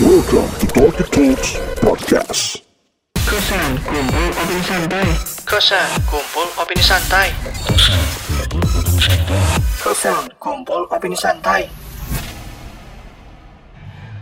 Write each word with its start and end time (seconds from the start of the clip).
Welcome 0.00 0.48
to 0.56 0.66
Talkie 0.72 1.04
Talks 1.12 1.60
Podcast. 1.76 2.64
Kosan 3.20 3.76
kumpul 3.84 4.32
opini 4.32 4.64
santai. 4.64 5.04
Kosan 5.44 5.88
kumpul 6.08 6.48
opini 6.56 6.80
santai. 6.80 7.28
Kosan 9.84 10.24
kumpul 10.40 10.88
opini 10.88 11.12
santai. 11.12 11.68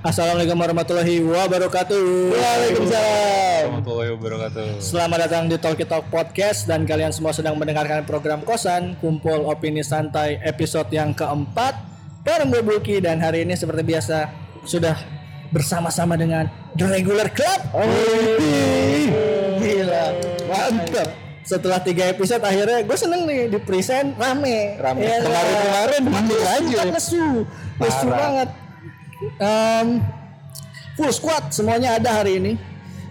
Assalamualaikum 0.03 0.59
warahmatullahi 0.59 1.23
wabarakatuh. 1.23 2.07
Waalaikumsalam. 2.35 3.63
warahmatullahi 3.71 4.11
wabarakatuh. 4.19 4.67
Selamat 4.83 5.31
datang 5.31 5.47
di 5.47 5.63
Talkie 5.63 5.87
Talk 5.87 6.11
Podcast 6.11 6.67
dan 6.67 6.91
kalian 6.91 7.15
semua 7.15 7.31
sedang 7.31 7.55
mendengarkan 7.55 8.03
program 8.03 8.43
Kosan 8.43 8.99
Kumpul 8.99 9.47
Opini 9.47 9.87
Santai 9.87 10.43
episode 10.43 10.91
yang 10.91 11.15
keempat 11.15 11.79
bareng 12.27 12.51
gue 12.51 12.67
Bulky 12.67 12.99
dan 12.99 13.23
hari 13.23 13.47
ini 13.47 13.55
seperti 13.55 13.87
biasa 13.87 14.27
sudah 14.67 15.18
bersama-sama 15.49 16.15
dengan 16.15 16.49
The 16.77 16.87
Regular 16.87 17.29
Club. 17.33 17.61
Gila, 19.59 20.05
mantap. 20.49 21.09
Setelah 21.49 21.81
tiga 21.81 22.05
episode 22.13 22.45
akhirnya 22.45 22.85
gue 22.85 22.99
seneng 23.01 23.25
nih 23.25 23.49
di 23.49 23.59
present 23.65 24.13
rame. 24.21 24.77
Rame. 24.77 25.01
Iya, 25.01 25.25
Kemarin-kemarin 25.25 26.03
mandi 26.05 26.37
Nesu, 26.37 26.53
aja. 26.53 26.81
Nesu, 26.93 27.27
nesu 27.81 28.07
banget. 28.13 28.49
Em, 29.41 29.89
full 30.93 31.09
squad 31.09 31.49
semuanya 31.49 31.97
ada 31.97 32.21
hari 32.21 32.37
ini 32.37 32.53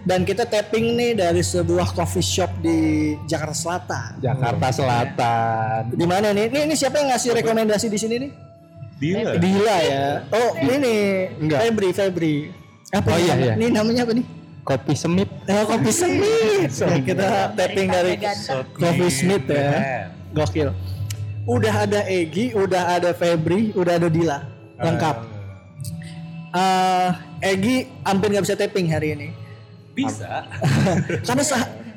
dan 0.07 0.21
kita 0.23 0.45
tapping 0.45 0.95
nih 0.95 1.11
dari 1.17 1.41
sebuah 1.41 1.97
coffee 1.97 2.23
shop 2.23 2.61
di 2.61 3.11
Jakarta 3.25 3.57
Selatan. 3.57 4.09
Jakarta 4.21 4.67
Selatan. 4.71 5.81
Di 5.97 6.05
mana 6.05 6.31
nih? 6.31 6.47
Ini, 6.47 6.59
ini 6.63 6.75
siapa 6.77 7.01
yang 7.01 7.11
ngasih 7.11 7.35
rekomendasi 7.41 7.89
di 7.89 7.99
sini 7.99 8.15
nih? 8.21 8.31
Dia. 8.97 9.37
Dila 9.37 9.77
ya. 9.79 10.05
Oh, 10.29 10.51
ini 10.57 10.95
Enggak. 11.37 11.59
Febri, 11.63 11.89
Febri. 11.91 12.35
Apa 12.89 13.07
Oh, 13.07 13.15
nih 13.15 13.21
iya, 13.21 13.33
nama- 13.33 13.43
iya. 13.43 13.53
Ini 13.53 13.65
namanya 13.69 14.01
apa 14.03 14.13
nih? 14.15 14.25
Kopi 14.63 14.93
semit. 14.93 15.29
Eh, 15.45 15.63
kopi 15.63 15.91
Smith. 15.91 16.73
Ya, 16.83 16.97
kita 16.99 17.27
tapping 17.55 17.87
dari 17.87 18.13
Coffee 18.75 19.07
Smith 19.09 19.45
ya. 19.47 20.11
Gokil. 20.33 20.75
Udah 21.47 21.87
ada 21.87 22.03
Egi, 22.03 22.51
udah 22.51 22.99
ada 22.99 23.15
Febri, 23.15 23.71
udah 23.71 23.95
ada 23.95 24.11
Dila. 24.11 24.43
Lengkap. 24.75 25.15
Eh, 26.51 27.09
Egi 27.47 27.75
hampir 28.01 28.27
nggak 28.27 28.43
bisa 28.43 28.55
tapping 28.55 28.87
hari 28.87 29.15
ini. 29.15 29.27
Bisa. 29.93 30.43
karena 31.27 31.43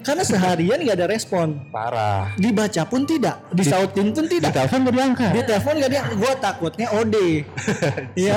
karena 0.01 0.23
seharian 0.25 0.79
nggak 0.81 0.97
ada 0.97 1.07
respon. 1.07 1.61
Parah. 1.69 2.33
Dibaca 2.37 2.83
pun 2.89 3.05
tidak, 3.05 3.41
disautin 3.53 4.11
pun 4.11 4.25
Di 4.27 4.39
tidak. 4.39 4.53
telepon 4.57 4.79
gak 4.85 4.95
diangkat. 4.95 5.31
Di 5.33 5.43
telepon 5.45 5.75
nggak 5.77 5.91
dia, 5.91 6.03
gue 6.09 6.33
takutnya 6.41 6.87
OD. 6.93 7.17
Iya 8.21 8.37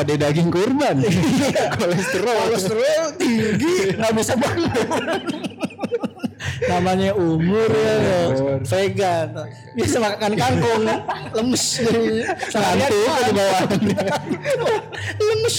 dia 0.00 0.16
daging 0.16 0.48
kurban. 0.48 0.96
Kolesterol. 1.76 2.38
Kolesterol 2.48 3.06
tinggi, 3.16 3.94
nggak 3.96 4.12
bisa 4.16 4.32
bangun. 4.36 5.20
Namanya 6.60 7.12
umur 7.16 7.68
ya, 7.72 7.94
Umur. 8.32 8.58
vegan. 8.64 9.28
Bisa 9.76 9.96
makan 10.00 10.32
kangkung, 10.36 10.84
lemes. 11.36 11.64
Seharian 12.48 12.90
di 13.28 13.32
bawah. 13.36 13.60
lemes. 15.18 15.56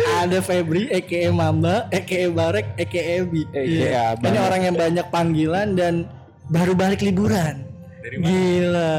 Ada 0.00 0.40
Febri, 0.40 0.88
Eke 0.88 1.28
Mamba, 1.28 1.84
Eke 1.92 2.32
Barek, 2.32 2.72
Eke 2.80 3.20
Ebi. 3.20 3.44
Aka 3.44 3.60
Iya. 3.60 4.04
Ini 4.16 4.38
orang 4.40 4.60
yang 4.64 4.76
banyak 4.76 5.06
panggilan 5.12 5.76
dan 5.76 6.08
baru 6.48 6.72
balik 6.72 7.04
liburan. 7.04 7.68
Gila. 8.02 8.94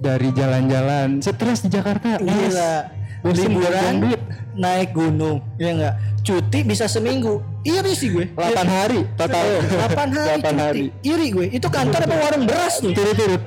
Dari 0.00 0.28
jalan-jalan 0.32 1.20
stres 1.20 1.64
di 1.64 1.68
Jakarta. 1.72 2.20
Gila. 2.20 2.72
Liburan 3.20 3.92
duit. 4.00 4.20
naik 4.50 4.96
gunung, 4.96 5.44
ya 5.60 5.72
enggak? 5.72 5.94
Cuti 6.20 6.64
bisa 6.64 6.84
seminggu. 6.84 7.40
Iri 7.64 7.92
sih 7.92 8.12
gue. 8.12 8.28
8 8.32 8.64
hari 8.64 9.04
total. 9.16 9.44
8 9.60 10.08
hari. 10.08 10.40
8 10.40 10.44
cuti. 10.44 10.60
hari. 10.64 10.84
Iri 11.00 11.26
gue. 11.32 11.46
Itu 11.52 11.68
kantor 11.68 12.08
apa 12.08 12.16
warung 12.16 12.44
beras 12.44 12.80
tuh? 12.80 12.92
Turut-turut. 12.92 13.40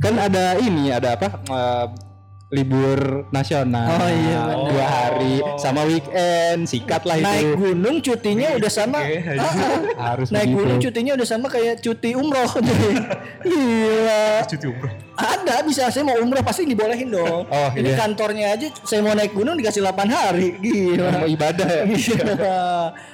Kan 0.00 0.14
ada 0.16 0.56
ini, 0.56 0.92
ada 0.92 1.16
apa? 1.16 1.28
eh, 1.40 1.86
libur 2.52 3.00
nasional. 3.32 3.88
Oh, 3.90 4.06
iya, 4.06 4.38
benar. 4.44 4.68
Dua 4.68 4.84
hari 4.86 5.34
sama 5.56 5.82
weekend, 5.82 6.68
sikat 6.68 7.00
lah 7.02 7.16
itu. 7.16 7.24
Naik 7.24 7.48
gunung 7.56 7.96
cutinya 7.98 8.48
udah 8.52 8.68
sama. 8.70 9.00
Oke, 9.00 9.24
Ah, 9.32 9.40
ah. 9.40 9.80
harus 10.12 10.28
Naik 10.28 10.46
begitu. 10.46 10.58
gunung 10.60 10.78
cutinya 10.78 11.12
udah 11.16 11.26
sama 11.26 11.46
kayak 11.48 11.80
cuti 11.80 12.12
umroh. 12.12 12.44
Gila. 13.40 14.44
cuti 14.44 14.66
umroh. 14.68 14.92
Ada 15.12 15.64
bisa 15.64 15.88
saya 15.88 16.04
mau 16.04 16.16
umroh 16.16 16.42
pasti 16.42 16.64
dibolehin 16.64 17.08
dong. 17.08 17.44
Oh, 17.46 17.68
Ini 17.72 17.88
iya. 17.88 17.96
kantornya 17.96 18.46
aja 18.52 18.68
saya 18.82 19.00
mau 19.00 19.12
naik 19.12 19.32
gunung 19.32 19.56
dikasih 19.56 19.80
8 19.80 20.04
hari. 20.06 20.52
Gila. 20.58 21.08
Mau 21.14 21.26
ibadah 21.26 21.64
ya. 21.64 21.82
Gila. 21.90 22.60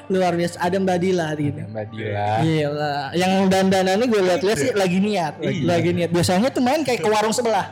Luar 0.08 0.34
biasa. 0.34 0.56
Ada 0.58 0.76
Mbak 0.78 0.98
Dila 0.98 1.26
ini. 1.36 1.62
Mbak 1.62 1.86
Dila. 1.88 2.28
Gila. 2.42 2.94
Yang 3.14 3.32
dandanannya 3.48 4.04
gue 4.04 4.20
liat-liat 4.20 4.58
sih 4.58 4.70
lagi 4.72 4.98
niat, 4.98 5.38
lagi, 5.38 5.62
Iya. 5.62 5.66
lagi 5.68 5.90
niat. 5.92 6.10
Biasanya 6.10 6.48
tuh 6.50 6.58
main 6.60 6.82
kayak 6.82 6.98
ke 6.98 7.08
warung 7.08 7.30
sebelah. 7.30 7.70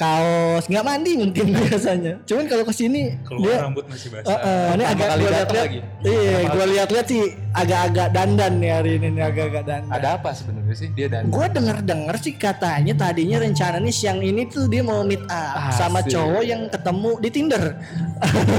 Kaos 0.00 0.64
nggak 0.64 0.80
mandi 0.80 1.12
mungkin 1.12 1.52
biasanya. 1.60 2.24
Cuman 2.24 2.48
kalau 2.48 2.64
ke 2.64 2.72
sini 2.72 3.20
dia 3.44 3.54
rambut 3.60 3.84
masih 3.84 4.08
basah. 4.08 4.32
eh, 4.32 4.68
ini 4.80 4.84
agak 4.88 5.08
gue 5.20 5.30
lagi. 5.60 5.78
Iya, 6.00 6.38
gue 6.48 6.64
liat-liat 6.72 7.06
sih 7.06 7.22
agak-agak 7.52 8.08
dandan 8.16 8.52
nih 8.64 8.70
hari 8.72 8.90
ini 8.96 9.12
nih 9.12 9.24
agak-agak 9.28 9.62
dandan. 9.68 9.92
Ada 9.92 10.08
apa 10.16 10.32
sebenarnya 10.32 10.72
sih 10.72 10.88
dia 10.96 11.12
dan 11.12 11.28
Gue 11.28 11.44
denger-denger 11.52 12.16
sih 12.16 12.32
katanya 12.32 12.96
tadinya 12.96 13.44
rencananya 13.44 13.92
siang 13.92 14.24
ini 14.24 14.48
tuh 14.48 14.72
dia 14.72 14.80
mau 14.80 15.04
meet 15.04 15.20
up 15.28 15.68
sama 15.76 16.00
Asik. 16.00 16.16
cowok 16.16 16.42
yang 16.48 16.62
ketemu 16.72 17.10
di 17.20 17.28
Tinder. 17.28 17.64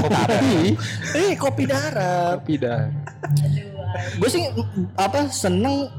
kopi? 0.06 0.78
eh, 1.18 1.32
kopi 1.34 1.62
darat. 1.66 2.38
Kopi 2.38 2.54
dah. 2.54 2.86
Gue 4.14 4.30
sih 4.30 4.46
apa 4.94 5.26
seneng 5.26 5.90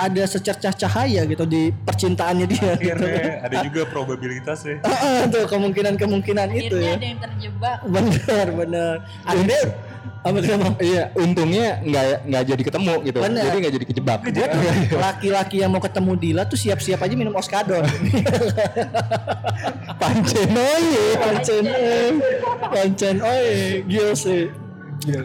ada 0.00 0.22
secercah 0.24 0.72
cahaya 0.72 1.28
gitu 1.28 1.44
di 1.44 1.68
percintaannya 1.84 2.46
dia 2.48 2.72
gitu. 2.80 2.96
Akhirnya 2.96 3.28
ada 3.46 3.56
juga 3.68 3.80
probabilitas 3.86 4.64
ya. 4.64 4.80
Ah, 4.80 4.96
ah, 4.96 5.20
tuh 5.28 5.44
kemungkinan-kemungkinan 5.44 6.48
itu 6.56 6.80
akhirnya 6.80 6.88
ya. 6.88 6.96
ada 6.96 7.06
yang 7.06 7.20
terjebak 7.20 7.78
Bener 7.84 8.46
bener. 8.56 8.94
Akhirnya 9.28 9.62
apa 10.20 10.36
kenapa? 10.44 10.68
Iya, 10.80 11.02
untungnya 11.16 11.80
nggak 11.80 12.04
nggak 12.28 12.42
jadi 12.44 12.62
ketemu 12.64 12.94
gitu. 13.08 13.18
Bener. 13.24 13.44
Jadi 13.44 13.56
nggak 13.56 13.74
jadi 13.76 13.86
kejebak. 13.88 14.18
Laki-laki 14.96 15.56
yang 15.60 15.70
mau 15.72 15.80
ketemu 15.80 16.12
Dila 16.16 16.42
tuh 16.44 16.58
siap-siap 16.60 17.00
aja 17.00 17.14
minum 17.16 17.36
oskadon. 17.36 17.84
Pancen 20.00 20.50
oye. 20.56 21.04
Pancen 21.20 21.64
eh, 21.68 22.12
pancen 22.72 23.16
oi, 23.20 23.48
gila 23.84 24.12
sih. 24.16 24.48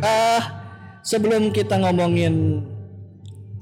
Ah, 0.03 0.63
sebelum 1.03 1.51
kita 1.51 1.75
ngomongin 1.79 2.63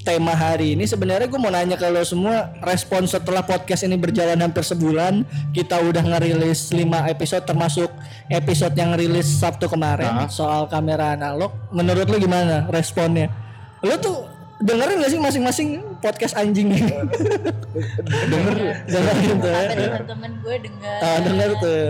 tema 0.03 0.31
hari 0.31 0.73
ini 0.73 0.83
sebenarnya 0.83 1.25
gue 1.25 1.35
mau 1.37 1.47
nanya 1.47 1.73
ke 1.73 1.87
lo 1.87 2.03
semua 2.03 2.51
respon 2.59 3.03
setelah 3.05 3.39
podcast 3.41 3.81
ini 3.81 3.95
berjalan 3.95 4.35
hampir 4.35 4.59
sebulan 4.61 5.23
kita 5.49 5.79
udah 5.79 6.03
ngerilis 6.03 6.69
5 6.69 6.83
episode 7.07 7.41
termasuk 7.41 7.87
episode 8.27 8.71
yang 8.73 8.91
rilis 8.93 9.25
Sabtu 9.33 9.65
kemarin 9.65 10.05
Nah. 10.05 10.27
soal 10.27 10.67
kamera 10.67 11.13
analog 11.13 11.55
menurut 11.69 12.03
lo 12.03 12.17
gimana 12.17 12.67
responnya 12.67 13.31
lo 13.79 13.95
tuh 13.97 14.27
dengerin 14.59 14.99
gak 14.99 15.09
sih 15.09 15.19
masing-masing 15.19 15.69
podcast 15.97 16.35
anjing 16.35 16.67
denger 16.69 18.55
dengerin 18.85 19.35
tuh 19.37 19.49
ya. 19.49 19.63
kata 19.65 19.75
teman-teman 19.79 20.31
gue 20.37 20.55
dengar 20.61 20.99
Ah, 20.99 21.17
denger 21.19 21.49
tuh. 21.57 21.87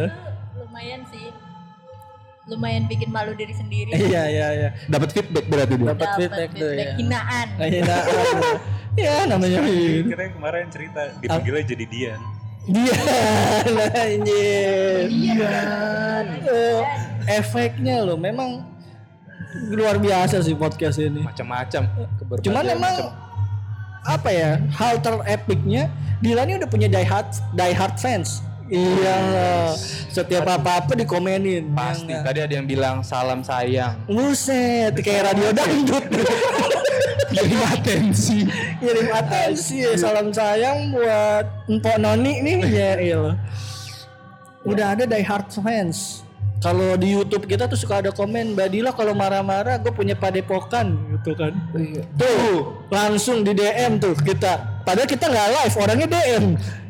lumayan 0.59 1.01
sih 1.07 1.32
lumayan 2.45 2.83
bikin 2.85 3.07
malu 3.07 3.31
diri 3.33 3.51
sendiri 3.51 3.95
iya 4.09 4.23
iya 4.27 4.47
iya 4.51 4.69
Dapat 4.85 5.09
feedback 5.11 5.45
berarti 5.47 5.73
dia. 5.73 5.87
dapat 5.89 6.09
feedback 6.17 6.49
tuh 6.51 6.71
ya 6.71 6.85
hinaan 6.95 7.47
Akhirnya 7.61 7.99
ya 8.93 9.15
namanya. 9.25 9.59
Kira 10.03 10.23
kemarin 10.29 10.65
cerita 10.69 11.01
dipanggilnya 11.17 11.63
jadi 11.65 11.85
Dian. 11.87 12.21
dia 12.63 12.93
anjir 14.05 15.03
Iya. 15.09 15.55
Oh, 16.45 16.83
efeknya 17.25 18.03
loh 18.03 18.15
memang 18.15 18.63
luar 19.67 19.97
biasa 19.97 20.39
sih 20.39 20.53
podcast 20.53 20.97
ini 20.97 21.21
Macam-macam. 21.21 21.83
Cuman 22.39 22.63
emang 22.65 22.95
macam. 22.97 23.11
apa 24.03 24.29
ya 24.29 24.51
hal 24.73 24.99
terepicnya 24.99 25.87
Dila 26.19 26.43
ini 26.43 26.55
udah 26.55 26.67
punya 26.67 26.87
die 26.87 27.03
hard 27.03 27.27
die 27.51 27.71
hard 27.71 27.95
fans 27.95 28.43
iya 28.71 29.71
setiap 30.13 30.45
apa-apa 30.45 30.93
dikomenin 30.93 31.73
pasti. 31.73 32.13
Ya 32.13 32.21
nggak? 32.21 32.23
Tadi 32.29 32.39
ada 32.45 32.53
yang 32.53 32.67
bilang 32.69 32.95
salam 33.01 33.41
sayang. 33.41 33.97
Buset, 34.05 34.93
kayak 35.01 35.33
radio 35.33 35.49
dangdut. 35.49 36.05
Jadi 37.33 37.55
atensi. 37.65 38.39
Ngirim 38.77 39.09
atensi 39.09 39.81
ya, 39.81 39.97
salam 39.97 40.29
sayang 40.29 40.93
buat 40.93 41.65
Empok 41.65 41.97
Noni 41.97 42.45
nih 42.45 42.57
ya 42.69 42.91
iya. 43.01 43.21
Udah 44.69 44.93
ada 44.93 45.09
die 45.09 45.25
hard 45.25 45.49
fans. 45.49 46.21
Kalau 46.61 46.95
di 46.95 47.11
YouTube 47.11 47.43
kita 47.49 47.67
tuh 47.67 47.75
suka 47.75 47.99
ada 47.99 48.13
komen 48.15 48.55
Badila 48.55 48.95
kalau 48.95 49.11
marah-marah 49.11 49.81
gue 49.83 49.91
punya 49.91 50.15
padepokan 50.15 50.95
gitu 51.19 51.35
kan. 51.35 51.51
Tuh 52.15 52.85
langsung 52.87 53.43
di 53.43 53.51
DM 53.51 53.99
tuh 53.99 54.15
kita. 54.15 54.72
Padahal 54.83 55.05
kita 55.05 55.25
nggak 55.25 55.47
live, 55.49 55.75
orangnya 55.77 56.05
DM. 56.05 56.43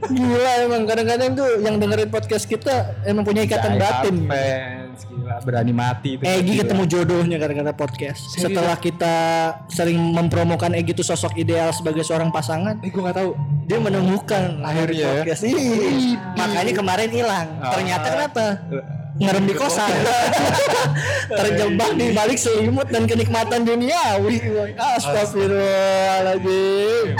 Gila 0.04 0.52
emang 0.62 0.84
kadang-kadang 0.84 1.32
tuh 1.32 1.48
yang 1.60 1.78
dengerin 1.78 2.08
podcast 2.08 2.44
kita 2.44 2.92
emang 3.04 3.24
punya 3.24 3.42
ikatan 3.42 3.72
Die 3.72 3.80
batin. 3.80 4.16
fans. 4.26 5.00
Gila 5.06 5.34
berani 5.40 5.72
mati 5.72 6.08
itu. 6.14 6.22
Egi 6.22 6.42
Gila. 6.50 6.60
ketemu 6.60 6.82
jodohnya 6.86 7.36
gara-gara 7.38 7.72
podcast. 7.72 8.20
Setelah 8.34 8.76
kita 8.76 9.14
sering 9.68 9.96
mempromokan 9.96 10.74
Egi 10.74 10.92
itu 10.92 11.02
sosok 11.02 11.32
ideal 11.36 11.70
sebagai 11.70 12.02
seorang 12.02 12.30
pasangan, 12.30 12.78
Eh 12.80 12.90
gue 12.90 13.00
nggak 13.00 13.16
tahu. 13.16 13.32
dia 13.64 13.80
menemukan 13.80 14.60
Akhirnya 14.60 15.00
ya. 15.00 15.08
podcast. 15.24 15.42
Ih, 15.46 16.18
makanya 16.34 16.74
kemarin 16.74 17.10
hilang. 17.10 17.48
Ternyata 17.64 18.08
kenapa? 18.10 18.44
Ngerem 19.14 19.46
di 19.46 19.54
kosan. 19.54 19.88
Terjebak 21.38 21.94
di 21.94 22.10
balik 22.12 22.36
selimut 22.36 22.90
dan 22.90 23.06
kenikmatan 23.06 23.62
duniawi. 23.64 24.42
Astagfirullahaladzim. 24.76 27.14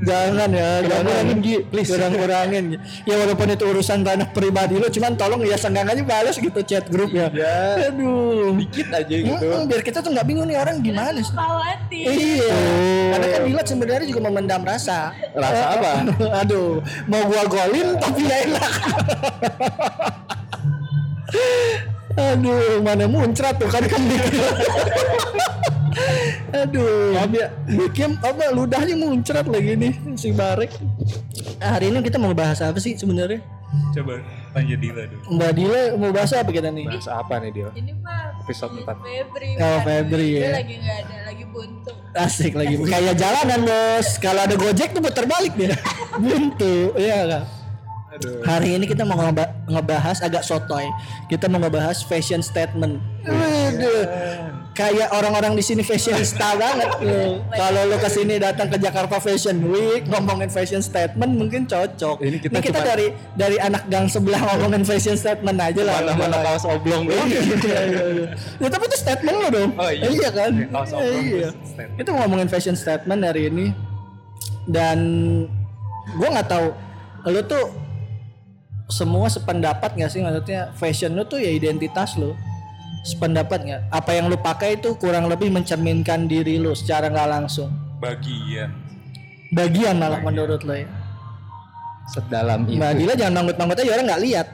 Jangan 0.00 0.48
ya, 0.48 0.80
jangan 0.80 1.04
kurangin 1.04 1.38
Gi, 1.44 1.56
please. 1.68 1.90
Kurang 1.92 2.12
kurangin. 2.16 2.64
Ya 3.04 3.14
walaupun 3.20 3.52
itu 3.52 3.64
urusan 3.68 4.00
ranah 4.00 4.28
pribadi 4.32 4.80
lo, 4.80 4.88
cuman 4.88 5.12
tolong 5.20 5.44
ya 5.44 5.60
senggangannya 5.60 6.04
balas 6.08 6.40
gitu 6.40 6.60
chat 6.64 6.88
grup 6.88 7.12
ya. 7.12 7.28
Aduh. 7.28 8.56
Dikit 8.56 8.88
aja 8.88 9.12
gitu. 9.12 9.44
Mm-mm, 9.44 9.68
biar 9.68 9.82
kita 9.84 10.00
tuh 10.00 10.10
nggak 10.16 10.24
bingung 10.24 10.48
nih 10.48 10.56
orang 10.56 10.80
gimana 10.80 11.20
sih. 11.20 11.32
Khawatir. 11.36 12.04
Iya. 12.08 12.56
Karena 13.12 13.26
kan 13.28 13.40
Dilat 13.44 13.66
sebenarnya 13.68 14.06
juga 14.08 14.20
memendam 14.24 14.62
rasa. 14.64 15.12
Rasa 15.36 15.64
apa? 15.76 15.92
Aduh, 16.44 16.80
mau 17.04 17.22
gua 17.28 17.44
golin 17.44 17.96
tapi 18.00 18.20
gak 18.24 18.40
enak. 18.48 18.72
Aduh, 22.34 22.82
mana 22.82 23.06
muncrat 23.06 23.54
tuh 23.56 23.70
kan 23.70 23.84
kan 23.86 24.02
Aduh, 26.52 27.14
dia 27.30 27.46
bikin 27.66 28.18
apa 28.18 28.50
ludahnya 28.50 28.94
muncrat 28.94 29.46
lagi 29.46 29.72
nih 29.74 29.92
si 30.14 30.30
Barek. 30.30 30.70
Ah, 31.58 31.76
Hari 31.76 31.88
ini 31.88 32.00
kita 32.00 32.16
mau 32.16 32.32
bahas 32.32 32.58
apa 32.60 32.76
sih 32.76 32.96
sebenarnya? 32.96 33.40
Coba 33.94 34.18
tanya 34.50 34.74
Dila 34.74 35.02
dulu. 35.06 35.22
Mbak 35.30 35.50
Dila 35.54 35.80
mau 35.94 36.10
bahas 36.10 36.32
apa 36.34 36.50
kita 36.50 36.68
nih? 36.68 36.84
Bahas 36.84 37.06
apa 37.06 37.34
nih 37.38 37.50
dia? 37.52 37.68
Ini 37.70 37.92
mah 37.96 38.18
Episode 38.42 38.82
empat. 38.82 38.96
Febri. 38.98 39.50
Oh, 39.54 39.78
Pak. 39.78 39.82
Febri, 39.86 40.28
Dia 40.34 40.42
ya. 40.42 40.50
lagi 40.58 40.74
nggak 40.74 40.96
ada, 41.00 41.16
lagi 41.22 41.44
buntu. 41.46 41.92
Asik 42.10 42.52
lagi 42.58 42.74
kayak 42.82 43.14
jalanan 43.14 43.60
bos. 43.62 44.08
Kalau 44.24 44.40
ada 44.42 44.54
Gojek 44.58 44.90
tuh 44.90 44.98
putar 44.98 45.22
balik 45.24 45.54
dia. 45.54 45.78
Buntu, 46.18 46.90
iya 46.98 47.16
enggak? 47.22 47.44
Hari 48.42 48.74
ini 48.74 48.84
kita 48.84 49.06
mau 49.06 49.14
ngeba- 49.14 49.54
ngebahas 49.64 50.18
agak 50.18 50.42
sotoy. 50.42 50.82
Kita 51.30 51.46
mau 51.46 51.62
ngebahas 51.62 52.02
fashion 52.02 52.42
statement. 52.42 52.98
Waduh. 53.22 54.59
Kayak 54.80 55.08
orang-orang 55.12 55.52
di 55.52 55.60
sini 55.60 55.84
fashionista 55.84 56.56
banget. 56.60 56.88
Kalau 57.52 57.80
lu 57.84 57.96
ke 58.00 58.08
sini 58.08 58.40
datang 58.40 58.72
ke 58.72 58.80
Jakarta 58.80 59.20
Fashion 59.20 59.60
Week 59.68 60.08
ngomongin 60.08 60.48
fashion 60.48 60.80
statement 60.80 61.36
mungkin 61.36 61.68
cocok. 61.68 62.16
Ini 62.24 62.40
kita 62.40 62.64
cuma- 62.64 62.88
dari 62.88 63.06
dari 63.36 63.60
anak 63.60 63.84
gang 63.92 64.08
sebelah 64.08 64.40
ngomongin 64.40 64.88
fashion 64.88 65.20
statement 65.20 65.60
aja 65.60 65.84
lah. 65.84 66.00
Mana-mana 66.00 66.36
kaos 66.40 66.64
oblong 66.64 67.04
doang. 67.04 67.28
Iya, 67.60 67.80
iya, 67.86 68.04
iya. 68.08 68.26
Ya, 68.56 68.68
tapi 68.72 68.88
itu 68.88 68.96
statement 68.96 69.36
lo 69.36 69.48
dong. 69.52 69.70
Oh, 69.76 69.90
iya. 69.92 70.30
kan? 70.32 70.50
kaos 70.72 70.90
oblong 70.96 71.24
iya. 71.28 71.50
Kita 72.00 72.08
mau 72.16 72.24
ngomongin 72.24 72.48
fashion 72.48 72.72
statement 72.72 73.20
hari 73.20 73.52
ini. 73.52 73.76
Dan 74.64 74.98
gua 76.16 76.28
nggak 76.40 76.48
tahu 76.48 76.68
lu 77.28 77.40
tuh 77.44 77.64
semua 78.90 79.28
sependapat 79.30 79.94
nggak 79.94 80.10
sih 80.10 80.20
maksudnya 80.24 80.72
fashion 80.74 81.14
lu 81.14 81.22
tuh 81.22 81.38
ya 81.38 81.52
identitas 81.52 82.18
lu 82.18 82.34
sependapat 83.02 83.58
nggak 83.62 83.80
apa 83.88 84.10
yang 84.12 84.26
lu 84.26 84.36
pakai 84.36 84.76
itu 84.76 84.92
kurang 84.94 85.26
lebih 85.26 85.48
mencerminkan 85.48 86.24
diri 86.24 86.56
lu 86.56 86.72
secara 86.72 87.08
nggak 87.08 87.28
langsung 87.30 87.72
Bagian. 87.96 88.72
bagian 89.50 89.96
malah 89.96 90.20
menurut 90.20 90.60
lo 90.60 90.74
ya 90.74 90.88
Sedalam 92.10 92.66
itu. 92.66 92.74
Mbak 92.74 92.92
Dila 92.98 93.14
jangan 93.14 93.34
manggut-manggut 93.38 93.78
aja 93.78 93.90
orang 93.94 94.06
nggak 94.08 94.22
lihat 94.26 94.46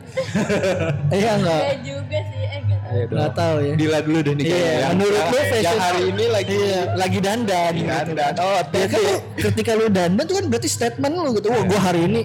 iya 1.16 1.32
nggak 1.40 1.62
Enggak 1.64 1.78
juga 1.80 2.18
sih, 2.20 2.42
eh 2.44 2.60
tahu. 2.60 3.00
Dong. 3.00 3.16
nggak 3.16 3.32
tahu 3.32 3.56
ya 3.56 3.72
Dila 3.74 3.98
dulu 4.04 4.18
deh 4.20 4.34
nih 4.36 4.44
Iya. 4.44 4.60
Yang- 4.60 4.90
menurut 4.92 5.22
lu 5.24 5.38
fashion 5.40 5.64
yang 5.64 5.78
hari 5.80 6.02
ini 6.04 6.24
lagi 6.28 6.56
iya, 6.58 6.80
lagi 6.92 7.18
dandan. 7.18 7.72
gitu. 7.72 7.88
dandan. 7.88 8.32
Oh, 8.36 8.60
Ya 8.68 8.86
kan 8.86 9.00
lu 9.00 9.14
ketika 9.40 9.70
lu 9.72 9.86
dandan 9.88 10.22
tuh 10.22 10.36
kan 10.36 10.44
berarti 10.46 10.68
statement 10.68 11.14
lu 11.16 11.30
gitu. 11.32 11.48
Wah, 11.48 11.64
gua 11.64 11.80
hari 11.82 12.00
ini 12.04 12.20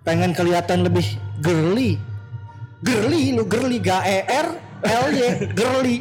pengen 0.00 0.30
kelihatan 0.30 0.86
lebih 0.86 1.06
girly. 1.38 1.98
Girly 2.80 3.34
lu 3.34 3.42
girly 3.44 3.78
G 3.78 3.90
E 3.90 4.18
R 4.82 4.90
L 4.90 5.06
Y 5.14 5.20
girly 5.54 5.96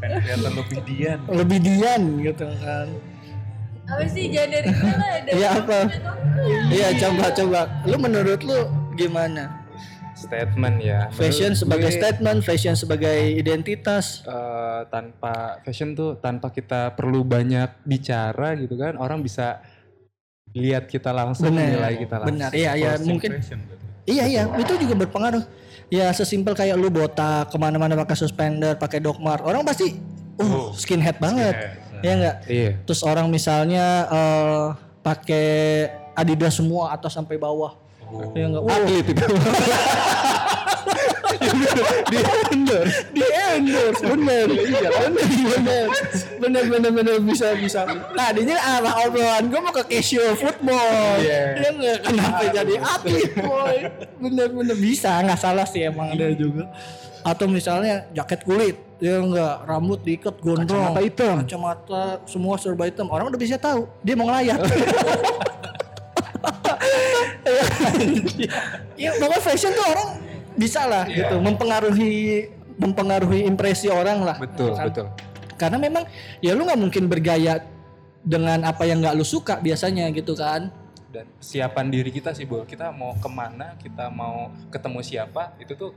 Pengen 0.00 0.20
kelihatan 0.20 0.52
lebih 0.52 0.78
dian. 0.84 1.18
lebih 1.30 1.58
dian 1.60 2.02
gitu 2.20 2.46
kan. 2.60 2.88
Apa 3.84 4.04
sih 4.08 4.32
jangan 4.32 4.48
dari 4.48 4.68
gue 4.70 4.92
lah. 4.92 5.12
dari 5.24 5.36
Iya, 5.36 5.48
apa? 5.60 5.78
Iya, 6.72 6.88
coba 7.04 7.24
coba. 7.30 7.60
Lu 7.84 7.96
menurut 7.96 8.40
lu 8.40 8.58
gimana? 8.94 9.60
statement 10.14 10.80
ya. 10.80 11.12
Fashion 11.12 11.52
Menurut 11.52 11.60
sebagai 11.60 11.90
gue, 11.92 11.98
statement, 12.00 12.38
fashion 12.40 12.74
sebagai 12.74 13.16
identitas. 13.34 14.24
eh, 14.24 14.80
tanpa 14.88 15.60
fashion 15.60 15.92
tuh 15.92 16.16
tanpa 16.16 16.48
kita 16.48 16.96
perlu 16.96 17.20
banyak 17.26 17.84
bicara 17.84 18.56
gitu 18.56 18.72
kan 18.74 18.96
orang 18.96 19.20
bisa 19.20 19.60
lihat 20.56 20.88
kita 20.88 21.12
langsung 21.12 21.52
Benar. 21.52 21.68
nilai 21.76 21.94
kita 21.98 22.16
langsung. 22.24 22.40
Benar. 22.40 22.50
Iya, 22.56 22.70
iya, 22.72 22.90
mungkin 23.04 23.30
berarti. 23.36 23.56
Iya 24.04 24.24
iya 24.28 24.42
itu 24.56 24.72
juga 24.80 24.94
berpengaruh. 25.04 25.44
Ya 25.92 26.10
sesimpel 26.12 26.56
kayak 26.56 26.76
lu 26.80 26.88
botak 26.88 27.52
ke 27.52 27.56
mana-mana 27.60 27.94
pakai 27.94 28.16
suspender, 28.16 28.74
pakai 28.76 28.98
dogmar, 29.04 29.44
orang 29.44 29.62
pasti 29.64 30.00
uh 30.40 30.72
skinhead 30.74 31.20
banget, 31.20 31.54
ya 32.02 32.12
enggak? 32.16 32.36
Iya. 32.48 32.70
Terus 32.88 33.00
orang 33.04 33.28
misalnya 33.30 34.08
eh 34.08 34.66
pakai 35.04 35.46
Adidas 36.14 36.56
semua 36.56 36.94
atas 36.94 37.14
sampai 37.14 37.36
bawah, 37.36 37.76
ya 38.32 38.48
enggak? 38.48 38.62
Atlet 38.64 39.06
itu. 39.12 39.24
di 42.10 42.18
endorse, 42.50 42.98
di 43.12 43.24
endorse, 43.24 44.00
bener, 44.02 44.46
iya 44.50 44.88
bener, 44.90 45.26
bener, 45.50 45.86
bener, 46.40 46.62
bener, 46.70 46.90
bener 46.92 47.16
bisa 47.20 47.52
bisa. 47.54 47.84
Tadinya 48.12 48.56
arah 48.58 48.94
obrolan 49.04 49.44
gue 49.46 49.60
mau 49.60 49.72
ke 49.72 49.84
casual 49.88 50.34
football, 50.34 51.20
Iya. 51.20 51.40
ya 51.60 51.68
nggak? 51.72 51.98
Kenapa 52.04 52.42
jadi 52.50 52.74
atlet 52.78 53.32
boy, 53.38 53.76
bener, 54.20 54.48
bener. 54.50 54.76
Bisa, 54.76 55.10
nggak 55.20 55.38
salah 55.38 55.64
sih 55.64 55.84
emang 55.84 56.12
ada 56.12 56.28
juga. 56.32 56.68
Atau 57.24 57.48
misalnya 57.48 58.04
jaket 58.12 58.44
kulit, 58.44 58.76
ya 59.00 59.16
enggak 59.16 59.64
rambut 59.64 59.96
diikat 60.00 60.36
gondrong, 60.44 60.92
Kacamata 60.92 61.00
hitam. 61.00 61.36
kacamata 61.40 62.02
semua 62.28 62.60
serba 62.60 62.84
hitam, 62.84 63.08
orang 63.08 63.32
udah 63.32 63.40
bisa 63.40 63.56
tahu 63.56 63.88
dia 64.04 64.12
mau 64.12 64.28
ngelayat. 64.28 64.60
ya 68.96 69.10
pokoknya 69.16 69.40
fashion 69.42 69.72
tuh 69.72 69.84
orang 69.84 70.08
bisa 70.54 70.86
lah 70.86 71.04
gitu 71.06 71.36
mempengaruhi 71.38 72.48
mempengaruhi 72.74 73.46
impresi 73.46 73.86
orang 73.86 74.22
lah 74.22 74.36
betul, 74.38 74.74
Kan? 74.74 74.86
betul. 74.90 75.06
karena 75.54 75.78
memang 75.78 76.04
ya 76.42 76.54
lu 76.54 76.66
nggak 76.66 76.80
mungkin 76.80 77.04
bergaya 77.06 77.62
dengan 78.24 78.64
apa 78.64 78.88
yang 78.88 79.04
nggak 79.04 79.14
lu 79.14 79.22
suka 79.22 79.60
biasanya 79.60 80.08
gitu 80.10 80.32
kan 80.34 80.72
Dan 81.14 81.30
siapan 81.38 81.94
diri 81.94 82.10
kita 82.10 82.34
sih, 82.34 82.42
Bol. 82.42 82.66
Kita 82.66 82.90
mau 82.90 83.14
ke 83.14 83.30
mana, 83.30 83.78
kita 83.78 84.10
mau 84.10 84.50
ketemu 84.66 84.98
siapa, 84.98 85.54
itu 85.62 85.78
tuh 85.78 85.94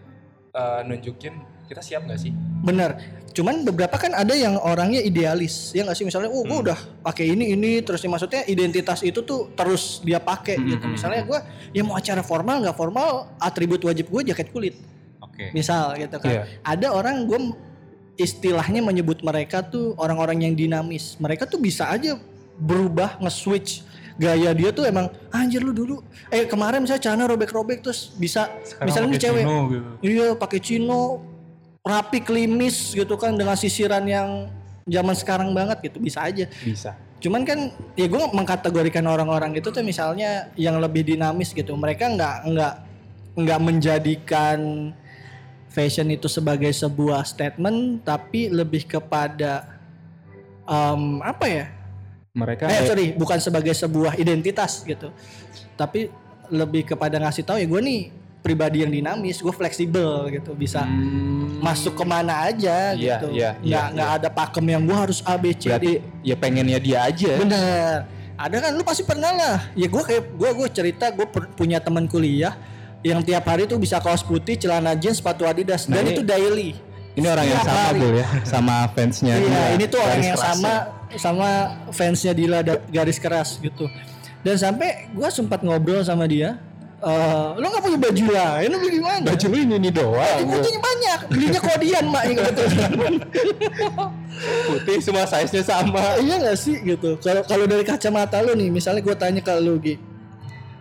eh, 0.53 0.85
nunjukin 0.85 1.33
kita 1.67 1.83
siap 1.83 2.07
nggak 2.07 2.19
sih? 2.19 2.31
bener 2.63 2.97
cuman 3.37 3.61
beberapa 3.61 4.01
kan 4.01 4.17
ada 4.17 4.33
yang 4.33 4.57
orangnya 4.57 4.97
idealis 4.97 5.69
ya 5.69 5.85
nggak 5.85 5.93
sih? 5.93 6.09
Misalnya 6.09 6.33
oh 6.33 6.41
gue 6.41 6.57
udah 6.57 6.79
pakai 7.05 7.37
ini 7.37 7.53
ini 7.53 7.85
terus 7.85 8.01
ya 8.01 8.09
maksudnya 8.09 8.41
identitas 8.49 9.05
itu 9.05 9.21
tuh 9.21 9.53
terus 9.53 10.01
dia 10.01 10.17
pakai 10.17 10.57
gitu. 10.57 10.81
misalnya 10.89 11.21
gue 11.21 11.39
ya 11.69 11.85
mau 11.85 11.93
acara 11.93 12.25
formal 12.25 12.65
nggak 12.65 12.73
formal 12.73 13.29
atribut 13.37 13.85
wajib 13.85 14.09
gue 14.09 14.33
jaket 14.33 14.49
kulit. 14.49 14.75
Oke. 15.21 15.53
misal 15.53 15.93
gitu 16.01 16.17
kan. 16.17 16.33
Iya. 16.33 16.43
ada 16.65 16.87
orang 16.97 17.29
gue 17.29 17.53
istilahnya 18.17 18.81
menyebut 18.81 19.21
mereka 19.21 19.61
tuh 19.61 19.93
orang-orang 20.01 20.49
yang 20.49 20.57
dinamis. 20.57 21.13
Mereka 21.21 21.45
tuh 21.45 21.61
bisa 21.61 21.93
aja 21.93 22.17
berubah 22.57 23.21
nge-switch 23.21 23.85
gaya 24.17 24.49
dia 24.57 24.73
tuh 24.73 24.89
emang 24.89 25.13
anjir 25.29 25.61
lu 25.61 25.77
dulu. 25.77 26.01
Eh 26.33 26.49
kemarin 26.49 26.81
misalnya 26.81 27.05
celana 27.05 27.29
robek-robek 27.29 27.85
terus 27.85 28.17
bisa 28.17 28.49
Sekarang 28.65 28.89
misalnya 28.89 29.07
ini 29.07 29.13
pakai 29.13 29.25
cewek. 29.29 29.43
Chino 29.45 29.59
gitu. 29.69 29.89
iya 30.01 30.25
pakai 30.33 30.59
chino 30.59 31.01
rapi 31.87 32.19
klimis 32.21 32.91
gitu 32.93 33.15
kan 33.15 33.33
dengan 33.33 33.55
sisiran 33.55 34.03
yang 34.03 34.51
zaman 34.87 35.15
sekarang 35.15 35.49
banget 35.55 35.91
gitu. 35.91 35.97
Bisa 36.03 36.23
aja. 36.27 36.47
Bisa. 36.63 36.93
cuman 37.17 37.41
kan 37.41 37.73
ya 37.97 38.05
gue 38.05 38.23
mengkategorikan 38.29 39.01
orang-orang 39.09 39.57
itu 39.57 39.73
tuh 39.73 39.81
misalnya 39.81 40.53
yang 40.53 40.77
lebih 40.77 41.01
dinamis 41.01 41.49
gitu. 41.49 41.73
Mereka 41.73 42.13
nggak 42.13 42.35
nggak 42.45 42.73
nggak 43.41 43.59
menjadikan 43.65 44.59
fashion 45.73 46.13
itu 46.13 46.29
sebagai 46.29 46.69
sebuah 46.69 47.25
statement 47.25 48.05
tapi 48.05 48.53
lebih 48.53 48.85
kepada 48.85 49.65
em, 50.69 51.17
apa 51.25 51.45
ya? 51.49 51.65
Mereka 52.37 52.69
eh 52.69 52.85
sorry 52.85 53.05
bukan 53.17 53.41
sebagai 53.41 53.73
sebuah 53.73 54.13
identitas 54.21 54.85
gitu. 54.85 55.09
Tapi 55.73 56.13
lebih 56.53 56.85
kepada 56.85 57.17
ngasih 57.17 57.43
tahu 57.43 57.57
ya 57.57 57.65
gue 57.65 57.81
nih 57.81 58.01
pribadi 58.47 58.77
yang 58.79 58.89
dinamis 58.89 59.37
gue 59.37 59.51
fleksibel 59.51 60.31
gitu 60.31 60.55
bisa 60.55 60.87
Hmm, 60.87 61.59
masuk 61.59 61.93
ke 61.93 62.03
mana 62.03 62.47
aja 62.47 62.95
Iya, 62.95 63.19
gitu 63.19 63.27
iya, 63.35 63.49
nggak 63.59 63.85
iya, 63.85 63.93
nggak 63.93 64.09
ada 64.15 64.29
pakem 64.31 64.65
yang 64.65 64.81
gue 64.81 64.95
harus 64.95 65.19
A 65.21 65.35
B 65.35 65.51
C 65.51 65.67
D 65.67 65.67
berarti 65.67 65.93
ya 66.23 66.35
pengennya 66.35 66.79
dia 66.79 67.03
aja. 67.03 67.31
Bener. 67.35 68.07
Ada 68.37 68.55
kan 68.61 68.71
lu 68.71 68.85
pasti 68.85 69.01
pernah 69.01 69.33
lah. 69.33 69.57
Ya 69.73 69.85
gue 69.85 69.99
kayak 69.99 70.23
gue 70.31 70.49
gue 70.55 70.67
cerita 70.69 71.09
gue 71.09 71.25
punya 71.53 71.81
teman 71.81 72.05
kuliah 72.05 72.55
yang 73.01 73.19
tiap 73.19 73.43
hari 73.43 73.65
tuh 73.65 73.75
bisa 73.75 73.97
kaos 73.97 74.21
putih, 74.21 74.55
celana 74.55 74.93
jeans, 74.93 75.17
sepatu 75.17 75.43
Adidas 75.43 75.85
dan 75.85 75.99
Nah, 75.99 76.01
ini- 76.05 76.15
itu 76.15 76.23
daily. 76.23 76.69
Ini 77.17 77.25
orang 77.27 77.45
yang 77.45 77.57
Setiap 77.57 77.73
sama 77.73 77.81
hari. 77.83 77.99
Bul 77.99 78.13
ya, 78.13 78.27
sama 78.45 78.75
fansnya. 78.93 79.33
Iya, 79.35 79.61
ini 79.73 79.85
tuh 79.85 79.99
orang 79.99 80.21
yang 80.21 80.37
sama 80.37 80.73
sama 81.17 81.49
fansnya 81.89 82.31
Dila 82.31 82.59
garis 82.87 83.17
keras 83.17 83.57
gitu. 83.57 83.89
Dan 84.45 84.53
sampai 84.53 85.09
gua 85.11 85.33
sempat 85.33 85.65
ngobrol 85.65 86.05
sama 86.05 86.29
dia. 86.29 86.61
Eh, 86.97 87.49
lu 87.61 87.65
nggak 87.69 87.83
punya 87.85 87.99
baju 88.01 88.25
lain, 88.33 88.67
lu 88.73 88.77
beli 88.81 88.91
di 88.97 89.01
mana? 89.05 89.21
Baju 89.29 89.45
lu 89.53 89.57
ini 89.61 89.75
ini 89.77 89.89
doang. 89.93 90.17
Baju 90.17 90.49
bajunya 90.49 90.81
banyak, 90.81 91.19
belinya 91.29 91.59
kodian 91.61 92.05
mak 92.09 92.23
yang 92.25 92.37
kebetulan. 92.41 92.91
Putih 94.65 94.97
semua 95.05 95.29
size-nya 95.29 95.61
sama. 95.61 96.17
iya 96.17 96.41
gak 96.41 96.57
sih 96.57 96.81
gitu. 96.81 97.21
Kalau 97.21 97.45
kalau 97.45 97.69
dari 97.69 97.85
kacamata 97.85 98.41
lu 98.41 98.57
nih, 98.57 98.73
misalnya 98.73 99.05
gua 99.05 99.13
tanya 99.13 99.45
ke 99.45 99.53
lu 99.61 99.77
Gi, 99.77 100.01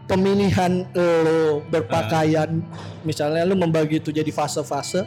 pemilihan 0.08 0.88
lo 0.96 1.60
berpakaian, 1.68 2.64
misalnya 3.04 3.44
lu 3.44 3.52
membagi 3.52 4.00
itu 4.00 4.08
jadi 4.08 4.32
fase-fase, 4.32 5.04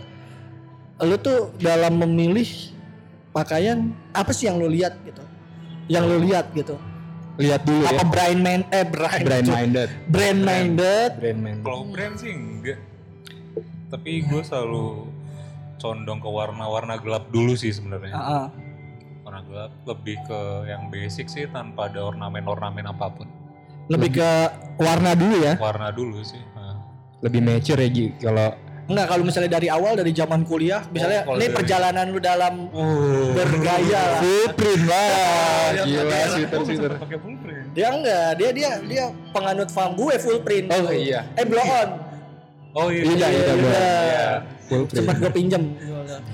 lu 1.01 1.17
tuh 1.17 1.49
dalam 1.57 1.97
memilih 2.05 2.45
pakaian 3.33 3.97
apa 4.13 4.29
sih 4.29 4.45
yang 4.45 4.61
lu 4.61 4.69
lihat 4.69 4.93
gitu? 5.01 5.25
Yang 5.89 6.03
lu 6.05 6.17
lihat 6.21 6.53
gitu? 6.53 6.77
Lihat 7.39 7.61
dulu 7.63 7.83
Apa 7.87 7.95
ya. 7.95 8.05
brand 8.05 8.39
man 8.43 8.61
eh 8.69 8.83
brand 8.83 9.23
Brand 9.23 9.47
minded. 9.47 9.89
brand 10.11 10.39
minded 10.43 11.09
Brand 11.17 11.39
minded. 11.39 11.63
Kalau 11.63 11.81
brand 11.87 12.15
sih 12.19 12.31
enggak. 12.35 12.79
Tapi 13.89 14.11
gue 14.21 14.41
selalu 14.43 15.07
condong 15.79 16.19
ke 16.19 16.27
warna-warna 16.27 16.99
gelap 16.99 17.31
dulu 17.31 17.55
sih 17.55 17.71
sebenarnya. 17.71 18.11
Heeh. 18.11 18.45
Warna 19.23 19.41
gelap 19.47 19.71
lebih 19.87 20.17
ke 20.27 20.39
yang 20.67 20.91
basic 20.91 21.25
sih 21.25 21.47
tanpa 21.47 21.87
ada 21.87 22.03
ornamen-ornamen 22.05 22.85
apa 22.85 23.07
pun. 23.09 23.27
lebih 23.89 24.21
ke 24.21 24.31
warna 24.77 25.17
dulu 25.17 25.33
ya. 25.41 25.57
Warna 25.57 25.89
dulu 25.89 26.21
sih. 26.21 26.37
Nah. 26.53 26.77
Lebih 27.25 27.41
mature 27.41 27.81
ya 27.81 27.89
Gi 27.89 28.13
kalau 28.21 28.53
Enggak 28.89 29.05
kalau 29.05 29.21
misalnya 29.21 29.51
dari 29.51 29.69
awal 29.69 29.93
dari 29.93 30.09
zaman 30.11 30.41
kuliah, 30.43 30.81
misalnya 30.89 31.21
Oh, 31.23 31.37
ini 31.37 31.45
dari- 31.45 31.53
perjalanan 31.53 32.05
lu 32.09 32.17
dalam 32.17 32.53
bergaya 33.31 34.01
lah. 34.09 34.19
Footprint 34.19 34.83
lah. 34.83 35.09
Iya, 35.69 35.83
Gila 35.85 36.01
iya. 36.09 36.47
print. 36.49 37.65
Dia 37.71 37.87
enggak, 37.93 38.29
dia 38.35 38.49
dia 38.49 38.69
dia 38.81 39.03
penganut 39.29 39.69
farm 39.69 39.93
gue 39.93 40.15
full 40.17 40.41
print. 40.41 40.67
Oh, 40.67 40.89
iya. 40.89 41.21
Eh 41.33 41.45
blow 41.45 41.61
on. 41.61 41.89
Oh 42.71 42.87
iya. 42.89 43.03
Iya, 43.05 43.27
iya, 43.27 43.43
Iya. 43.45 43.53
iya. 43.53 44.27
Full 44.65 44.83
print. 44.83 44.97
Sempat 44.97 45.15
gue 45.17 45.31
pinjem. 45.31 45.63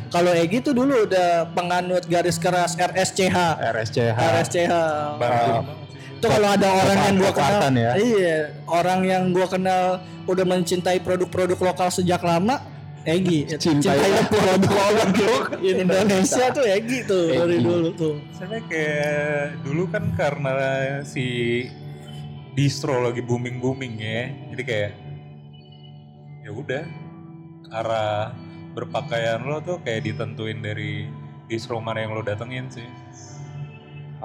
Kalau 0.07 0.31
Egi 0.31 0.63
tuh 0.63 0.71
dulu 0.71 1.03
udah 1.03 1.51
penganut 1.51 2.07
garis 2.07 2.39
keras 2.39 2.73
RSCH. 2.73 3.35
RSCH. 3.59 4.15
RSCH. 4.15 4.73
Bagus. 5.19 5.84
Itu 6.25 6.33
kalau 6.41 6.49
ada 6.57 6.69
orang 6.73 6.97
yang 6.97 7.15
gua 7.21 7.33
kenal, 7.37 7.69
ya. 7.77 7.91
iya, 8.01 8.37
orang 8.65 8.99
yang 9.05 9.23
gua 9.29 9.45
kenal 9.45 9.83
udah 10.25 10.41
mencintai 10.41 10.97
produk-produk 11.05 11.53
lokal 11.61 11.93
sejak 11.93 12.17
lama, 12.25 12.65
Egi. 13.05 13.45
Cintai 13.61 14.25
produk 14.33 15.53
Indonesia 15.61 16.49
tuh 16.49 16.65
Egi 16.65 17.05
tuh 17.05 17.29
dari 17.29 17.61
Egi. 17.61 17.69
dulu 17.69 17.89
tuh. 17.93 18.15
Saya 18.33 18.57
kayak 18.65 19.61
dulu 19.61 19.85
kan 19.93 20.17
karena 20.17 20.53
si 21.05 21.25
distro 22.57 23.05
lagi 23.05 23.21
booming 23.21 23.61
booming 23.61 24.01
ya, 24.01 24.33
jadi 24.49 24.63
kayak 24.65 24.91
ya 26.41 26.49
udah 26.49 26.83
arah 27.69 28.33
berpakaian 28.73 29.45
lo 29.45 29.61
tuh 29.61 29.77
kayak 29.85 30.09
ditentuin 30.09 30.57
dari 30.57 31.05
distro 31.45 31.77
mana 31.77 32.01
yang 32.01 32.17
lo 32.17 32.25
datengin 32.25 32.65
sih. 32.73 32.89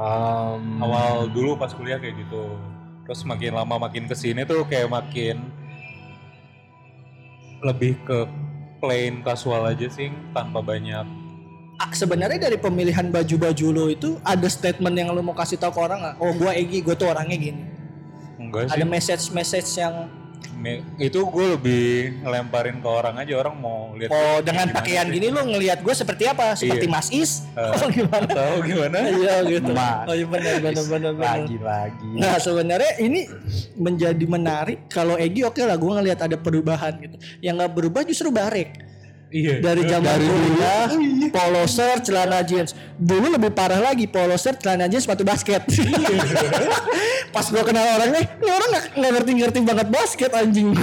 Um, 0.00 0.80
Awal 0.80 1.28
dulu 1.28 1.60
pas 1.60 1.76
kuliah 1.76 2.00
kayak 2.00 2.24
gitu, 2.24 2.56
terus 3.04 3.20
makin 3.28 3.52
lama 3.52 3.76
makin 3.76 4.08
ke 4.08 4.16
sini 4.16 4.48
tuh 4.48 4.64
kayak 4.64 4.88
makin 4.88 5.44
lebih 7.60 8.00
ke 8.08 8.24
plain 8.80 9.20
casual 9.20 9.68
aja 9.68 9.84
sih 9.92 10.08
tanpa 10.32 10.64
banyak 10.64 11.04
Ah, 11.76 11.88
sebenarnya 11.96 12.48
dari 12.48 12.60
pemilihan 12.60 13.08
baju-baju 13.08 13.66
lo 13.72 13.84
itu 13.88 14.20
ada 14.20 14.44
statement 14.52 14.92
yang 14.92 15.16
lo 15.16 15.24
mau 15.24 15.32
kasih 15.32 15.56
tahu 15.56 15.72
ke 15.72 15.80
orang 15.80 15.98
nggak? 16.04 16.16
Oh 16.20 16.32
gua 16.36 16.52
Egi, 16.52 16.84
gue 16.84 16.92
tuh 16.92 17.08
orangnya 17.08 17.40
gini. 17.40 17.64
enggak 18.36 18.68
sih 18.68 18.76
Ada 18.76 18.84
message-message 18.84 19.70
yang 19.80 19.94
itu 21.00 21.20
gue 21.24 21.46
lebih 21.56 21.86
ngelemparin 22.20 22.84
ke 22.84 22.88
orang 22.88 23.16
aja 23.16 23.32
orang 23.40 23.56
mau 23.56 23.96
lihat 23.96 24.12
oh 24.12 24.38
dengan 24.44 24.68
pakaian 24.68 25.08
sih. 25.08 25.16
gini 25.16 25.26
lo 25.32 25.40
ngelihat 25.48 25.80
gue 25.80 25.94
seperti 25.96 26.28
apa? 26.28 26.52
Seperti 26.52 26.84
Iya. 26.84 26.92
Mas 26.92 27.08
Is? 27.08 27.48
Eh, 27.56 27.70
oh 27.72 27.88
gimana? 27.88 28.28
tahu 28.28 28.56
gimana 28.68 28.98
Iya 29.08 29.34
gitu. 29.48 29.72
Mas. 29.72 30.04
Oh 30.04 30.14
iya 30.14 30.26
benar 30.28 30.54
benar 30.60 30.84
benar 30.84 31.14
lagi 31.16 31.56
lagi. 31.56 32.08
Nah 32.12 32.36
sebenarnya 32.36 32.92
ini 33.00 33.24
menjadi 33.80 34.24
menarik 34.28 34.84
kalau 34.92 35.16
Egi 35.16 35.48
oke 35.48 35.60
lah 35.64 35.80
gue 35.80 35.92
ngelihat 35.96 36.20
ada 36.28 36.36
perubahan 36.36 36.92
gitu. 37.00 37.16
Yang 37.40 37.54
nggak 37.64 37.72
berubah 37.72 38.02
justru 38.04 38.28
Barek. 38.28 38.89
Iya 39.30 39.62
Dari 39.62 39.82
zaman 39.86 40.18
kuliah, 40.18 40.86
polo 41.30 41.64
shirt, 41.64 42.06
celana 42.06 42.42
jeans. 42.42 42.74
Dulu 42.98 43.38
lebih 43.38 43.54
parah 43.54 43.78
lagi, 43.78 44.10
polo 44.10 44.34
shirt, 44.34 44.58
celana 44.60 44.90
jeans, 44.90 45.06
sepatu 45.06 45.22
basket. 45.22 45.62
Pas 47.34 47.46
gue 47.46 47.62
kenal 47.62 47.86
orangnya, 47.98 48.26
ini 48.26 48.50
orang 48.50 48.68
nggak 48.74 48.84
nggak 48.98 49.12
ngerti-ngerti 49.16 49.58
banget 49.62 49.88
basket 49.88 50.30
anjing. 50.34 50.74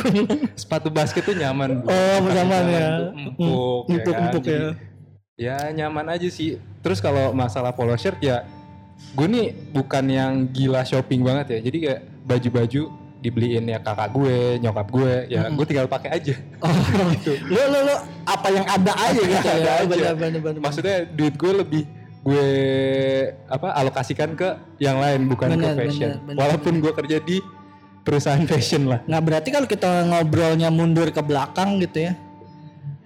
Sepatu 0.56 0.88
basket 0.88 1.24
tuh 1.28 1.36
nyaman. 1.36 1.84
Oh, 1.84 2.18
zaman 2.32 2.64
ya. 2.72 2.88
Empuk, 3.12 3.82
ya 3.86 3.94
Empuk, 4.00 4.14
kan? 4.16 4.24
empuk 4.32 4.44
ya. 4.48 4.60
Ya 5.38 5.58
nyaman 5.70 6.08
aja 6.18 6.28
sih. 6.32 6.58
Terus 6.82 6.98
kalau 7.04 7.36
masalah 7.36 7.76
polo 7.76 7.94
shirt 8.00 8.18
ya, 8.24 8.48
gue 9.14 9.28
nih 9.28 9.54
bukan 9.76 10.06
yang 10.08 10.34
gila 10.50 10.82
shopping 10.88 11.22
banget 11.22 11.60
ya. 11.60 11.60
Jadi 11.68 11.78
kayak 11.84 12.02
baju-baju 12.26 12.84
dibeliin 13.18 13.66
ya 13.66 13.82
kakak 13.82 14.14
gue, 14.14 14.62
nyokap 14.62 14.88
gue, 14.94 15.12
ya 15.28 15.50
gue 15.50 15.66
tinggal 15.66 15.90
pakai 15.90 16.10
aja. 16.22 16.36
Oh, 16.62 16.70
lo 17.54 17.62
lo 17.74 17.80
lo 17.90 17.96
apa 18.24 18.48
yang 18.54 18.66
ada 18.66 18.94
aja 18.94 19.22
gitu 19.22 19.48
Ada 19.48 19.58
ya. 19.58 19.74
aja. 19.82 19.86
Benar 19.90 20.14
benar 20.16 20.40
benar. 20.42 20.60
Maksudnya 20.62 21.06
duit 21.10 21.34
gue 21.34 21.54
lebih 21.54 21.84
gue 22.28 22.48
apa 23.48 23.72
alokasikan 23.72 24.36
ke 24.36 24.50
yang 24.84 25.00
lain 25.00 25.32
bukan 25.32 25.48
Benar, 25.56 25.80
ke 25.80 25.88
fashion. 25.88 26.10
benar, 26.12 26.26
benar, 26.28 26.40
Walaupun 26.44 26.74
gue 26.84 26.92
kerja 26.92 27.18
di 27.24 27.38
perusahaan 28.04 28.44
fashion 28.52 28.84
lah. 28.92 29.00
Nah 29.08 29.24
berarti 29.24 29.48
kalau 29.50 29.64
kita 29.64 30.04
ngobrolnya 30.06 30.68
mundur 30.68 31.08
ke 31.08 31.22
belakang 31.24 31.80
gitu 31.80 32.12
ya 32.12 32.14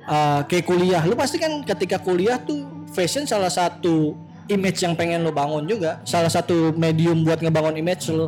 eh, 0.10 0.40
Kayak 0.50 0.66
kuliah 0.66 1.02
Lu 1.06 1.14
pasti 1.14 1.38
kan 1.38 1.62
ketika 1.62 2.02
kuliah 2.02 2.42
tuh 2.42 2.66
Fashion 2.92 3.24
salah 3.24 3.48
satu 3.54 4.18
image 4.50 4.82
yang 4.84 4.98
pengen 4.98 5.22
lu 5.22 5.30
bangun 5.32 5.64
juga 5.70 6.02
Salah 6.04 6.28
satu 6.28 6.74
medium 6.74 7.22
buat 7.22 7.40
ngebangun 7.40 7.78
image 7.78 8.10
lu 8.10 8.28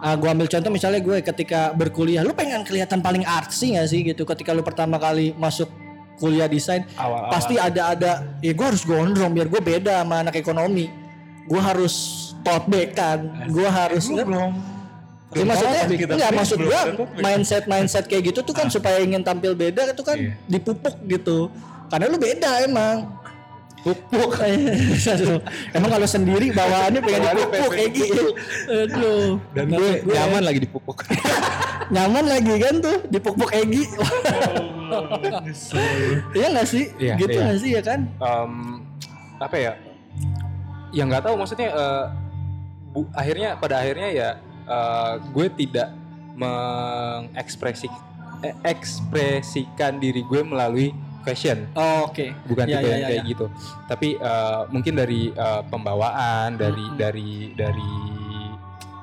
Ah, 0.00 0.16
gua 0.16 0.32
ambil 0.32 0.48
contoh 0.48 0.72
misalnya 0.72 1.00
gue 1.00 1.20
ketika 1.20 1.76
berkuliah 1.76 2.24
Lu 2.24 2.32
pengen 2.32 2.64
kelihatan 2.64 3.04
paling 3.04 3.20
artsy 3.22 3.76
gak 3.76 3.84
sih 3.84 4.00
gitu 4.00 4.24
Ketika 4.24 4.56
lu 4.56 4.64
pertama 4.64 4.96
kali 4.96 5.36
masuk 5.36 5.68
kuliah 6.16 6.48
desain. 6.48 6.88
Pasti 7.28 7.56
ada-ada 7.56 8.24
Ya 8.40 8.52
gue 8.56 8.66
harus 8.66 8.84
gondrong 8.84 9.32
biar 9.32 9.46
gue 9.46 9.60
beda 9.60 10.00
sama 10.00 10.24
anak 10.24 10.40
ekonomi 10.40 10.88
Gue 11.44 11.60
harus 11.60 12.16
bag 12.40 12.96
kan 12.96 13.28
Gue 13.52 13.68
harus 13.68 14.08
belum 14.08 14.80
Ya, 15.30 15.46
maksudnya 15.46 15.86
kita 15.86 16.12
enggak 16.18 16.32
maksud 16.34 16.58
gua 16.58 16.80
ada 16.82 16.92
mindset 17.22 17.64
mindset 17.70 18.04
kayak 18.10 18.34
gitu 18.34 18.42
tuh 18.42 18.50
kan 18.50 18.66
supaya 18.66 18.98
ingin 18.98 19.22
tampil 19.22 19.54
beda 19.54 19.94
itu 19.94 20.02
kan 20.02 20.18
Iya. 20.18 20.34
dipupuk 20.50 20.90
gitu. 21.06 21.46
Karena 21.86 22.10
lu 22.10 22.18
beda 22.18 22.66
emang. 22.66 23.14
Pupuk. 23.80 24.30
emang 25.76 25.90
kalau 25.90 26.08
sendiri 26.08 26.52
bawaannya 26.52 27.00
pengen 27.00 27.22
dipupuk 27.32 27.70
kayak 27.72 27.90
gitu. 27.96 28.24
Aduh. 28.68 29.40
Dan 29.56 29.66
gue 29.72 29.90
nyaman 30.04 30.42
lagi 30.44 30.58
dipupuk. 30.68 30.98
nyaman 31.94 32.24
lagi 32.28 32.54
kan 32.60 32.74
tuh 32.78 32.96
dipupuk 33.08 33.50
Egi. 33.52 33.84
Iya 36.34 36.46
nggak 36.50 36.66
sih? 36.66 36.90
Iya, 36.98 37.14
gitu 37.14 37.38
iya. 37.38 37.42
nggak 37.46 37.58
sih 37.62 37.70
ya 37.78 37.82
kan? 37.82 38.00
Em, 38.10 38.52
apa 39.38 39.56
ya? 39.56 39.72
Ya 40.90 41.06
nggak 41.06 41.22
tahu 41.30 41.38
maksudnya 41.38 41.70
eh, 41.70 42.04
bu- 42.90 43.10
akhirnya 43.14 43.54
pada 43.54 43.78
akhirnya 43.78 44.08
ya 44.10 44.28
eh, 44.66 45.12
gue 45.30 45.46
tidak 45.54 45.94
mengekspresi 46.34 47.86
eh, 48.42 48.54
ekspresikan 48.66 50.02
diri 50.02 50.26
gue 50.26 50.42
melalui 50.42 50.90
fashion 51.22 51.68
Oh, 51.72 52.06
Oke. 52.06 52.32
bukan 52.44 52.64
Ya, 52.64 52.78
tipe 52.78 52.84
ya, 52.84 52.90
yang 52.90 53.00
ya, 53.00 53.08
kayak 53.08 53.22
ya. 53.22 53.30
gitu 53.30 53.46
tapi 53.86 54.08
eh, 54.14 54.60
mungkin 54.68 54.92
dari 54.94 55.22
eh, 55.30 55.62
pembawaan 55.66 56.48
dari 56.54 56.84
Mm-mm. 56.84 56.96
dari 56.96 57.32
dari 57.52 57.94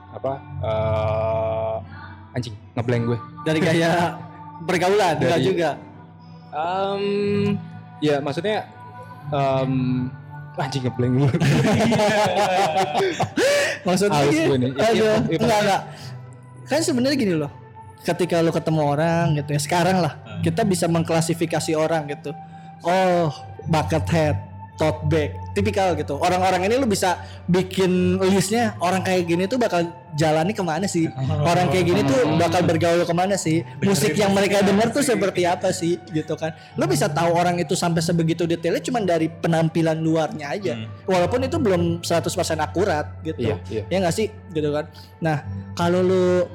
apa 0.10 0.34
eh, 0.60 1.76
anjing 2.34 2.56
ngeblank 2.74 3.04
gue 3.06 3.20
Dari 3.44 3.60
gaya 3.60 4.18
pergaulan 4.64 5.16
enggak 5.16 5.32
Dari- 5.34 5.48
juga. 5.48 5.70
Em, 6.48 7.04
ya 8.00 8.18
maksudnya 8.18 8.66
em, 9.30 10.08
anjing 10.56 10.82
ngeblank 10.84 11.14
gue 11.16 11.32
Maksudnya 13.84 14.20
gini, 14.26 14.44
gue 14.44 14.58
nih. 14.60 14.72
Ya, 14.74 14.88
ya, 14.90 14.92
ya, 14.92 15.14
enggak, 15.38 15.60
enggak. 15.62 15.82
Kan 16.68 16.80
sebenarnya 16.82 17.16
gini 17.16 17.34
loh. 17.36 17.52
Ketika 18.08 18.40
lu 18.40 18.56
ketemu 18.56 18.82
orang 18.88 19.36
gitu 19.36 19.52
ya, 19.52 19.60
sekarang 19.60 20.00
lah 20.00 20.16
Hmm. 20.16 20.40
kita 20.40 20.64
bisa 20.64 20.88
mengklasifikasi 20.88 21.76
orang 21.76 22.08
gitu. 22.08 22.32
Oh, 22.82 23.28
bucket 23.68 24.08
head. 24.08 24.38
tote 24.78 25.10
bag 25.10 25.34
tipikal 25.58 25.98
gitu. 25.98 26.22
Orang-orang 26.22 26.70
ini 26.70 26.78
lu 26.78 26.86
bisa 26.86 27.18
bikin 27.50 28.22
listnya 28.22 28.78
orang 28.78 29.02
kayak 29.02 29.26
gini 29.26 29.50
tuh 29.50 29.58
bakal 29.58 29.82
jalani 30.14 30.54
ke 30.54 30.62
mana 30.62 30.86
sih? 30.86 31.10
Orang 31.42 31.74
kayak 31.74 31.82
gini 31.82 32.06
tuh 32.06 32.38
bakal 32.38 32.62
bergaul 32.62 33.02
ke 33.02 33.10
mana 33.10 33.42
sih? 33.42 33.66
Musik 33.82 34.14
yang 34.14 34.38
mereka 34.38 34.62
denger 34.62 34.94
tuh 34.94 35.02
seperti 35.02 35.50
apa 35.50 35.74
sih? 35.74 35.98
Gitu 36.14 36.30
kan. 36.38 36.54
Lu 36.78 36.86
bisa 36.86 37.10
tahu 37.10 37.34
orang 37.34 37.58
itu 37.58 37.74
sampai 37.74 38.06
sebegitu 38.06 38.46
detailnya 38.46 38.78
cuman 38.86 39.02
dari 39.02 39.34
penampilan 39.34 39.98
luarnya 39.98 40.54
aja. 40.54 40.78
Walaupun 41.10 41.50
itu 41.50 41.58
belum 41.58 42.06
100% 42.06 42.62
akurat 42.62 43.18
gitu. 43.26 43.50
Iya, 43.50 43.58
iya. 43.74 43.84
ya 43.90 43.98
nggak 44.06 44.14
sih? 44.14 44.30
Gitu 44.54 44.70
kan. 44.70 44.94
Nah 45.26 45.42
kalau 45.74 46.06
lu 46.06 46.46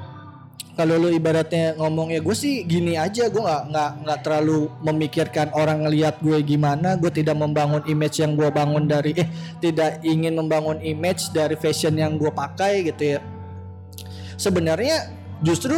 kalau 0.73 0.97
lu 0.97 1.09
ibaratnya 1.13 1.77
ngomong 1.77 2.17
ya 2.17 2.21
gue 2.25 2.37
sih 2.37 2.65
gini 2.65 2.97
aja 2.97 3.29
gue 3.29 3.43
nggak 3.43 3.63
nggak 3.69 3.91
nggak 4.09 4.19
terlalu 4.25 4.73
memikirkan 4.81 5.49
orang 5.53 5.85
ngelihat 5.85 6.17
gue 6.25 6.41
gimana 6.41 6.97
gue 6.97 7.13
tidak 7.13 7.37
membangun 7.37 7.85
image 7.85 8.25
yang 8.25 8.33
gue 8.33 8.49
bangun 8.49 8.89
dari 8.89 9.13
eh 9.13 9.29
tidak 9.61 10.01
ingin 10.01 10.33
membangun 10.33 10.81
image 10.81 11.29
dari 11.37 11.61
fashion 11.61 11.93
yang 12.01 12.17
gue 12.17 12.33
pakai 12.33 12.89
gitu 12.89 13.17
ya 13.17 13.21
sebenarnya 14.41 15.13
justru 15.45 15.77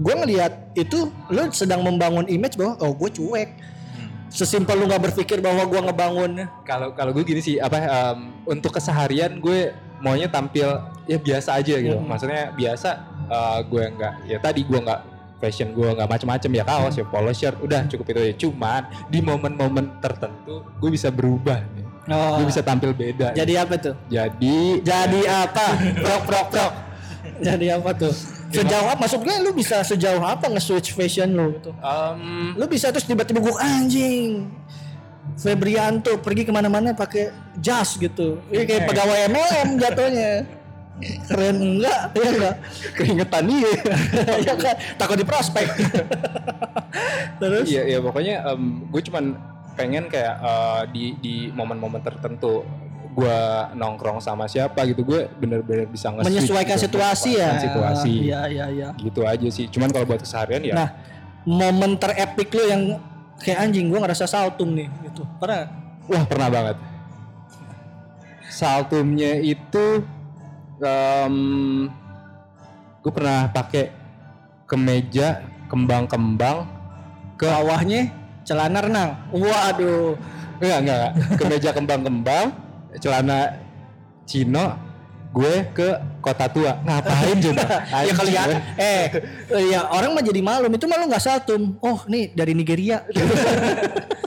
gue 0.00 0.14
ngelihat 0.14 0.72
itu 0.72 1.12
lu 1.28 1.52
sedang 1.52 1.84
membangun 1.84 2.24
image 2.24 2.56
bahwa 2.56 2.80
oh 2.80 2.96
gue 2.96 3.10
cuek 3.12 3.50
sesimpel 4.30 4.78
lu 4.78 4.86
nggak 4.86 5.10
berpikir 5.10 5.42
bahwa 5.42 5.66
gue 5.66 5.80
ngebangun 5.90 6.30
Kalau 6.62 6.94
kalau 6.94 7.10
gue 7.10 7.26
gini 7.26 7.42
sih 7.42 7.58
apa 7.58 7.76
em, 7.82 8.18
untuk 8.46 8.70
keseharian 8.78 9.42
gue 9.42 9.74
maunya 10.00 10.30
tampil 10.30 10.80
ya 11.04 11.18
biasa 11.18 11.58
aja 11.60 11.74
gitu. 11.76 11.98
Hmm. 11.98 12.08
Maksudnya 12.08 12.54
biasa 12.54 13.09
eh, 13.30 13.58
gue 13.62 13.84
nggak 13.94 14.14
ya 14.26 14.38
tadi 14.38 14.60
gue 14.66 14.78
nggak 14.78 15.00
fashion 15.40 15.72
gue 15.72 15.88
nggak 15.88 16.04
macem-macem 16.04 16.50
ya 16.52 16.64
kaos 16.68 16.94
ya 16.94 17.04
polo 17.08 17.32
shirt 17.32 17.56
udah 17.64 17.88
cukup 17.88 18.12
itu 18.12 18.20
ya. 18.20 18.34
Cuman 18.36 18.82
di 19.08 19.24
momen-momen 19.24 19.96
tertentu 19.98 20.66
gue 20.76 20.90
bisa 20.92 21.08
berubah. 21.08 21.64
nih. 21.72 21.86
oh, 22.12 22.42
Gue 22.42 22.52
bisa 22.52 22.60
tampil 22.60 22.92
beda. 22.92 23.32
jadi 23.32 23.64
apa 23.64 23.74
tuh? 23.80 23.94
Jadi 24.12 24.84
jadi 24.84 25.20
apa? 25.48 25.66
Prok 25.96 26.22
prok 26.28 26.46
prok. 26.52 26.72
Jadi 27.40 27.66
apa 27.72 27.90
tuh? 27.96 28.12
Sejauh 28.50 28.84
apa? 28.90 29.00
Maksud 29.00 29.22
gue 29.22 29.36
lu 29.40 29.54
bisa 29.54 29.80
sejauh 29.80 30.20
apa 30.20 30.50
nge-switch 30.50 30.92
fashion 30.92 31.32
lu 31.32 31.54
gitu 31.56 31.70
em, 31.70 32.52
lu 32.58 32.66
bisa 32.66 32.90
terus 32.90 33.06
tiba-tiba 33.06 33.40
gue 33.40 33.54
anjing 33.56 34.50
Febrianto 35.38 36.18
pergi 36.20 36.42
ke 36.44 36.52
mana-mana 36.52 36.92
pakai 36.92 37.30
jas 37.56 37.96
gitu. 37.96 38.42
Ini 38.50 38.66
kayak 38.66 38.82
pegawai 38.90 39.18
MLM 39.30 39.68
jatuhnya 39.78 40.32
keren 41.28 41.56
enggak 41.58 42.12
ya 42.12 42.28
enggak. 42.30 42.56
Keringetan 42.96 43.44
iya. 43.48 43.72
ya 44.44 44.54
kan 44.54 44.76
takut 45.00 45.16
di 45.16 45.26
prospek. 45.26 45.66
Terus? 47.40 47.66
Iya, 47.68 47.82
iya 47.88 47.98
pokoknya 48.04 48.44
gue 48.90 49.02
cuman 49.08 49.24
pengen 49.78 50.12
kayak 50.12 50.36
eh, 50.44 50.82
di 50.92 51.04
di 51.22 51.34
momen-momen 51.54 52.04
tertentu 52.04 52.66
gue 53.10 53.40
nongkrong 53.74 54.22
sama 54.22 54.46
siapa 54.46 54.86
gitu 54.86 55.02
gue 55.02 55.26
bener-bener 55.42 55.90
bisa 55.90 56.14
nge 56.14 56.22
menyesuaikan 56.22 56.78
situasi 56.78 57.30
ya. 57.40 57.58
Situasi. 57.58 58.12
Iya 58.30 58.40
iya 58.46 58.66
iya. 58.70 58.88
Gitu 58.94 59.26
aja 59.26 59.48
sih 59.50 59.66
cuman 59.66 59.90
kalau 59.90 60.06
buat 60.06 60.22
keseharian 60.22 60.62
ya. 60.62 60.74
Nah 60.78 60.88
momen 61.42 61.98
terepik 61.98 62.52
lu 62.54 62.64
yang 62.68 62.82
kayak 63.40 63.66
anjing 63.66 63.90
gue 63.90 63.98
ngerasa 63.98 64.28
saltum 64.30 64.76
nih 64.76 64.86
gitu. 65.10 65.26
Pernah 65.42 65.66
wah 66.06 66.24
pernah 66.28 66.48
banget. 66.52 66.76
Saltumnya 68.50 69.38
itu 69.42 70.04
gue 73.00 73.12
pernah 73.12 73.52
pakai 73.52 73.92
kemeja 74.64 75.44
kembang-kembang 75.68 76.64
ke 77.36 77.44
bawahnya 77.44 78.12
celana 78.44 78.80
renang? 78.84 79.10
Waduh. 79.32 80.16
Enggak 80.60 80.78
enggak 80.84 80.96
enggak. 80.96 81.12
kemeja 81.40 81.70
kembang-kembang 81.72 82.46
celana 83.00 83.56
Cino 84.28 84.76
gue 85.30 85.54
ke 85.72 85.88
kota 86.20 86.46
tua. 86.50 86.80
Ngapain 86.84 87.36
coba? 87.38 87.66
Ya 88.06 88.12
kelihatan 88.12 88.58
eh. 88.76 89.04
Ya 89.70 89.80
orang 89.88 90.12
mah 90.12 90.24
jadi 90.24 90.40
malum 90.42 90.72
itu 90.74 90.84
malu 90.90 91.06
nggak 91.06 91.22
saltum. 91.22 91.78
Oh 91.80 92.04
nih 92.10 92.34
dari 92.34 92.52
Nigeria 92.52 93.04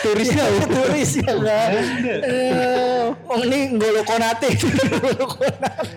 turisnya 0.00 0.44
turis 0.64 1.10
ya 1.18 1.32
kan 1.46 1.70
Eh, 2.08 3.06
oh 3.26 3.40
ini 3.42 3.74
Ngolo 3.74 4.02
Konate. 4.04 4.48
Ngolo 5.00 5.26
Konate. 5.26 5.88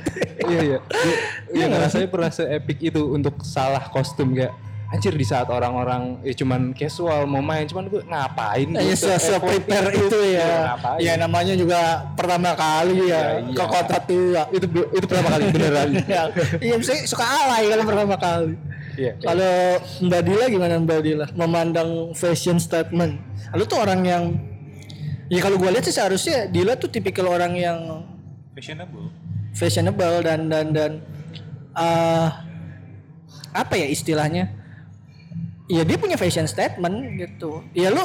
Iya 0.48 0.60
iya. 0.64 0.80
Iya 1.52 1.66
ngerasanya 1.68 2.08
pernah 2.08 2.32
se-epic 2.32 2.78
itu 2.82 3.02
untuk 3.12 3.44
salah 3.44 3.84
kostum 3.92 4.34
kayak 4.34 4.54
anjir 4.92 5.16
di 5.16 5.24
saat 5.24 5.48
orang-orang 5.48 6.20
ya 6.20 6.36
cuman 6.36 6.76
casual 6.76 7.24
mau 7.24 7.40
main 7.40 7.64
cuman 7.64 7.88
gue 7.88 8.04
ngapain 8.04 8.68
ya 8.76 8.84
gue 8.84 8.92
so, 8.92 9.08
so 9.08 9.40
se-effort 9.40 9.64
prepare 9.64 9.88
itu 9.96 10.18
Iya, 10.20 10.36
ya 10.36 10.52
ngapain? 10.68 10.98
Ya 11.00 11.14
namanya 11.16 11.54
juga 11.56 11.80
pertama 12.12 12.52
kali 12.52 13.08
ya, 13.08 13.08
Ya, 13.08 13.24
iya. 13.40 13.56
ke 13.56 13.64
kota 13.72 13.98
tua. 14.04 14.44
Itu 14.52 14.66
itu 14.92 15.06
pertama 15.08 15.30
kali 15.32 15.44
beneran. 15.48 15.90
Ya. 16.12 16.22
Iya 16.60 16.76
saya 16.84 17.08
suka 17.08 17.24
alay 17.24 17.72
kalau 17.72 17.84
pertama 17.88 18.16
kali. 18.20 18.54
Iya. 19.00 19.16
Kalau 19.24 19.54
Mbak 20.04 20.22
Dila 20.28 20.46
gimana 20.52 20.74
Mbak 20.84 21.00
Dila? 21.00 21.26
Memandang 21.40 22.12
fashion 22.12 22.60
statement? 22.60 23.16
Lu 23.56 23.64
tuh 23.68 23.80
orang 23.84 24.02
yang 24.08 24.24
ya 25.28 25.40
kalau 25.44 25.60
gue 25.60 25.70
lihat 25.72 25.84
sih 25.84 25.96
seharusnya 25.96 26.48
Dila 26.48 26.76
tuh 26.80 26.88
tipikal 26.92 27.28
orang 27.28 27.56
yang 27.56 27.80
Fashionable. 28.52 29.12
fashionable 29.56 30.24
dan 30.24 30.48
dan 30.52 30.76
dan 30.76 30.92
eh 31.76 32.30
apa 33.52 33.74
ya 33.76 33.88
istilahnya? 33.88 34.52
Ya 35.72 35.88
dia 35.88 35.96
punya 35.96 36.20
fashion 36.20 36.48
statement 36.48 37.20
gitu. 37.20 37.64
Ya 37.72 37.92
lu 37.92 38.04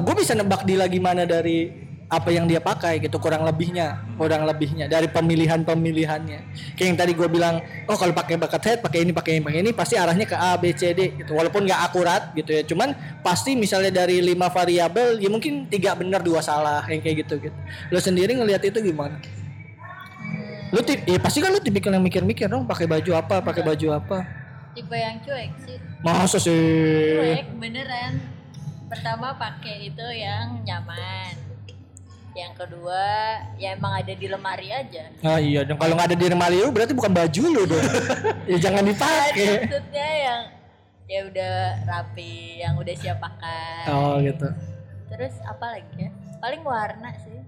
gue 0.00 0.14
bisa 0.16 0.32
nebak 0.32 0.64
Dila 0.64 0.88
gimana 0.88 1.28
dari 1.28 1.87
apa 2.08 2.32
yang 2.32 2.48
dia 2.48 2.56
pakai 2.56 3.04
gitu 3.04 3.20
kurang 3.20 3.44
lebihnya 3.44 4.00
kurang 4.16 4.48
lebihnya 4.48 4.88
dari 4.88 5.12
pemilihan 5.12 5.60
pemilihannya 5.60 6.40
kayak 6.72 6.88
yang 6.88 6.96
tadi 6.96 7.12
gue 7.12 7.28
bilang 7.28 7.60
oh 7.84 7.96
kalau 8.00 8.16
pakai 8.16 8.40
bucket 8.40 8.64
hat 8.64 8.80
pakai 8.80 9.04
ini 9.04 9.12
pakai 9.12 9.36
ini 9.36 9.42
pakai 9.44 9.60
ini 9.60 9.70
pasti 9.76 10.00
arahnya 10.00 10.24
ke 10.24 10.32
A 10.32 10.56
B 10.56 10.72
C 10.72 10.96
D 10.96 11.12
gitu. 11.20 11.36
Walaupun 11.36 11.68
nggak 11.68 11.80
akurat 11.84 12.32
gitu 12.32 12.48
ya 12.48 12.64
cuman 12.64 12.96
pasti 13.20 13.52
misalnya 13.60 13.92
dari 13.92 14.24
lima 14.24 14.48
variabel 14.48 15.20
ya 15.20 15.28
mungkin 15.28 15.68
tiga 15.68 15.92
benar 15.92 16.24
dua 16.24 16.40
salah 16.40 16.80
yang 16.88 17.04
kayak 17.04 17.28
gitu 17.28 17.44
gitu. 17.44 17.58
Lo 17.92 18.00
sendiri 18.00 18.32
ngelihat 18.32 18.64
itu 18.64 18.80
gimana? 18.80 19.20
Lu 20.72 20.80
tip 20.80 21.04
ya 21.04 21.20
pasti 21.20 21.44
kan 21.44 21.52
lu 21.52 21.60
tipikal 21.60 21.92
yang 21.92 22.04
mikir-mikir 22.08 22.48
dong 22.48 22.64
pakai 22.64 22.88
baju 22.88 23.20
apa 23.20 23.44
pakai 23.44 23.60
baju 23.60 24.00
apa. 24.00 24.24
Tipe 24.72 24.96
yang 24.96 25.20
cuek 25.20 25.52
sih. 25.60 25.76
Masa 26.00 26.40
sih? 26.40 26.56
Cuek 27.20 27.52
beneran. 27.60 28.16
Pertama 28.88 29.36
pakai 29.36 29.92
itu 29.92 30.06
yang 30.16 30.64
nyaman 30.64 31.47
yang 32.38 32.54
kedua 32.54 33.02
ya 33.58 33.74
emang 33.74 33.98
ada 33.98 34.14
di 34.14 34.26
lemari 34.26 34.70
aja 34.70 35.10
Ah 35.20 35.36
iya 35.36 35.66
dong 35.66 35.74
kalau 35.74 35.98
nggak 35.98 36.14
ada 36.14 36.16
di 36.16 36.26
lemari 36.26 36.56
lu 36.56 36.70
berarti 36.70 36.94
bukan 36.94 37.10
baju 37.10 37.42
lu 37.44 37.62
dong. 37.66 37.82
ya 38.50 38.56
jangan 38.60 38.82
dipakai. 38.86 39.66
maksudnya 39.66 40.08
yang 40.22 40.42
ya 41.04 41.20
udah 41.26 41.54
rapi 41.82 42.32
yang 42.60 42.74
udah 42.76 42.94
siap 42.94 43.18
pakai 43.18 43.90
Oh 43.90 44.20
gitu. 44.20 44.46
terus 45.08 45.34
apa 45.42 45.66
lagi 45.74 45.90
ya 45.98 46.10
paling 46.38 46.62
warna 46.62 47.10
sih 47.18 47.42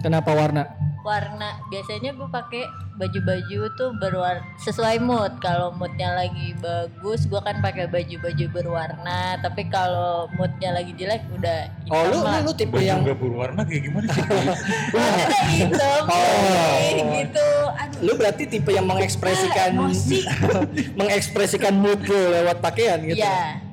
Kenapa 0.00 0.32
warna? 0.32 0.64
Warna 1.00 1.56
biasanya 1.68 2.12
gue 2.12 2.28
pakai 2.28 2.64
baju-baju 3.00 3.60
tuh 3.80 3.90
berwarna 3.96 4.44
sesuai 4.60 5.00
mood 5.00 5.32
kalau 5.40 5.72
moodnya 5.72 6.12
lagi 6.12 6.52
bagus 6.60 7.24
gue 7.24 7.40
kan 7.40 7.64
pakai 7.64 7.88
baju-baju 7.88 8.44
berwarna 8.52 9.40
tapi 9.40 9.64
kalau 9.72 10.28
moodnya 10.36 10.76
lagi 10.76 10.92
jelek 10.92 11.24
udah 11.32 11.72
Oh 11.88 12.04
lu 12.06 12.20
hitam 12.20 12.44
lu, 12.44 12.46
lu 12.46 12.52
tipe 12.52 12.76
Baju 12.76 12.84
yang 12.84 13.00
nggak 13.00 13.18
berwarna 13.18 13.60
kayak 13.64 13.82
gimana 13.88 14.06
sih? 14.12 14.22
Hitam 15.56 16.02
Oh. 16.06 16.14
putih, 16.14 17.04
gitu 17.24 17.48
aduh 17.72 18.00
lu 18.04 18.12
berarti 18.16 18.44
tipe 18.44 18.70
yang 18.72 18.84
mengekspresikan 18.84 19.76
emosi 19.76 20.20
mengekspresikan 21.00 21.74
mood 21.76 22.00
lu 22.04 22.16
lewat 22.30 22.60
pakaian 22.60 23.00
gitu. 23.04 23.24
Iya. 23.24 23.69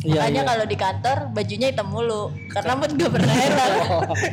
Iya, 0.00 0.24
Makanya 0.24 0.40
iya. 0.40 0.48
kalau 0.48 0.64
di 0.64 0.76
kantor 0.80 1.18
bajunya 1.36 1.66
hitam 1.68 1.88
mulu 1.92 2.22
karena 2.48 2.72
mood 2.80 2.92
gak 2.96 3.10
pernah 3.12 3.34
enak. 3.46 3.70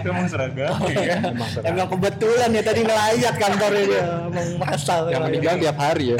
Emang 0.08 0.28
seragam 0.32 0.74
ya. 0.88 1.15
emang 1.19 1.50
serang. 1.52 1.67
Emang 1.67 1.88
kebetulan 1.91 2.50
ya 2.56 2.63
tadi 2.63 2.80
ngelayat 2.88 3.36
kantornya 3.36 3.84
dia 3.84 4.04
emang 4.32 4.48
masal. 4.56 5.02
yang 5.12 5.22
meninggal 5.28 5.56
tiap 5.60 5.78
hari 5.78 6.06
ya 6.15 6.19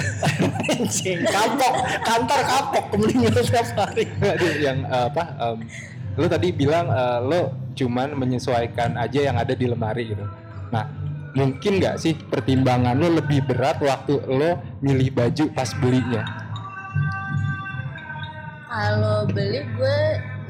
kapok, 1.32 1.73
kantor 2.04 2.41
kapok 2.45 2.86
meninggal 2.99 3.39
tiap 3.47 3.69
hari. 3.80 4.04
Yang 4.60 4.78
eh, 4.86 5.06
apa 5.08 5.23
em, 5.39 5.58
lu 6.19 6.28
tadi 6.28 6.47
bilang 6.52 6.86
eh, 6.91 7.19
lu 7.23 7.41
cuman 7.80 8.12
menyesuaikan 8.19 8.99
aja 8.99 9.19
yang 9.32 9.39
ada 9.39 9.56
di 9.56 9.65
lemari 9.71 10.12
gitu 10.12 10.25
nah 10.69 10.86
mungkin 11.32 11.80
nggak 11.80 11.95
sih 11.95 12.13
pertimbangan 12.17 12.97
lu 12.99 13.15
lebih 13.15 13.45
berat 13.47 13.80
waktu 13.80 14.19
lo 14.28 14.60
milih 14.84 15.15
baju 15.15 15.45
pas 15.56 15.71
belinya 15.80 16.48
Kalau 18.69 19.25
beli 19.25 19.65
gue 19.65 19.99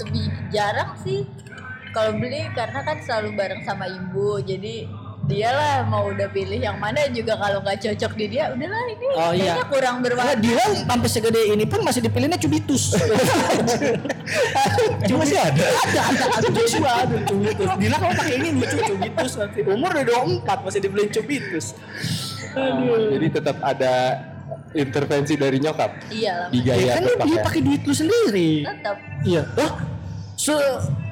lebih 0.03 0.27
jarang 0.51 0.91
sih. 0.99 1.23
Kalau 1.95 2.19
beli 2.19 2.51
karena 2.53 2.86
kan 2.86 3.01
selalu 3.01 3.34
bareng 3.34 3.62
sama 3.65 3.89
ibu, 3.89 4.38
jadi 4.45 4.86
dia 5.29 5.53
lah 5.53 5.86
mau 5.86 6.10
udah 6.10 6.25
pilih 6.34 6.58
yang 6.58 6.82
mana 6.82 7.05
juga 7.13 7.38
kalau 7.38 7.62
nggak 7.62 7.86
cocok 7.86 8.17
di 8.17 8.25
dia 8.34 8.49
udahlah 8.49 8.82
ini 8.89 9.05
Oh, 9.13 9.32
iya. 9.38 9.62
kurang 9.69 10.01
berwarna 10.01 10.34
dia 10.41 10.58
sampai 10.89 11.05
segede 11.05 11.53
ini 11.53 11.69
pun 11.69 11.86
masih 11.86 12.01
dipilihnya 12.01 12.41
cubitus. 12.41 12.93
Cuma 15.10 15.21
sih 15.29 15.38
ada. 15.38 15.63
Ada, 15.86 15.99
ada, 16.01 16.23
ada 16.34 16.47
Joshua 16.49 16.91
ada 17.05 17.17
cubitus. 17.29 17.69
Dila 17.77 17.97
kalau 18.01 18.13
pakai 18.17 18.34
ini 18.41 18.49
lucu 18.58 18.77
cubitus 18.82 19.32
nanti. 19.38 19.60
Umur 19.69 19.93
udah 19.93 20.05
24 20.49 20.65
masih 20.65 20.79
dibeliin 20.82 21.10
cubitus. 21.13 21.65
Aduh. 22.58 23.13
Jadi 23.13 23.27
tetap 23.29 23.58
ada 23.62 23.93
intervensi 24.77 25.34
dari 25.34 25.58
nyokap 25.58 25.91
iya 26.13 26.45
lah 26.45 26.47
di 26.53 26.60
Ya 26.62 26.97
kan 26.97 27.03
lu 27.05 27.13
dia 27.25 27.39
pakai 27.41 27.62
duit 27.65 27.82
lu 27.86 27.93
sendiri. 27.93 28.51
tetap 28.65 28.97
Iya. 29.25 29.43
Hah? 29.58 29.71
Se 30.39 30.55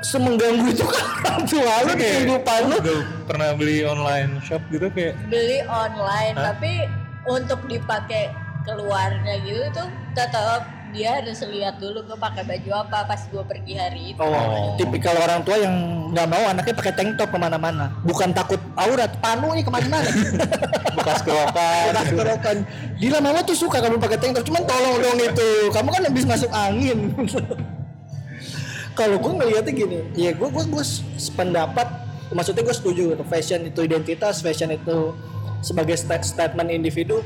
semengganggu 0.08 0.72
itu 0.72 0.88
kan 0.88 1.04
orang 1.26 1.44
tua 1.50 1.74
lu 1.84 1.94
di 1.98 2.06
kehidupan 2.06 2.62
lu. 2.72 2.78
Udah 2.80 3.02
pernah 3.28 3.50
beli 3.58 3.84
online 3.84 4.40
shop 4.46 4.62
gitu 4.72 4.88
kayak 4.94 5.20
beli 5.28 5.60
online 5.68 6.36
tapi 6.38 6.88
untuk 7.28 7.60
dipakai 7.68 8.32
keluarnya 8.64 9.36
gitu 9.44 9.64
tuh 9.76 9.90
tetap 10.16 10.77
dia 10.94 11.20
harus 11.20 11.40
lihat 11.44 11.78
dulu 11.78 12.00
gue 12.04 12.18
pakai 12.18 12.44
baju 12.48 12.70
apa 12.82 13.06
pas 13.06 13.22
gue 13.28 13.44
pergi 13.44 13.74
hari 13.76 14.02
itu 14.16 14.22
Oh, 14.24 14.76
tipikal 14.80 15.16
orang 15.20 15.44
tua 15.44 15.58
yang 15.60 15.76
nggak 16.12 16.28
mau 16.28 16.44
anaknya 16.48 16.76
pakai 16.76 16.94
tank 16.96 17.20
top 17.20 17.30
ke 17.32 17.40
mana-mana. 17.40 17.92
Bukan 18.04 18.32
takut 18.32 18.60
aurat, 18.80 19.12
panu 19.20 19.52
nih 19.52 19.64
ke 19.64 19.72
mana-mana. 19.72 20.08
bekas 20.98 21.22
kerokan 21.22 21.92
Bekas 21.92 22.10
kerokan. 22.16 22.58
Gila 22.98 23.20
mama 23.20 23.40
tuh 23.44 23.58
suka 23.58 23.84
kamu 23.84 24.00
pakai 24.00 24.18
tank 24.18 24.40
top, 24.40 24.46
cuman 24.48 24.64
tolong 24.64 24.98
dong 25.04 25.20
itu. 25.20 25.50
Kamu 25.72 25.90
kan 25.92 26.02
habis 26.08 26.24
masuk 26.24 26.52
angin. 26.52 27.00
Kalau 28.98 29.22
gue 29.22 29.34
ngeliatnya 29.38 29.74
gini, 29.78 30.00
ya 30.18 30.34
gue 30.34 30.50
gue 30.50 30.64
gue 30.66 30.84
sependapat, 31.22 31.86
maksudnya 32.34 32.66
gue 32.66 32.74
setuju 32.74 33.14
gitu. 33.14 33.24
Fashion 33.30 33.62
itu 33.62 33.80
identitas, 33.86 34.42
fashion 34.42 34.74
itu 34.74 35.14
sebagai 35.62 35.94
sta- 35.94 36.26
statement 36.26 36.74
individu, 36.74 37.22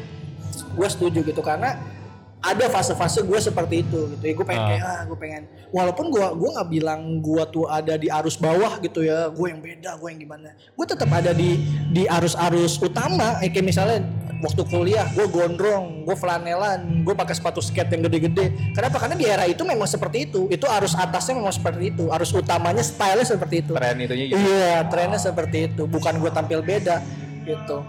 gue 0.76 0.88
setuju 0.91 1.24
gitu 1.24 1.39
karena 1.39 1.80
ada 2.42 2.66
fase-fase 2.74 3.22
gue 3.22 3.38
seperti 3.38 3.86
itu 3.86 4.10
gitu 4.18 4.24
ya. 4.26 4.34
Gue 4.34 4.46
pengen 4.50 4.66
kayak 4.66 4.84
ah 4.84 5.02
gue 5.06 5.18
pengen. 5.18 5.44
Walaupun 5.70 6.10
gue 6.10 6.26
gue 6.26 6.50
nggak 6.58 6.70
bilang 6.74 7.02
gue 7.22 7.44
tuh 7.54 7.70
ada 7.70 7.94
di 8.02 8.10
arus 8.10 8.36
bawah 8.42 8.82
gitu 8.82 9.06
ya. 9.06 9.30
Gue 9.30 9.54
yang 9.54 9.62
beda 9.62 10.02
gue 10.02 10.10
yang 10.10 10.20
gimana. 10.26 10.58
Gue 10.74 10.86
tetap 10.90 11.10
ada 11.14 11.32
di 11.38 11.62
di 11.94 12.10
arus-arus 12.10 12.82
utama. 12.82 13.38
Eh, 13.46 13.54
kayak 13.54 13.66
misalnya 13.70 14.02
waktu 14.42 14.62
kuliah 14.74 15.06
gue 15.14 15.30
gondrong 15.30 16.02
gue 16.02 16.18
flanelan 16.18 17.06
gue 17.06 17.14
pakai 17.14 17.38
sepatu 17.38 17.62
skate 17.62 17.94
yang 17.94 18.10
gede-gede. 18.10 18.74
Kenapa? 18.74 18.98
Karena 18.98 19.14
di 19.14 19.26
era 19.30 19.46
itu 19.46 19.62
memang 19.62 19.86
seperti 19.86 20.26
itu. 20.26 20.50
Itu 20.50 20.66
arus 20.66 20.98
atasnya 20.98 21.38
memang 21.38 21.54
seperti 21.54 21.94
itu. 21.94 22.10
Arus 22.10 22.34
utamanya 22.34 22.82
stylenya 22.82 23.38
seperti 23.38 23.62
itu. 23.62 23.78
Tren 23.78 24.02
itunya 24.02 24.26
gitu. 24.34 24.42
Iya, 24.42 24.90
trennya 24.90 25.22
seperti 25.22 25.70
itu. 25.70 25.86
Bukan 25.86 26.18
gue 26.18 26.32
tampil 26.34 26.66
beda 26.66 27.06
gitu. 27.46 27.86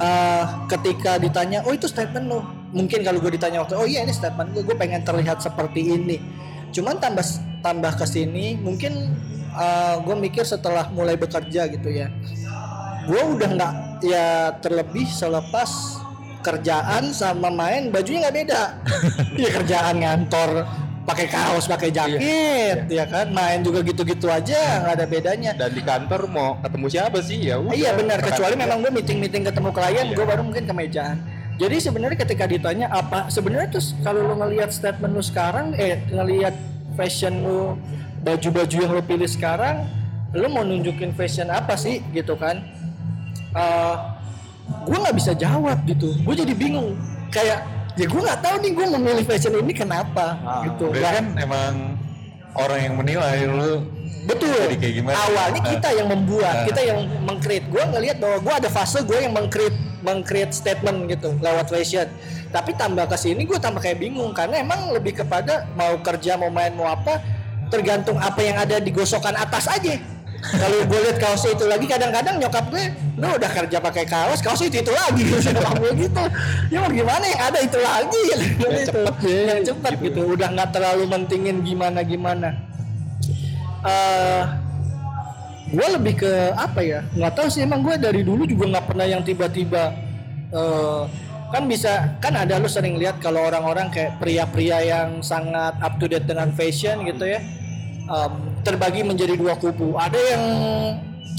Eh, 0.00 0.44
ketika 0.70 1.18
ditanya, 1.18 1.66
oh 1.66 1.74
itu 1.74 1.90
statement 1.90 2.26
lo. 2.30 2.59
Mungkin 2.70 3.02
kalau 3.02 3.18
gue 3.18 3.34
ditanya 3.34 3.66
waktu, 3.66 3.74
oh 3.74 3.86
iya 3.86 4.06
ini 4.06 4.14
statement 4.14 4.54
gue, 4.54 4.62
gue 4.62 4.76
pengen 4.78 5.02
terlihat 5.02 5.42
seperti 5.42 5.90
ini. 5.90 6.22
Cuman 6.70 7.02
tambah 7.02 7.26
tambah 7.66 7.98
ke 7.98 8.06
sini, 8.06 8.54
mungkin 8.54 9.10
eh, 9.58 9.94
gue 10.06 10.16
mikir 10.16 10.46
setelah 10.46 10.86
mulai 10.94 11.18
bekerja 11.18 11.66
gitu 11.66 11.88
ya, 11.90 12.06
gue 13.10 13.22
udah 13.36 13.48
nggak 13.58 13.74
ya 14.06 14.54
terlebih 14.62 15.04
selepas 15.10 15.98
kerjaan 16.40 17.12
sama 17.12 17.50
main 17.50 17.90
bajunya 17.90 18.30
nggak 18.30 18.36
beda. 18.38 18.62
ya 19.42 19.50
kerjaan 19.50 19.94
ngantor 19.98 20.50
pakai 21.10 21.26
kaos 21.26 21.66
pakai 21.66 21.90
jaket 21.90 22.86
ya 22.86 23.04
kan? 23.10 23.34
Main 23.34 23.66
juga 23.66 23.82
gitu-gitu 23.82 24.30
aja 24.30 24.86
nggak 24.86 24.94
ada 24.94 25.06
bedanya. 25.10 25.50
Dan 25.58 25.74
di 25.74 25.82
kantor 25.82 26.30
mau 26.30 26.54
ketemu 26.62 26.86
siapa 26.86 27.18
sih? 27.18 27.50
Ya 27.50 27.58
udah 27.58 27.74
iya 27.74 27.98
benar. 27.98 28.22
Kecuali 28.22 28.54
memang 28.54 28.78
gue 28.78 28.94
meeting 28.94 29.18
meeting 29.18 29.42
ketemu 29.42 29.74
klien 29.74 30.06
gue 30.14 30.22
baru 30.22 30.46
mungkin 30.46 30.64
ke 30.70 30.74
mejaan 30.74 31.39
jadi 31.60 31.76
sebenarnya 31.76 32.18
ketika 32.18 32.48
ditanya 32.48 32.88
apa 32.88 33.28
sebenarnya 33.28 33.68
terus 33.70 33.92
kalau 34.00 34.24
lo 34.24 34.34
ngelihat 34.34 34.72
statement 34.72 35.12
lu 35.12 35.20
sekarang 35.20 35.76
eh 35.76 36.00
ngelihat 36.08 36.56
fashion 36.96 37.44
lu 37.44 37.76
baju-baju 38.20 38.76
yang 38.80 38.90
lo 38.90 39.02
pilih 39.02 39.28
sekarang 39.28 39.84
lo 40.32 40.46
mau 40.48 40.64
nunjukin 40.64 41.12
fashion 41.12 41.48
apa 41.48 41.76
sih 41.76 42.00
gitu 42.10 42.32
kan 42.34 42.64
Eh 43.50 43.96
gue 44.86 44.94
nggak 44.94 45.16
bisa 45.18 45.34
jawab 45.34 45.82
gitu 45.82 46.14
gue 46.16 46.34
jadi 46.36 46.54
bingung 46.54 46.94
kayak 47.28 47.66
ya 47.92 48.06
gue 48.06 48.20
nggak 48.22 48.38
tahu 48.38 48.54
nih 48.62 48.70
gue 48.70 48.86
memilih 48.94 49.24
fashion 49.26 49.52
ini 49.52 49.74
kenapa 49.74 50.38
gitu 50.64 50.88
berarti 50.88 51.02
Nggak- 51.02 51.16
kan 51.18 51.26
emang 51.36 51.72
orang 52.54 52.78
yang 52.80 52.94
menilai 52.96 53.38
lu 53.44 53.72
Betul. 54.20 54.52
Jadi 54.52 54.76
kayak 54.76 54.94
gimana? 54.94 55.16
Awalnya 55.16 55.60
Nah. 55.64 55.70
kita 55.72 55.88
yang 55.90 56.08
membuat, 56.12 56.52
Nah. 56.52 56.66
kita 56.68 56.80
yang 56.84 56.98
mengcreate. 57.24 57.66
Gue 57.66 57.82
ngelihat 57.88 58.16
bahwa 58.20 58.36
gue 58.38 58.54
ada 58.54 58.68
fase 58.68 59.00
gue 59.00 59.16
yang 59.16 59.32
mengcreate 59.32 59.72
mengcreate 60.02 60.52
statement 60.54 61.08
gitu 61.08 61.36
lewat 61.38 61.70
fashion. 61.70 62.08
Tapi 62.50 62.74
tambah 62.74 63.06
ke 63.06 63.16
sini 63.16 63.46
gue 63.46 63.58
tambah 63.60 63.78
kayak 63.78 64.02
bingung 64.02 64.34
karena 64.34 64.60
emang 64.60 64.90
lebih 64.90 65.22
kepada 65.22 65.68
mau 65.78 65.96
kerja 66.02 66.34
mau 66.40 66.50
main 66.50 66.74
mau 66.74 66.90
apa 66.90 67.22
tergantung 67.70 68.18
apa 68.18 68.40
yang 68.42 68.58
ada 68.58 68.82
di 68.82 68.90
gosokan 68.90 69.36
atas 69.38 69.70
aja. 69.70 69.96
Kalau 70.40 70.88
gue 70.88 71.00
lihat 71.04 71.20
kaosnya 71.20 71.52
itu 71.52 71.68
lagi 71.68 71.84
kadang-kadang 71.84 72.40
nyokap 72.40 72.72
gue, 72.72 72.84
lu 73.20 73.28
udah 73.28 73.50
kerja 73.52 73.76
pakai 73.76 74.08
kaos, 74.08 74.40
kaosnya 74.40 74.72
itu 74.72 74.88
itu 74.88 74.92
lagi. 74.96 75.22
Nyokap 75.52 75.76
gue 75.76 75.92
gitu. 76.00 76.24
Ya 76.72 76.78
mau 76.80 76.88
gimana 76.88 77.24
yang 77.28 77.42
ada 77.44 77.58
itu 77.60 77.76
lagi. 77.76 78.24
Yang 78.64 78.88
cepet, 78.88 79.14
yang 79.28 79.60
cepet 79.60 79.94
gitu. 80.00 80.20
Udah 80.32 80.48
nggak 80.48 80.72
terlalu 80.72 81.04
mentingin 81.12 81.60
gimana 81.60 82.00
gimana 82.00 82.70
eh 83.84 84.42
gue 85.70 85.86
lebih 85.94 86.14
ke 86.18 86.32
apa 86.52 86.80
ya? 86.82 87.00
Nggak 87.14 87.32
tahu 87.34 87.46
sih 87.46 87.62
emang 87.62 87.80
gue 87.80 87.94
dari 87.96 88.20
dulu 88.20 88.42
juga 88.44 88.76
nggak 88.76 88.86
pernah 88.90 89.06
yang 89.06 89.22
tiba-tiba 89.22 89.94
eh 90.50 91.02
kan 91.50 91.66
bisa 91.66 92.14
kan 92.22 92.34
ada 92.38 92.62
lu 92.62 92.70
sering 92.70 92.94
lihat 92.94 93.18
kalau 93.18 93.42
orang-orang 93.42 93.90
kayak 93.90 94.22
pria-pria 94.22 94.78
yang 94.86 95.18
sangat 95.18 95.74
up 95.82 95.98
to 95.98 96.06
date 96.06 96.22
dengan 96.22 96.54
fashion 96.54 97.02
gitu 97.02 97.26
ya 97.26 97.42
em, 98.06 98.32
terbagi 98.62 99.02
menjadi 99.02 99.34
dua 99.34 99.58
kubu. 99.58 99.98
Ada 99.98 100.14
yang 100.14 100.44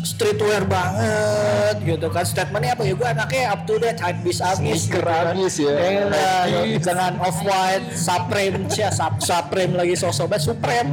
streetwear 0.01 0.65
banget 0.65 1.77
gitu 1.85 2.07
kan 2.09 2.25
statementnya 2.25 2.73
apa 2.75 2.83
ya? 2.83 2.93
Gue 2.97 3.07
anaknya 3.07 3.43
up 3.53 3.61
to 3.63 3.79
date 3.79 3.99
hype 4.01 4.19
bis 4.19 4.41
abis 4.41 4.89
Sneaker 4.89 5.05
abis 5.31 5.53
ya. 5.61 5.71
Iya, 6.49 6.79
dengan 6.81 7.11
off 7.21 7.39
white, 7.45 7.95
Supreme, 7.95 8.67
Sup- 8.67 9.21
Supreme 9.21 9.73
lagi 9.77 9.95
sosok 9.95 10.27
banget 10.27 10.43
Supreme. 10.43 10.89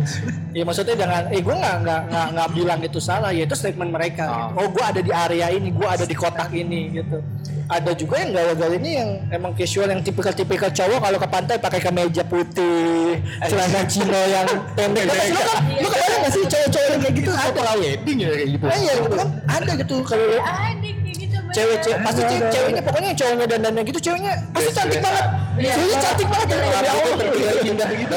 Ya 0.58 0.66
maksudnya 0.66 0.98
dengan, 0.98 1.22
eh 1.30 1.38
gue 1.38 1.54
nggak 1.54 1.76
nggak 1.78 2.00
nggak 2.04 2.26
nggak 2.34 2.48
bilang 2.50 2.80
itu 2.82 2.98
salah, 2.98 3.30
ya 3.30 3.46
itu 3.46 3.54
statement 3.54 3.90
mereka. 3.90 4.26
gitu. 4.26 4.58
Oh 4.58 4.66
gue 4.66 4.82
ada 4.82 4.98
di 4.98 5.12
area 5.14 5.46
ini, 5.48 5.70
gue 5.70 5.86
ada 5.86 6.02
di 6.02 6.12
kotak 6.12 6.50
ini 6.52 6.90
gitu. 6.92 7.22
Ada 7.68 7.92
juga 7.92 8.18
yang 8.18 8.30
gaya-gaya 8.32 8.74
ini 8.74 8.90
yang 8.90 9.10
emang 9.30 9.52
casual 9.52 9.86
yang 9.86 10.00
tipikal-tipikal 10.00 10.66
cowok 10.68 10.98
kalau 10.98 11.18
ke 11.20 11.28
pantai 11.28 11.56
pakai 11.56 11.78
kemeja 11.78 12.24
putih, 12.24 13.22
celana 13.44 13.86
chino 13.86 14.18
yang 14.26 14.48
pendek. 14.72 15.04
Lu 15.04 15.14
kan, 15.38 15.58
lu 15.76 15.86
kebayang 15.86 16.20
nggak 16.22 16.32
sih 16.32 16.42
cowok-cowok 16.42 16.88
yang 16.88 17.00
kayak 17.00 17.14
gitu? 17.14 17.30
Ada? 17.30 17.72
wedding 17.78 18.18
ya 18.18 18.28
kayak 18.34 18.48
gitu. 18.50 18.64
Ah, 18.66 18.74
Iya 18.74 18.92
gitu 18.98 19.14
kan, 19.14 19.28
ada 19.46 19.72
gitu. 19.76 19.96
Kalau 20.02 20.26
ada 20.40 20.74
gitu 20.82 20.98
bener. 21.38 21.54
cewek-cewek 21.54 21.98
pasti 22.02 22.22
ce- 22.24 22.46
ceweknya 22.50 22.82
pokoknya 22.82 23.10
cowoknya 23.14 23.46
dandannya 23.46 23.82
gitu 23.84 23.98
ceweknya 24.02 24.32
pasti 24.50 24.70
cantik 24.74 25.00
banget. 25.00 25.26
Iya. 25.54 25.72
ceweknya 25.76 25.98
cantik 26.02 26.26
banget. 26.26 26.46
Ya 26.50 26.90
Allah 26.90 27.16
indah 27.62 27.88
gitu 27.94 28.16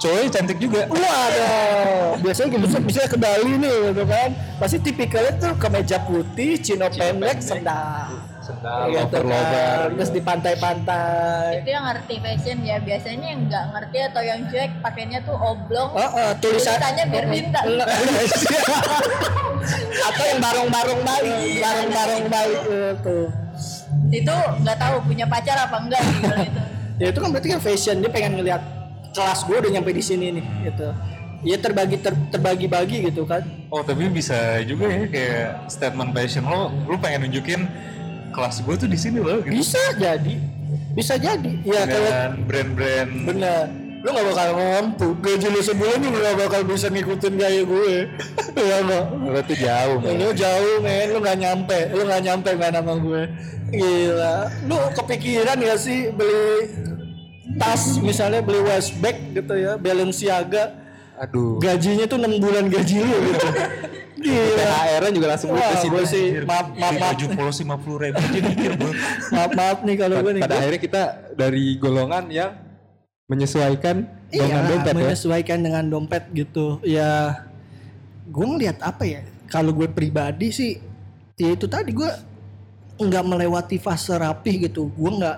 cowoknya 0.00 0.28
cantik 0.32 0.58
juga 0.58 0.88
Waduh, 0.88 2.16
biasanya 2.18 2.48
gitu 2.56 2.66
bisa 2.80 3.00
ke 3.04 3.18
Bali 3.20 3.52
nih 3.54 3.76
gitu 3.92 4.04
kan. 4.04 4.30
Pasti 4.56 4.76
tipikalnya 4.80 5.32
tuh 5.36 5.52
kemeja 5.54 6.00
putih, 6.02 6.56
chino 6.56 6.88
pendek, 6.88 7.38
sendal. 7.38 8.08
sendal 8.40 8.88
Gitu 8.88 8.96
lover 8.96 9.22
lover 9.28 9.84
kan. 9.86 9.96
Terus 10.00 10.10
di 10.10 10.20
pantai-pantai. 10.20 11.60
itu 11.60 11.68
yang 11.68 11.84
ngerti 11.84 12.14
fashion 12.18 12.58
ya 12.64 12.80
biasanya 12.80 13.26
yang 13.28 13.40
nggak 13.44 13.64
ngerti 13.70 13.98
atau 14.08 14.22
yang 14.24 14.40
cuek 14.48 14.70
pakainya 14.80 15.18
tuh 15.20 15.36
oblong 15.36 15.88
Oh, 15.92 16.00
oh, 16.00 16.30
tulisan 16.40 16.80
tulisannya 16.80 17.04
biar 17.06 17.24
Enggak. 17.68 17.88
Atau 20.00 20.24
yang 20.24 20.40
barong-barong 20.40 21.00
Bali, 21.04 21.36
barong-barong 21.60 22.24
Bali 22.26 22.56
itu. 22.96 23.18
itu 24.10 24.34
nggak 24.64 24.78
tahu 24.80 24.96
punya 25.04 25.26
pacar 25.28 25.54
apa 25.60 25.76
enggak 25.76 26.00
sih 26.02 26.18
kalau 26.18 26.38
itu 26.42 26.62
Ya 26.98 27.06
itu 27.08 27.18
kan 27.18 27.28
berarti 27.30 27.48
kan 27.48 27.60
fashion 27.60 27.96
dia 28.00 28.10
pengen 28.10 28.32
ngeliat 28.36 28.62
kelas 29.10 29.42
gue 29.42 29.56
udah 29.56 29.70
nyampe 29.70 29.90
di 29.90 30.00
sini 30.00 30.26
nih 30.32 30.44
gitu. 30.64 30.88
Ya 31.40 31.56
terbagi 31.56 31.96
ter- 31.96 32.28
terbagi-bagi 32.28 33.08
gitu 33.08 33.24
kan. 33.24 33.40
oh 33.68 33.80
tapi 33.80 34.06
bisa 34.06 34.60
juga 34.60 34.84
ya 34.86 35.08
kayak 35.08 35.48
statement 35.66 36.12
fashion 36.12 36.44
lo 36.44 36.68
lu 36.84 37.00
pengen 37.00 37.24
nunjukin 37.24 37.64
kelas 38.30 38.60
gue 38.60 38.74
tuh 38.76 38.84
di 38.84 38.94
sini 38.94 39.18
loh 39.18 39.40
gitu 39.40 39.56
Bisa 39.56 39.80
jadi. 39.96 40.36
Bisa 40.92 41.14
jadi. 41.16 41.52
Ya 41.64 41.86
kalau 41.86 42.12
brand-brand 42.44 43.10
Bener 43.24 43.66
Lu 44.00 44.08
gak 44.10 44.26
bakal 44.26 44.48
mampu 44.56 45.12
Gaji 45.20 45.48
lu 45.48 45.60
sebulan 45.60 46.00
lu 46.00 46.08
gak 46.14 46.36
bakal 46.40 46.60
bisa 46.64 46.88
ngikutin 46.88 47.34
gaya 47.36 47.62
gue 47.62 48.08
Iya 48.64 48.76
gak 48.80 49.04
berarti 49.12 49.54
jauh 49.56 49.96
men. 50.00 50.16
Lu 50.16 50.28
jauh 50.32 50.76
men 50.80 51.06
Lu 51.10 51.18
gak 51.20 51.36
nyampe 51.36 51.78
Lu 51.92 52.02
gak 52.04 52.22
nyampe 52.24 52.48
gak 52.54 52.72
nama 52.74 52.92
gue 52.96 53.22
Gila 53.70 54.36
Lu 54.64 54.76
kepikiran 54.94 55.56
gak 55.58 55.78
sih 55.78 56.08
Beli 56.10 56.89
tas 57.56 57.98
Misalnya 57.98 58.40
beli 58.40 58.60
waist 58.62 58.94
bag 58.98 59.16
gitu 59.32 59.54
ya 59.54 59.74
Balenciaga 59.74 60.76
aduh 61.16 61.58
Gajinya 61.58 62.04
tuh 62.04 62.16
6 62.16 62.38
bulan 62.38 62.64
gaji 62.66 62.96
lu 63.00 63.16
gitu 63.28 63.48
Gila. 64.20 64.52
THR 64.52 65.04
juga 65.16 65.26
langsung 65.32 65.48
Wah, 65.50 65.64
ludes 65.64 65.80
itu. 65.80 65.88
gue 65.88 66.04
sih 66.04 66.24
maaf 66.44 66.76
maaf 66.76 66.92
maaf, 66.92 67.16
baju 67.16 67.24
polos 67.32 67.56
50 67.56 68.04
ribu 68.04 68.20
aja 68.20 68.38
mikir 68.44 68.70
gue. 68.76 68.92
maaf, 69.32 69.50
maaf 69.56 69.78
nih 69.80 69.96
kalau 69.96 70.16
gue 70.20 70.32
nih. 70.36 70.42
Pada 70.44 70.54
akhirnya 70.60 70.80
kita 70.84 71.02
dari 71.32 71.64
golongan 71.80 72.24
yang 72.28 72.52
menyesuaikan 73.24 74.04
Iya, 74.28 74.44
dengan 74.44 74.62
dompet 74.68 74.92
ya. 74.92 74.96
menyesuaikan 75.00 75.58
dengan 75.64 75.84
dompet 75.88 76.24
gitu. 76.36 76.66
Ya, 76.84 77.10
gue 78.28 78.44
ngeliat 78.44 78.76
apa 78.84 79.08
ya? 79.08 79.24
Kalau 79.48 79.72
gue 79.72 79.88
pribadi 79.88 80.52
sih, 80.52 80.76
ya 81.34 81.56
itu 81.56 81.64
tadi 81.64 81.90
gue 81.90 82.10
nggak 83.00 83.24
melewati 83.24 83.80
fase 83.80 84.12
rapih 84.12 84.68
gitu. 84.68 84.92
Gue 84.92 85.10
nggak 85.16 85.36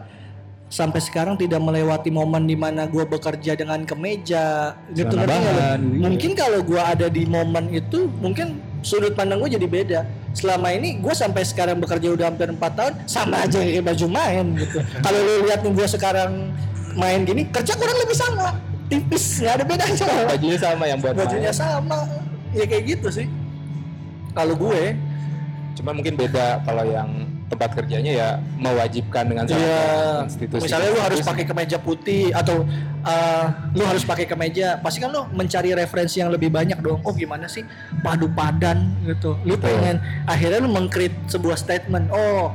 sampai 0.73 1.05
sekarang 1.05 1.37
tidak 1.37 1.61
melewati 1.61 2.09
momen 2.09 2.49
di 2.49 2.57
mana 2.57 2.89
gue 2.89 3.05
bekerja 3.05 3.53
dengan 3.53 3.85
kemeja 3.85 4.73
gitu 4.97 5.13
bahan, 5.21 5.77
iya. 5.85 6.01
Mungkin 6.01 6.33
kalau 6.33 6.65
gue 6.65 6.81
ada 6.81 7.13
di 7.13 7.29
momen 7.29 7.69
itu, 7.69 8.09
mungkin 8.25 8.57
sudut 8.81 9.13
pandang 9.13 9.45
gue 9.45 9.53
jadi 9.61 9.69
beda. 9.69 10.01
Selama 10.33 10.73
ini 10.73 10.97
gue 10.97 11.13
sampai 11.13 11.45
sekarang 11.45 11.77
bekerja 11.77 12.17
udah 12.17 12.33
hampir 12.33 12.49
4 12.49 12.57
tahun, 12.57 12.93
sama 13.05 13.45
aja 13.45 13.61
kayak 13.61 13.85
baju 13.85 14.07
main 14.09 14.45
gitu. 14.57 14.81
kalau 15.05 15.21
lu 15.21 15.35
lihat 15.45 15.61
gue 15.61 15.87
sekarang 15.93 16.33
main 16.97 17.21
gini, 17.29 17.45
kerja 17.53 17.77
kurang 17.77 18.01
lebih 18.01 18.17
sama, 18.17 18.57
tipis, 18.89 19.45
nggak 19.45 19.55
ada 19.61 19.65
bedanya. 19.69 20.07
Bajunya 20.33 20.57
sama 20.57 20.85
yang 20.89 20.99
buat 21.05 21.15
Bajunya 21.21 21.53
main. 21.53 21.61
sama, 21.61 21.99
ya 22.57 22.65
kayak 22.65 22.97
gitu 22.97 23.09
sih. 23.13 23.29
Kalau 24.33 24.57
gue, 24.57 24.97
Cuma 25.77 25.91
mungkin 25.97 26.15
beda 26.17 26.61
kalau 26.69 26.85
yang 26.85 27.11
tempat 27.53 27.77
kerjanya 27.77 28.13
ya 28.17 28.29
mewajibkan 28.57 29.29
dengan 29.29 29.45
Iya. 29.45 29.53
syarat 29.53 30.25
institusi. 30.33 30.65
Misalnya 30.65 30.89
lu 30.97 31.01
harus 31.05 31.21
pakai 31.21 31.45
kemeja 31.45 31.77
putih 31.77 32.33
atau 32.33 32.65
uh, 33.05 33.47
lu 33.77 33.85
harus 33.85 34.03
pakai 34.09 34.25
kemeja, 34.25 34.81
pasti 34.81 35.05
kan 35.05 35.13
lu 35.13 35.29
mencari 35.37 35.77
referensi 35.77 36.25
yang 36.25 36.33
lebih 36.33 36.49
banyak 36.49 36.81
dong. 36.81 37.05
Oh 37.05 37.13
gimana 37.13 37.45
sih 37.45 37.61
padu 38.01 38.33
padan 38.33 38.97
gitu. 39.05 39.37
Lu 39.45 39.61
pengen 39.61 40.01
akhirnya 40.25 40.65
lu 40.65 40.73
mengkrit 40.73 41.13
sebuah 41.29 41.61
statement. 41.61 42.09
Oh 42.09 42.49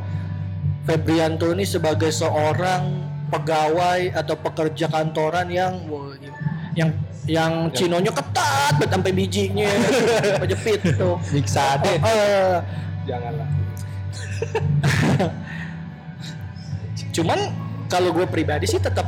Febrianto 0.87 1.51
ini 1.51 1.67
sebagai 1.67 2.09
seorang 2.15 3.05
pegawai 3.27 4.15
atau 4.15 4.39
pekerja 4.39 4.87
kantoran 4.87 5.51
yang 5.51 5.83
yang 6.79 6.95
yang 7.27 7.67
cinonya 7.75 8.07
ketat 8.07 8.71
banget 8.79 8.95
sampai 8.95 9.11
bijinya 9.11 9.67
jepit 10.51 10.79
tuh. 10.95 11.19
Nyiksa 11.35 11.75
deh. 11.83 11.99
Oh, 11.99 12.07
eh, 12.07 12.55
Janganlah. 13.03 13.56
Cuman 17.15 17.39
kalau 17.87 18.13
gue 18.13 18.27
pribadi 18.29 18.69
sih 18.69 18.81
tetap 18.81 19.07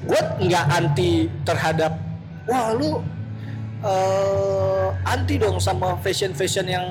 gue 0.00 0.20
nggak 0.46 0.64
anti 0.72 1.28
terhadap 1.44 1.92
wah 2.48 2.72
lu 2.72 3.04
eh, 3.84 4.88
anti 5.04 5.36
dong 5.36 5.60
sama 5.60 6.00
fashion 6.00 6.32
fashion 6.32 6.64
yang 6.64 6.86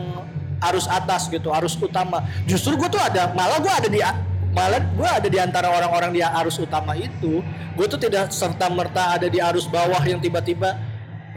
arus 0.60 0.92
atas 0.92 1.32
gitu, 1.32 1.56
arus 1.56 1.80
utama. 1.80 2.20
Justru 2.44 2.76
gue 2.76 2.92
tuh 2.92 3.00
ada 3.00 3.32
malah 3.32 3.64
gue 3.64 3.72
ada 3.72 3.88
di 3.88 4.04
malah 4.52 4.82
gue 4.82 5.08
ada 5.08 5.28
di 5.32 5.40
antara 5.40 5.72
orang-orang 5.72 6.12
di 6.12 6.22
arus 6.22 6.60
utama 6.60 6.94
itu. 7.00 7.40
Gue 7.80 7.88
tuh 7.88 7.96
tidak 7.96 8.28
serta 8.30 8.68
merta 8.68 9.16
ada 9.16 9.32
di 9.32 9.40
arus 9.40 9.72
bawah 9.72 10.04
yang 10.04 10.20
tiba-tiba 10.20 10.76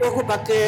Wah 0.01 0.09
gue 0.09 0.25
pakai 0.25 0.65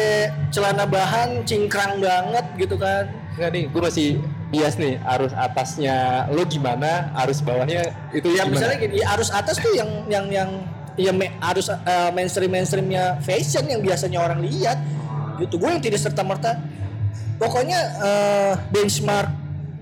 celana 0.54 0.86
bahan 0.86 1.42
cingkrang 1.42 1.98
banget 1.98 2.46
gitu 2.62 2.78
kan 2.78 3.10
Enggak 3.36 3.50
nih, 3.52 3.64
gue 3.68 3.82
masih 3.84 4.08
bias 4.48 4.74
nih 4.80 4.96
arus 5.04 5.32
atasnya 5.36 6.24
lo 6.32 6.42
gimana, 6.48 7.12
arus 7.20 7.44
bawahnya 7.44 7.92
itu 8.16 8.32
ya 8.32 8.48
gimana? 8.48 8.52
misalnya 8.56 8.76
gini 8.80 8.96
arus 9.04 9.28
atas 9.28 9.60
tuh 9.60 9.76
yang 9.76 9.90
yang 10.08 10.26
yang 10.32 10.50
ya 10.96 11.12
me- 11.12 11.36
arus 11.44 11.68
eh, 11.68 12.10
mainstream 12.16 12.48
mainstreamnya 12.48 13.20
fashion 13.20 13.68
yang 13.68 13.84
biasanya 13.84 14.18
orang 14.24 14.40
lihat 14.40 14.80
gitu 15.36 15.60
gue 15.60 15.68
yang 15.68 15.82
tidak 15.84 16.00
serta 16.00 16.24
merta 16.24 16.56
pokoknya 17.36 17.80
eh, 18.00 18.52
benchmark 18.72 19.28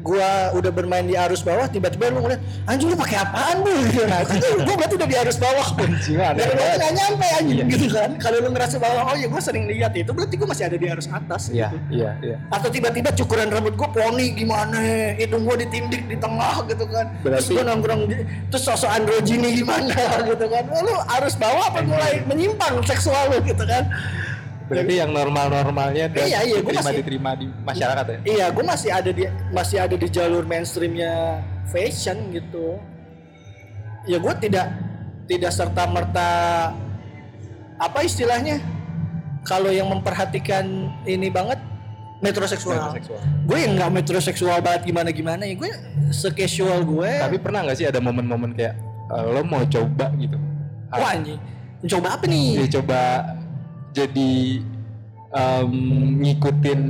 gua 0.04 0.28
udah 0.52 0.68
bermain 0.68 1.00
di 1.02 1.16
arus 1.16 1.40
bawah 1.40 1.64
tiba-tiba 1.64 2.12
lu 2.12 2.20
ngeliat 2.20 2.36
anjing 2.64 2.92
lu 2.92 2.96
pakai 2.96 3.16
apaan 3.18 3.56
bu? 3.58 3.72
Gitu 3.82 4.04
nah 4.04 4.20
itu 4.20 4.36
gue 4.60 4.74
berarti 4.76 4.94
udah 4.94 5.08
di 5.08 5.16
arus 5.16 5.36
bawah 5.36 5.66
aneh 5.72 5.96
dari 6.36 6.52
berarti 6.52 6.76
nggak 6.76 6.92
nyampe 6.94 7.26
anjing 7.34 7.66
gitu 7.66 7.86
kan. 7.88 8.10
Kalau 8.18 8.36
lu 8.38 8.48
ngerasa 8.50 8.76
bawah 8.76 9.02
oh 9.08 9.16
ya 9.16 9.26
gue 9.26 9.40
sering 9.40 9.64
lihat 9.64 9.92
itu 9.94 10.12
berarti 10.12 10.34
gue 10.36 10.44
masih 10.44 10.64
ada 10.68 10.76
di 10.76 10.86
arus 10.86 11.08
atas 11.08 11.42
Iya, 11.48 11.72
gitu. 11.72 11.78
iya, 11.90 12.10
iya. 12.20 12.36
atau 12.48 12.68
tiba-tiba 12.68 13.10
cukuran 13.10 13.48
rambut 13.48 13.72
gue 13.72 13.88
poni 13.90 14.26
gimana 14.34 14.76
hidung 15.16 15.42
gue 15.42 15.56
ditindik 15.64 16.04
di 16.04 16.16
tengah 16.16 16.60
gitu 16.66 16.84
kan. 16.86 17.08
Terus 17.16 17.24
Berarti- 17.24 17.54
gue 17.54 17.64
nongkrong 17.64 18.02
di- 18.04 18.24
terus 18.48 18.62
sosok 18.62 18.90
androgini 18.90 19.56
gimana 19.56 19.96
gitu 20.28 20.44
kan. 20.44 20.64
Lu 20.68 20.94
harus 21.06 21.32
bawa 21.34 21.72
apa 21.72 21.80
mulai 21.80 22.20
menyimpang 22.24 22.84
seksual 22.84 23.32
lu 23.32 23.40
gitu 23.40 23.64
kan 23.64 23.88
Berarti 24.64 24.94
yang 24.96 25.11
normal-normalnya 25.11 26.09
dan 26.09 26.24
Iya, 26.24 26.40
iya, 26.42 26.57
diterima 26.59 26.81
masih- 26.81 26.98
diterima 26.98 27.31
di 27.35 27.46
masyarakat 27.61 28.05
ya. 28.07 28.18
iya 28.24 28.46
gue 28.48 28.64
masih 28.64 28.90
ada 28.90 29.11
di 29.11 29.22
masih 29.50 29.77
ada 29.79 29.92
di 29.94 30.09
jalur 30.09 30.42
mainstreamnya 30.42 31.12
fashion 31.66 32.16
gitu 32.31 32.81
ya 34.05 34.16
gue 34.16 34.35
tidak 34.38 34.66
tidak 35.24 35.50
serta 35.50 35.85
merta 35.85 36.29
apa 37.77 37.98
istilahnya 38.00 38.61
kalau 39.42 39.68
yang 39.68 39.85
memperhatikan 39.87 40.64
ini 41.05 41.29
banget 41.29 41.61
metroseksual 42.18 42.92
Seksual. 42.94 43.20
gue 43.44 43.59
yang 43.59 43.77
nggak 43.77 43.90
metroseksual 43.92 44.59
banget 44.59 44.88
gimana 44.88 45.09
gimana 45.11 45.42
ya 45.44 45.55
gue 45.55 45.70
secasual 46.09 46.81
gue 46.83 47.11
Tapi 47.20 47.37
pernah 47.37 47.61
nggak 47.62 47.77
sih 47.77 47.85
ada 47.85 48.00
momen-momen 48.00 48.53
kayak 48.53 48.81
eh, 49.11 49.24
lo 49.27 49.44
mau 49.44 49.61
coba 49.62 50.09
gitu? 50.14 50.40
wah 50.88 51.11
anjing 51.11 51.37
coba 51.85 52.16
apa 52.16 52.24
nih 52.24 52.64
Dia 52.64 52.81
coba 52.81 53.00
jadi 53.94 54.33
em, 55.30 55.70
ngikutin 56.20 56.80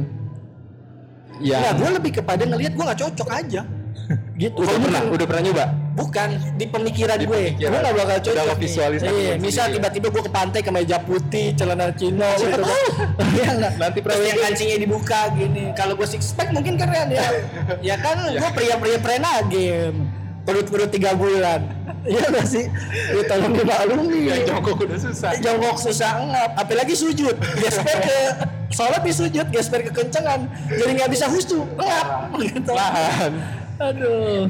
ya 1.43 1.75
gue 1.75 1.91
lebih 1.93 2.13
kepada 2.17 2.43
ngelihat 2.43 2.73
gue 2.73 2.85
nggak 2.85 3.01
cocok 3.01 3.29
aja. 3.31 3.63
Gitu. 4.37 4.59
Udah 4.59 4.77
pernah, 4.77 5.01
bukan- 5.01 5.15
udah 5.17 5.27
pernah 5.27 5.43
nyoba. 5.43 5.65
bukan 5.95 6.29
di 6.59 6.67
pemikiran 6.67 7.17
Di 7.17 7.25
gue. 7.25 7.41
pemikiran. 7.55 7.71
gue 7.71 7.81
nggak 7.81 7.95
bakal 7.95 8.19
cocok 8.21 8.45
Udah 8.45 8.59
visualisasi 8.59 9.15
iya, 9.15 9.35
misal 9.39 9.67
ya. 9.71 9.73
tiba-tiba 9.79 10.07
gue 10.11 10.23
ke 10.27 10.33
pantai 10.35 10.61
ke 10.61 10.71
meja 10.75 10.99
putih 10.99 11.55
celana 11.55 11.89
chino 11.95 12.27
gitu. 12.37 12.63
kan? 13.39 13.55
Nanti 13.79 13.99
Terus 14.03 14.11
pernah 14.11 14.27
yang 14.27 14.41
kancingnya 14.43 14.79
dibuka 14.83 15.21
gini. 15.33 15.71
Kalau 15.73 15.95
gue 15.95 16.05
six 16.05 16.35
pack 16.35 16.51
mungkin 16.51 16.75
keren 16.75 17.09
ya. 17.09 17.29
Ya 17.89 17.97
kan 17.97 18.27
gue 18.27 18.51
pria-pria 18.51 18.99
prenagim 18.99 19.95
perut-perut 20.45 20.91
tiga 20.93 21.15
bulan 21.15 21.65
iya 22.05 22.25
gak 22.29 22.47
sih? 22.47 22.65
Ya 23.13 23.23
tolong 23.29 23.53
dimaklumi. 23.57 24.21
Ya 24.29 24.37
jongkok 24.45 24.85
udah 24.85 25.01
susah. 25.01 25.31
jongkok 25.41 25.77
susah 25.81 26.11
ngap 26.29 26.51
apalagi 26.61 26.95
sujud. 26.97 27.37
Gesper 27.61 27.97
ke 28.05 28.19
sholat 28.73 29.03
di 29.03 29.13
sujud 29.13 29.47
gesper 29.49 29.81
ke 29.89 29.93
kencengan. 29.93 30.49
Jadi 30.69 30.91
nggak 31.01 31.11
bisa 31.13 31.27
husu 31.29 31.65
ngap 31.77 32.33
gitu. 32.41 32.73
Lahan. 32.73 33.33
aduh. 33.81 34.47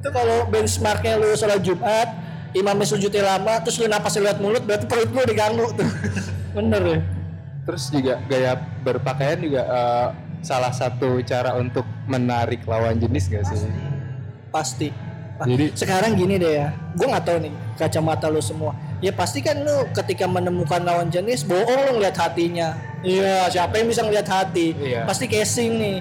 Itu 0.00 0.08
kalau 0.08 0.48
benchmarknya 0.48 1.20
lu 1.20 1.36
sholat 1.36 1.60
jumat 1.60 2.08
imamnya 2.50 2.86
sujudnya 2.88 3.22
lama 3.36 3.62
terus 3.62 3.78
lu 3.78 3.86
napasnya 3.86 4.26
lewat 4.26 4.38
mulut 4.42 4.62
berarti 4.66 4.86
perut 4.88 5.10
lu 5.12 5.22
diganggu 5.28 5.66
tuh. 5.76 5.88
Bener 6.56 6.82
ya? 6.82 6.98
Terus 7.68 7.84
juga 7.92 8.14
gaya 8.26 8.58
berpakaian 8.82 9.38
juga 9.38 9.62
eh, 9.68 10.08
salah 10.40 10.72
satu 10.72 11.20
cara 11.22 11.54
untuk 11.60 11.84
menarik 12.08 12.64
lawan 12.64 12.96
jenis 12.96 13.28
gak 13.28 13.44
sih? 13.44 13.68
pasti 14.50 14.90
Jadi- 15.50 15.72
sekarang 15.72 16.12
gini 16.14 16.36
deh 16.36 16.52
ya 16.56 16.68
gue 16.92 17.06
nggak 17.06 17.24
tahu 17.24 17.38
nih 17.40 17.52
kacamata 17.74 18.26
lu 18.26 18.40
semua 18.40 18.72
ya 18.98 19.10
pasti 19.10 19.40
kan 19.40 19.56
lu 19.56 19.88
ketika 19.92 20.24
menemukan 20.24 20.80
lawan 20.80 21.08
jenis 21.08 21.42
bohong 21.42 21.80
lu 21.86 21.90
ngeliat 21.96 22.14
hatinya 22.14 22.76
iya 23.00 23.48
siapa 23.48 23.80
yang 23.80 23.88
bisa 23.88 24.02
ngeliat 24.02 24.26
hati 24.26 24.76
Iya. 24.76 25.04
pasti 25.04 25.24
casing 25.24 25.72
nih 25.76 25.98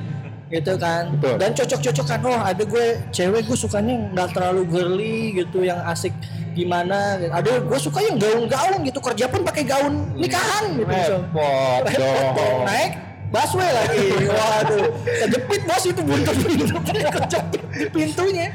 gitu 0.49 0.75
kan 0.75 1.13
Betul. 1.13 1.37
dan 1.37 1.53
cocok-cocokan 1.53 2.19
oh 2.25 2.39
ada 2.41 2.63
gue 2.65 2.85
cewek 3.09 3.45
gue 3.45 3.53
sukanya 3.55 3.93
nggak 4.09 4.29
terlalu 4.33 4.61
girly 4.65 5.17
gitu 5.35 5.61
yang 5.61 5.77
asik 5.85 6.09
gimana 6.51 7.21
ada 7.21 7.61
gue 7.61 7.79
suka 7.79 8.01
yang 8.01 8.17
gaun-gaun 8.17 8.81
gitu 8.81 8.97
kerja 8.99 9.29
pun 9.29 9.45
pakai 9.45 9.63
gaun 9.63 10.09
nikahan 10.17 10.73
gitu. 10.73 10.89
Repot 11.21 11.81
Repot 11.85 12.01
dong. 12.01 12.33
dong. 12.35 12.59
naik 12.65 12.91
busway 13.29 13.69
lagi 13.69 14.05
waduh 14.25 14.89
kejepit 15.05 15.61
bos 15.69 15.83
itu 15.85 16.01
buntut 16.01 16.35
kejepit 17.13 17.61
di 17.77 17.85
pintunya 17.93 18.49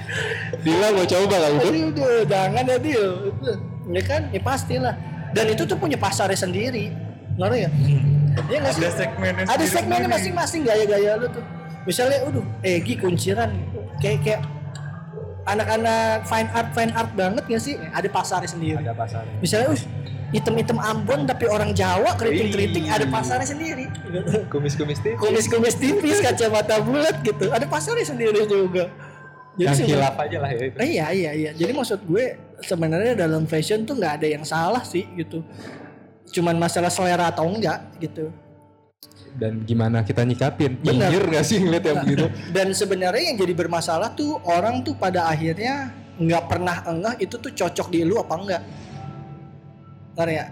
Dila 0.64 0.88
mau 0.96 1.04
coba 1.04 1.34
gak 1.36 1.50
itu? 1.52 1.68
Aduh, 1.68 1.88
duh, 1.92 2.20
jangan 2.24 2.64
ya 2.64 2.78
Dil. 2.80 3.08
Itu, 3.28 3.52
Ya 3.92 4.00
kan, 4.00 4.22
ya 4.32 4.40
pastilah. 4.40 4.96
Dan 5.36 5.52
itu 5.52 5.62
tuh 5.68 5.76
punya 5.76 6.00
pasarnya 6.00 6.40
sendiri. 6.40 6.88
Ngerti 7.36 7.58
ya? 7.68 7.70
Iya 8.48 8.58
nggak 8.64 8.72
sih? 8.72 8.80
Ada 8.80 8.92
segmennya 8.96 9.44
Ada 9.44 9.64
segmennya 9.68 10.08
masing-masing 10.08 10.60
gaya-gaya 10.64 11.20
lu 11.20 11.26
tuh. 11.28 11.44
Misalnya, 11.84 12.24
udah, 12.24 12.44
Egi 12.64 12.96
kunciran. 12.96 13.52
Kayak 14.00 14.18
kayak 14.24 14.40
anak-anak 15.44 16.24
fine 16.24 16.48
art 16.56 16.68
fine 16.72 16.92
art 16.96 17.10
banget 17.12 17.44
gak 17.44 17.60
sih? 17.60 17.76
Ada 17.76 18.08
pasarnya 18.08 18.48
sendiri. 18.48 18.80
Ada 18.80 18.96
pasarnya. 18.96 19.36
Misalnya, 19.44 19.76
uh, 19.76 19.80
item-item 20.34 20.78
Ambon 20.82 21.24
tapi 21.24 21.46
orang 21.46 21.70
Jawa 21.70 22.18
keriting-keriting 22.18 22.90
ada 22.90 23.06
pasarnya 23.06 23.46
sendiri. 23.46 23.86
Kumis-kumis 24.50 24.98
tipis. 24.98 25.20
Kumis-kumis 25.22 25.74
tipis, 25.78 26.18
kacamata 26.18 26.82
bulat 26.82 27.22
gitu. 27.22 27.54
Ada 27.54 27.70
pasarnya 27.70 28.04
sendiri 28.04 28.42
juga. 28.44 28.90
Yang 29.54 29.86
sebenarnya- 29.86 30.10
hilaf 30.10 30.16
aja 30.18 30.36
lah 30.42 30.50
ya. 30.50 30.58
itu. 30.66 30.76
Eh, 30.82 30.88
iya 30.98 31.06
iya 31.14 31.30
iya. 31.32 31.50
Jadi 31.54 31.70
maksud 31.70 32.02
gue 32.02 32.24
sebenarnya 32.60 33.14
dalam 33.14 33.46
fashion 33.46 33.86
tuh 33.86 33.94
nggak 33.94 34.12
ada 34.18 34.26
yang 34.26 34.42
salah 34.42 34.82
sih 34.82 35.06
gitu. 35.14 35.46
Cuman 36.34 36.58
masalah 36.58 36.90
selera 36.90 37.30
atau 37.30 37.46
enggak 37.46 37.78
gitu. 38.02 38.34
dan 39.34 39.66
gimana 39.66 40.06
kita 40.06 40.22
nyikapin. 40.22 40.78
Nyinyir 40.78 41.26
gak 41.26 41.42
sih 41.42 41.58
ngeliat 41.58 41.82
yang 41.82 42.06
begitu? 42.06 42.30
Dan 42.54 42.70
sebenarnya 42.70 43.34
yang 43.34 43.38
jadi 43.42 43.50
bermasalah 43.50 44.14
tuh 44.14 44.38
orang 44.46 44.86
tuh 44.86 44.94
pada 44.94 45.26
akhirnya 45.26 45.90
nggak 46.14 46.46
pernah 46.46 46.86
engeh 46.86 47.26
itu 47.26 47.34
tuh 47.42 47.50
cocok 47.50 47.90
di 47.90 48.06
lu 48.06 48.14
apa 48.22 48.34
enggak. 48.38 48.62
Ngerti 50.14 50.34
ya? 50.34 50.46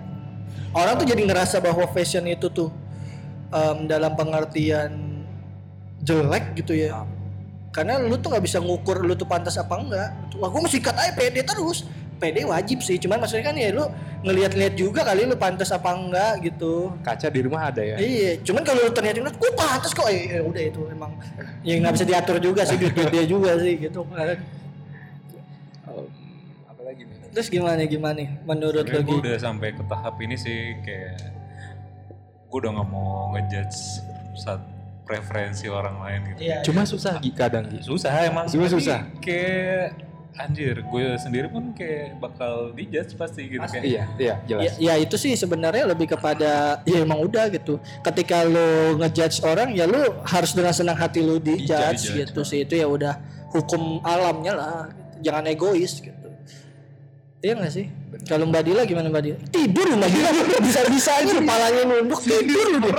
Orang 0.72 0.94
tuh 0.98 1.06
jadi 1.06 1.22
ngerasa 1.22 1.60
bahwa 1.62 1.84
fashion 1.90 2.24
itu 2.26 2.48
tuh 2.50 2.70
em, 3.52 3.86
dalam 3.86 4.12
pengertian 4.18 5.22
jelek 6.02 6.58
gitu 6.58 6.74
ya. 6.74 7.06
Karena 7.72 7.96
lu 7.96 8.20
tuh 8.20 8.32
nggak 8.32 8.44
bisa 8.44 8.60
ngukur 8.60 9.00
lu 9.00 9.16
tuh 9.16 9.24
pantas 9.24 9.56
apa 9.56 9.80
enggak. 9.80 10.10
Wah, 10.36 10.48
gua 10.52 10.60
mesti 10.64 10.80
cut 10.82 10.96
aja 10.96 11.12
pede 11.16 11.40
terus. 11.40 11.88
Pede 12.22 12.46
wajib 12.46 12.78
sih, 12.86 13.02
cuman 13.02 13.18
maksudnya 13.18 13.50
kan 13.50 13.56
ya 13.58 13.74
lu 13.74 13.82
ngelihat-lihat 14.22 14.78
juga 14.78 15.02
kali 15.02 15.26
lu 15.26 15.34
pantas 15.34 15.74
apa 15.74 15.90
enggak 15.90 16.38
gitu. 16.46 16.94
Kaca 17.02 17.26
di 17.26 17.40
rumah 17.42 17.66
ada 17.66 17.82
ya? 17.82 17.98
Iya, 17.98 18.38
cuman 18.46 18.62
kalau 18.62 18.86
lu 18.86 18.94
ternyata 18.94 19.18
ngeliat, 19.18 19.34
gue 19.42 19.50
pantas 19.58 19.90
kok, 19.90 20.06
eh, 20.06 20.38
eh, 20.38 20.42
udah 20.42 20.62
itu 20.62 20.86
emang 20.86 21.18
ya 21.66 21.82
nggak 21.82 21.98
bisa 21.98 22.06
diatur 22.06 22.38
juga 22.38 22.62
sih 22.62 22.78
duit 22.78 22.94
dia 22.94 23.26
juga 23.26 23.58
sih 23.58 23.74
gitu. 23.74 24.06
Kan. 26.94 27.06
Nih? 27.06 27.30
Terus 27.32 27.48
gimana 27.48 27.80
gimana 27.88 28.16
nih 28.20 28.28
menurut 28.44 28.84
lo 28.84 28.98
gue 29.00 29.18
udah 29.24 29.36
sampai 29.40 29.72
ke 29.72 29.82
tahap 29.88 30.14
ini 30.20 30.36
sih 30.36 30.76
kayak 30.84 31.16
gue 32.52 32.58
udah 32.60 32.70
nggak 32.76 32.88
mau 32.92 33.32
ngejudge 33.32 34.04
saat 34.36 34.60
preferensi 35.02 35.66
orang 35.66 35.96
lain 35.98 36.20
gitu. 36.32 36.40
Iya. 36.48 36.58
Cuma 36.64 36.86
susah 36.86 37.18
Gi, 37.18 37.30
kadang 37.34 37.68
Gi. 37.68 37.82
Susah 37.82 38.12
emang. 38.24 38.46
Cuma 38.48 38.64
tapi 38.70 38.74
susah. 38.78 38.98
Kayak 39.18 39.98
anjir, 40.32 40.80
gue 40.80 41.04
sendiri 41.20 41.46
pun 41.52 41.76
kayak 41.76 42.16
bakal 42.16 42.72
dijudge 42.72 43.12
pasti 43.20 43.52
gitu 43.52 43.60
kayak. 43.60 43.84
Iya, 43.84 44.04
iya 44.16 44.34
jelas. 44.48 44.80
Ya, 44.80 44.94
ya 44.96 45.04
itu 45.04 45.16
sih 45.20 45.36
sebenarnya 45.36 45.84
lebih 45.84 46.16
kepada 46.16 46.80
ya 46.88 46.98
emang 47.04 47.20
udah 47.20 47.52
gitu. 47.52 47.76
Ketika 48.00 48.46
lo 48.46 48.96
ngejudge 49.02 49.44
orang 49.44 49.76
ya 49.76 49.84
lo 49.84 50.22
harus 50.24 50.56
dengan 50.56 50.72
senang 50.72 50.96
hati 50.96 51.20
lo 51.20 51.36
dijudge 51.36 51.68
Dijudge. 52.08 52.32
gitu 52.32 52.40
sih 52.46 52.64
itu 52.64 52.80
ya 52.80 52.88
udah 52.88 53.20
hukum 53.52 54.00
alamnya 54.06 54.52
lah. 54.56 54.80
gitu. 54.88 55.28
Jangan 55.28 55.44
egois 55.50 55.92
gitu. 56.00 56.21
Iya 57.42 57.58
gak 57.58 57.72
sih? 57.74 57.86
Kalau 58.30 58.46
Mbak 58.46 58.62
Dila 58.62 58.82
gimana 58.86 59.10
Mbak 59.10 59.22
Dila? 59.26 59.38
Tidur 59.50 59.88
Mbak 59.98 60.10
Dila 60.14 60.30
bisa-bisanya 60.62 61.32
kepalanya 61.42 61.82
nunduk 61.90 62.20
tidur 62.22 62.68
dia. 62.78 62.94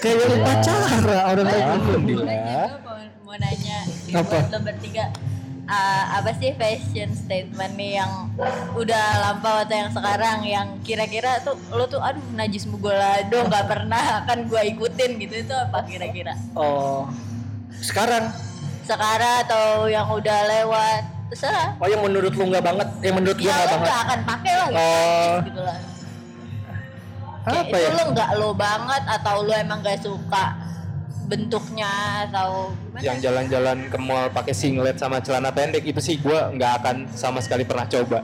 Kayak 0.00 0.24
lu 0.24 0.36
pacara 0.40 1.16
orang 1.28 1.44
lain. 1.44 1.68
Nanya 2.24 2.80
gua 2.80 2.80
mau, 2.80 2.96
mau 3.28 3.36
nanya 3.36 3.78
Apa? 4.16 4.24
buat 4.24 4.48
lo 4.48 4.58
bertiga 4.64 5.04
uh, 5.68 6.04
apa 6.16 6.30
sih 6.40 6.50
fashion 6.56 7.12
statement 7.12 7.72
nih 7.76 8.00
yang 8.00 8.32
udah 8.72 9.06
lampau 9.22 9.62
atau 9.62 9.76
yang 9.76 9.92
sekarang 9.92 10.38
yang 10.42 10.68
kira-kira 10.80 11.44
tuh 11.44 11.60
lo 11.70 11.84
tuh 11.86 12.00
aduh 12.00 12.24
najis 12.34 12.64
mugolado 12.66 13.36
nggak 13.46 13.66
pernah 13.68 14.24
kan 14.24 14.48
gua 14.48 14.64
ikutin 14.64 15.20
gitu 15.20 15.44
itu 15.44 15.54
apa 15.54 15.84
kira-kira 15.84 16.32
Oh. 16.56 17.04
Sekarang 17.80 18.32
sekarang 18.84 19.46
atau 19.46 19.86
yang 19.86 20.08
udah 20.10 20.38
lewat 20.50 21.19
terserah 21.30 21.68
Oh 21.76 21.86
yang 21.86 22.02
menurut 22.02 22.32
lu 22.32 22.44
nggak 22.44 22.64
banget, 22.64 22.88
yang 23.00 23.14
menurut 23.14 23.36
gua 23.36 23.46
ya 23.46 23.52
nggak 23.52 23.62
lo 23.62 23.70
banget. 23.70 23.86
nggak 23.86 24.00
akan 24.00 24.20
pakai 24.26 24.52
lah 24.52 24.68
gitu, 24.68 24.80
Oh. 24.80 25.34
gitu 25.44 25.62
lah 25.62 25.78
Kayak 27.40 27.56
Apa 27.62 27.72
itu 27.72 27.78
ya? 27.80 27.90
lo 27.90 28.04
nggak 28.10 28.30
lo 28.36 28.48
banget 28.52 29.02
atau 29.08 29.34
lo 29.40 29.52
emang 29.54 29.78
gak 29.80 29.98
suka 29.98 30.44
bentuknya 31.24 31.92
atau 32.26 32.50
gimana? 32.76 33.00
Yang 33.00 33.16
jalan-jalan 33.22 33.78
ke 33.86 33.98
mall 33.98 34.26
pakai 34.28 34.52
singlet 34.52 34.96
sama 34.96 35.18
celana 35.18 35.48
pendek 35.48 35.80
itu 35.82 36.00
sih 36.00 36.16
gua 36.16 36.50
nggak 36.50 36.72
akan 36.76 36.96
sama 37.10 37.38
sekali 37.38 37.62
pernah 37.62 37.86
coba. 37.86 38.20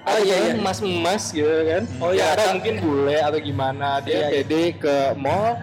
Oh, 0.00 0.12
Atau 0.12 0.22
iya, 0.22 0.36
iya. 0.40 0.52
emas-emas 0.54 1.28
gitu 1.30 1.44
kan. 1.44 1.82
Oh, 1.98 2.10
iya, 2.10 2.30
ada 2.30 2.40
atau- 2.42 2.54
mungkin 2.54 2.74
bule 2.78 3.18
atau 3.18 3.38
gimana 3.38 4.00
dia 4.00 4.12
Iya, 4.12 4.20
iya. 4.22 4.28
pede 4.38 4.62
ke 4.76 4.94
mall 5.14 5.58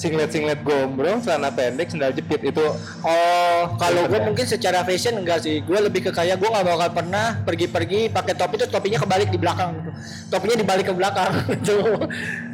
singlet-singlet 0.00 0.64
gombrong, 0.64 1.20
celana 1.20 1.52
pendek, 1.52 1.92
sendal 1.92 2.10
jepit 2.10 2.40
itu 2.40 2.64
Oh, 3.04 3.60
kalau 3.76 4.08
gue 4.08 4.20
mungkin 4.24 4.48
secara 4.48 4.80
fashion 4.82 5.20
enggak 5.20 5.44
sih. 5.44 5.60
Gue 5.60 5.76
lebih 5.76 6.08
ke 6.08 6.10
kayak 6.10 6.40
gue 6.40 6.48
nggak 6.48 6.64
bakal 6.64 6.88
pernah 6.96 7.36
pergi-pergi 7.44 8.08
pakai 8.08 8.32
topi 8.32 8.56
itu 8.56 8.66
topinya 8.66 8.98
kebalik 8.98 9.28
di 9.28 9.36
belakang 9.36 9.76
gitu. 9.76 9.90
Topinya 10.32 10.56
dibalik 10.56 10.84
ke 10.88 10.94
belakang 10.96 11.30
gitu. 11.52 11.78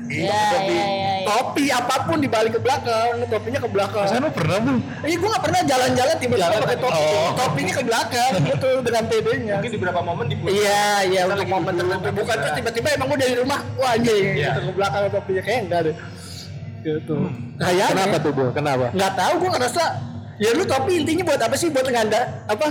Ya, 0.06 0.54
topi, 0.54 0.70
ya, 0.70 0.86
ya, 0.86 0.86
ya. 0.86 1.26
topi 1.26 1.64
apa 1.66 1.94
pun 2.06 2.22
dibalik 2.22 2.54
ke 2.54 2.60
belakang, 2.62 3.26
topinya 3.26 3.58
ke 3.58 3.68
belakang. 3.70 4.06
Lu 4.22 4.30
pernah 4.30 4.58
belum? 4.62 4.78
Iya, 5.02 5.16
gue 5.18 5.28
nggak 5.34 5.44
pernah 5.50 5.60
jalan-jalan 5.66 6.14
tiba-tiba 6.22 6.56
pakai 6.62 6.78
topi. 6.78 7.06
Topinya 7.34 7.72
ke 7.74 7.82
belakang 7.82 8.32
gitu 8.54 8.70
dengan 8.86 9.02
pedenya. 9.10 9.54
mungkin 9.58 9.70
di 9.74 9.78
beberapa 9.82 10.00
momen 10.06 10.24
di 10.30 10.34
Iya, 10.46 10.86
iya 11.10 11.20
untuk 11.26 11.48
momen 11.50 11.72
tertentu. 11.74 12.08
Bukan 12.22 12.36
terus 12.38 12.54
tiba-tiba 12.54 12.88
emang 12.94 13.06
gue 13.10 13.18
dari 13.18 13.34
rumah, 13.34 13.58
wah 13.74 13.98
anjing 13.98 14.24
Iya. 14.38 14.50
gitu 14.54 14.60
ke 14.70 14.72
belakang 14.78 15.02
topinya 15.10 15.42
kayak 15.42 15.60
enggak 15.66 15.80
deh. 15.90 15.96
Gitu. 16.86 17.16
Kayaknya. 17.58 17.86
Kenapa 17.90 18.16
tuh, 18.16 18.30
Bu? 18.30 18.44
Kenapa? 18.52 18.86
nggak 18.94 19.12
tahu 19.12 19.32
gue 19.36 19.50
ngerasa 19.50 19.82
ya 20.36 20.50
lu 20.52 20.62
topi 20.64 20.92
intinya 20.96 21.24
buat 21.24 21.40
apa 21.40 21.56
sih 21.56 21.68
buat 21.68 21.82
nganda 21.84 22.20
apa 22.46 22.64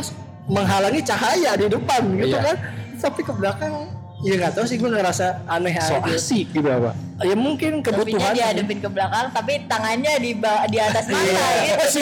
menghalangi 0.45 1.01
cahaya 1.01 1.51
di 1.53 1.65
depan 1.67 2.01
gitu 2.13 2.31
Iya. 2.31 2.45
kan 2.45 2.57
tapi 2.95 3.21
ke 3.21 3.33
belakang 3.33 3.73
ya 4.21 4.33
nggak 4.37 4.53
tahu 4.53 4.65
sih 4.65 4.77
gue 4.77 4.85
ngerasa 4.87 5.43
aneh 5.45 5.73
So 5.79 5.97
aja 5.97 6.13
asik 6.13 6.47
gitu 6.49 6.63
apa? 6.63 6.93
ya 7.19 7.35
mungkin 7.35 7.81
kebutuhan 7.81 8.31
dihadapin 8.31 8.79
ke 8.79 8.87
belakang 8.87 9.25
tapi 9.29 9.65
tangannya 9.65 10.13
di 10.17 10.31
ba- 10.33 10.63
di 10.65 10.77
atas 10.77 11.05
mata 11.07 11.25
Iya. 11.25 11.45
gitu 11.65 11.85
Si 11.93 11.99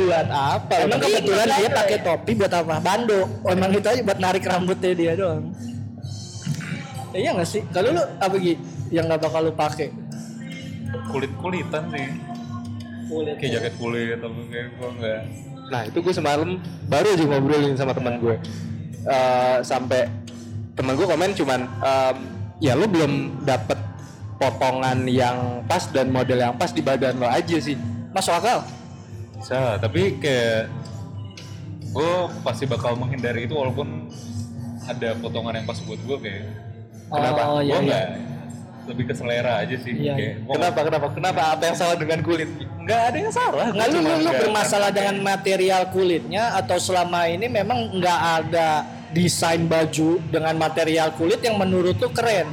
Buat 0.00 0.28
apa? 0.30 0.74
emang 0.78 0.98
kebetulan 0.98 1.46
dia 1.50 1.68
pakai 1.68 1.98
topi 2.00 2.32
buat 2.32 2.52
apa 2.54 2.74
bando 2.78 3.20
oh, 3.42 3.50
emang 3.50 3.70
itu 3.70 3.86
aja 3.86 4.00
buat 4.00 4.18
narik 4.18 4.44
rambutnya 4.44 4.92
dia 4.94 5.12
doang 5.14 5.50
Ya, 7.10 7.18
iya 7.18 7.30
nggak 7.34 7.48
sih 7.48 7.62
kalau 7.68 7.90
lu 7.90 8.02
apa 8.16 8.34
gitu 8.38 8.62
yang 8.88 9.04
nggak 9.04 9.18
bakal 9.20 9.42
lu 9.42 9.52
pakai 9.52 9.90
Kulit-kulitan 11.06 11.84
sih. 11.90 12.08
kulit 13.10 13.34
Kayak 13.42 13.52
jaket 13.58 13.74
kulit 13.74 14.14
atau 14.14 14.30
kayak 14.46 14.66
gue 14.70 14.88
enggak. 14.94 15.22
Nah 15.66 15.80
itu 15.82 15.98
gue 15.98 16.14
semalam 16.14 16.50
baru 16.86 17.06
aja 17.10 17.24
ngobrolin 17.26 17.74
sama 17.74 17.90
teman 17.90 18.18
gue 18.18 18.36
Eh, 19.00 19.58
sampai 19.64 20.06
teman 20.76 20.92
gue 20.92 21.08
komen 21.08 21.32
cuman 21.32 21.60
em, 21.80 22.16
ya 22.60 22.76
lu 22.76 22.84
belum 22.84 23.42
dapet 23.42 23.80
potongan 24.36 25.08
yang 25.08 25.64
pas 25.64 25.88
dan 25.88 26.12
model 26.12 26.36
yang 26.36 26.54
pas 26.54 26.68
di 26.68 26.80
badan 26.80 27.16
lo 27.16 27.26
aja 27.26 27.56
sih. 27.56 27.80
masuk 28.12 28.36
akal 28.36 28.60
Bisa, 29.40 29.80
tapi 29.80 30.20
kayak 30.20 30.68
gue 31.90 32.12
pasti 32.44 32.68
bakal 32.68 32.92
menghindari 32.94 33.48
itu 33.48 33.56
walaupun 33.56 34.06
ada 34.84 35.16
potongan 35.16 35.58
yang 35.58 35.66
pas 35.66 35.80
buat 35.80 35.98
gue 35.98 36.18
kayak 36.22 36.44
Kenapa? 37.08 37.40
oh, 37.48 37.60
iya, 37.60 37.74
gue 37.74 37.88
iya. 37.88 38.02
Lebih 38.90 39.04
ke 39.08 39.14
selera 39.14 39.62
aja 39.62 39.76
sih 39.78 39.94
Iya, 39.94 40.14
kayak 40.18 40.34
gua 40.42 40.54
Kenapa? 40.58 40.80
Kenapa? 40.82 41.06
Kenapa? 41.14 41.40
Apa 41.54 41.62
yang 41.70 41.76
salah 41.78 41.96
dengan 41.96 42.20
kulit? 42.20 42.50
nggak 42.80 43.00
ada 43.06 43.16
yang 43.16 43.32
salah 43.32 43.66
Nggak 43.70 43.88
lu, 43.94 43.98
lu, 44.02 44.14
lu 44.26 44.30
bermasalah 44.34 44.90
dengan 44.90 45.16
material 45.22 45.82
kulitnya 45.94 46.44
atau 46.58 46.76
selama 46.76 47.30
ini 47.30 47.46
memang 47.46 47.94
nggak 47.96 48.20
ada 48.42 48.68
desain 49.10 49.62
baju 49.66 50.18
dengan 50.30 50.54
material 50.58 51.14
kulit 51.14 51.38
yang 51.42 51.58
menurut 51.58 51.98
lu 51.98 52.10
keren? 52.10 52.46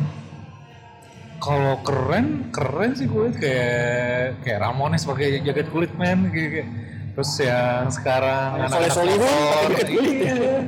kalau 1.37 1.77
keren 1.85 2.49
keren 2.49 2.97
sih 2.97 3.05
kulit 3.05 3.37
kayak 3.37 4.41
kayak 4.41 4.57
Ramones 4.57 5.05
pakai 5.05 5.37
jaket 5.45 5.69
kulit 5.69 5.93
men 5.93 6.33
kayak, 6.33 6.49
kayak- 6.49 6.71
terus 7.17 7.33
yang 7.41 7.89
sekarang 7.89 8.69
Soleh 8.69 8.93
pakai 8.93 8.93
jaket 8.93 9.87
kulit. 9.89 10.21
iya. 10.21 10.61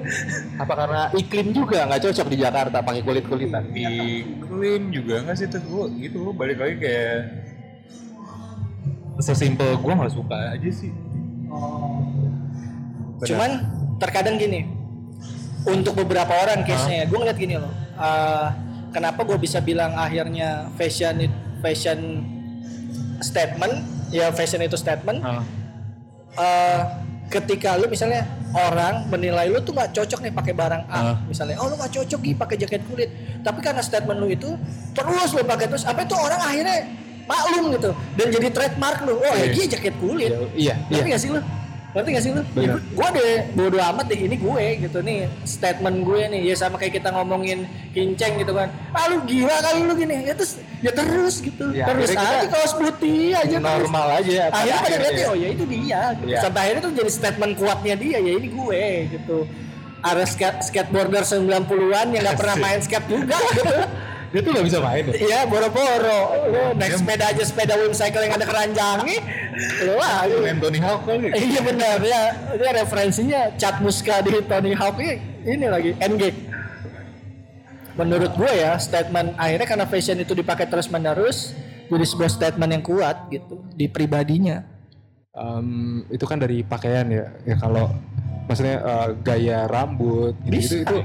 Apa 0.57 0.73
karena 0.73 1.01
iklim 1.13 1.47
juga 1.53 1.85
nggak 1.85 2.01
cocok 2.09 2.25
di 2.25 2.37
Jakarta 2.41 2.77
pakai 2.81 3.01
kulit 3.05 3.25
kulitan? 3.29 3.69
iklim 3.69 4.89
juga 4.89 5.29
nggak 5.29 5.37
sih 5.37 5.45
tuh 5.45 5.61
gue 5.61 6.09
gitu 6.09 6.33
balik 6.33 6.57
lagi 6.57 6.81
kayak 6.81 7.17
sesimpel 9.21 9.77
gue 9.77 9.93
nggak 9.93 10.09
suka 10.09 10.57
aja 10.57 10.69
sih 10.73 10.89
Cuman 13.19 13.51
terkadang 13.99 14.39
gini, 14.39 14.63
untuk 15.67 15.91
beberapa 15.91 16.31
orang 16.39 16.63
case-nya, 16.63 17.03
gue 17.03 17.17
ngeliat 17.19 17.35
gini 17.35 17.59
loh. 17.59 17.67
eh, 17.99 18.47
kenapa 18.95 19.27
gue 19.27 19.35
bisa 19.35 19.59
bilang 19.59 19.91
akhirnya 19.91 20.71
fashion 20.79 21.27
fashion 21.59 22.23
statement, 23.19 23.83
ya 24.07 24.31
fashion 24.31 24.63
itu 24.63 24.79
statement. 24.79 25.19
Ah. 25.19 25.43
Eh, 26.39 26.81
ketika 27.29 27.77
lu 27.77 27.85
misalnya 27.85 28.25
orang 28.57 29.05
menilai 29.05 29.45
lu 29.53 29.61
tuh 29.61 29.69
nggak 29.77 29.93
cocok 29.93 30.19
nih 30.25 30.33
pakai 30.33 30.53
barang 30.57 30.83
A 30.89 30.97
Ah. 30.97 31.15
misalnya 31.29 31.61
oh 31.61 31.69
lu 31.69 31.77
nggak 31.77 31.93
cocok 31.93 32.19
nih 32.25 32.33
pakai 32.33 32.55
jaket 32.57 32.81
kulit. 32.89 33.09
Tapi 33.45 33.59
karena 33.61 33.81
statement 33.85 34.17
lu 34.17 34.27
itu 34.31 34.49
terus 34.97 35.29
lu 35.37 35.45
pakai 35.45 35.69
terus 35.69 35.85
apa 35.85 36.01
itu 36.01 36.15
orang 36.17 36.41
akhirnya 36.41 36.77
maklum 37.29 37.69
gitu 37.77 37.91
dan 38.17 38.27
jadi 38.33 38.47
trademark 38.49 38.97
lu. 39.05 39.21
Oh 39.21 39.33
ya 39.37 39.45
dia 39.53 39.65
jaket 39.77 39.93
kulit. 40.01 40.31
Iya, 40.57 40.73
ngerti 40.89 41.05
iya. 41.05 41.13
gak 41.13 41.21
sih 41.21 41.29
lu 41.29 41.41
ngerti 41.89 42.09
gak 42.13 42.23
sih 42.23 42.31
lu? 42.37 42.43
Ya, 42.53 42.77
gua 42.93 43.07
deh 43.09 43.49
bodo 43.57 43.77
amat 43.81 44.05
deh 44.13 44.19
ini 44.21 44.37
gue 44.37 44.65
gitu 44.85 44.99
nih 45.01 45.25
statement 45.41 46.05
gue 46.05 46.21
nih. 46.29 46.41
Ya 46.53 46.55
sama 46.55 46.77
kayak 46.77 47.01
kita 47.01 47.09
ngomongin 47.09 47.65
kinceng 47.97 48.37
gitu 48.37 48.53
kan. 48.53 48.69
Ah 48.93 49.09
lu 49.09 49.25
gila 49.25 49.55
kali 49.57 49.79
lu 49.89 49.93
gini. 49.97 50.29
Ya 50.29 50.33
terus 50.37 50.61
ya 50.85 50.91
terus 50.93 51.35
gitu. 51.41 51.65
Ya, 51.73 51.89
terus 51.89 52.13
aja 52.13 52.45
kita 52.45 52.53
kaos 52.53 52.73
putih 52.77 53.33
aja 53.33 53.57
terus. 53.57 53.65
Normal 53.65 54.21
aja. 54.21 54.53
pada 54.53 54.61
akhirnya 54.61 54.79
pada 54.85 54.97
ngerti 55.01 55.21
ya. 55.21 55.27
oh 55.33 55.37
ya 55.37 55.47
itu 55.49 55.63
dia 55.65 56.01
gitu. 56.13 56.25
Iya. 56.29 56.39
sampai 56.45 56.59
akhirnya 56.61 56.81
tuh 56.85 56.93
jadi 56.93 57.11
statement 57.11 57.53
kuatnya 57.57 57.95
dia 57.97 58.17
ya 58.21 58.31
ini 58.37 58.47
gue 58.53 58.83
gitu. 59.17 59.37
Ada 59.99 60.23
skate 60.23 60.59
skateboarder 60.63 61.27
90-an 61.27 62.07
yang 62.15 62.23
nggak 62.23 62.37
pernah 62.39 62.55
main 62.55 62.79
skate 62.79 63.07
juga 63.09 63.35
gitu 63.57 63.77
Dia 64.29 64.41
tuh 64.45 64.51
gak 64.53 64.65
bisa 64.65 64.77
main 64.77 65.03
ya. 65.09 65.13
Iya 65.17 65.39
boro-boro 65.49 66.21
Lu 66.53 66.61
naik 66.77 67.01
sepeda 67.01 67.33
aja 67.33 67.43
sepeda 67.43 67.73
whimsicle 67.81 68.21
yang 68.21 68.33
ada 68.37 68.45
keranjangnya 68.45 69.19
Lu 69.89 69.93
lah 69.97 70.29
Anthony 70.29 70.79
Hawk 70.79 71.01
kali. 71.09 71.33
Iya 71.33 71.59
benar 71.65 71.97
ya 71.97 72.23
Itu 72.53 72.63
referensinya 72.63 73.41
Cat 73.57 73.81
Muska 73.81 74.21
di 74.21 74.37
Tony 74.45 74.77
Hawk 74.77 75.01
ini, 75.01 75.17
ini 75.49 75.65
lagi 75.65 75.91
Endgame 75.97 76.37
Menurut 77.97 78.31
gue 78.37 78.51
ya 78.53 78.77
statement 78.77 79.35
akhirnya 79.35 79.67
karena 79.67 79.85
fashion 79.89 80.21
itu 80.21 80.31
dipakai 80.31 80.69
terus 80.69 80.87
menerus 80.87 81.51
jadi 81.89 82.05
sebuah 82.05 82.29
statement 82.29 82.71
yang 82.71 82.83
kuat 82.85 83.17
gitu 83.33 83.65
di 83.73 83.89
pribadinya. 83.89 84.61
Em, 85.33 86.05
itu 86.13 86.21
kan 86.29 86.37
dari 86.37 86.61
pakaian 86.61 87.09
ya. 87.09 87.33
Ya 87.43 87.55
kalau 87.57 87.89
maksudnya 88.45 88.77
eh, 88.81 89.09
gaya 89.25 89.59
rambut 89.65 90.37
gitu, 90.45 90.85
itu 90.85 90.97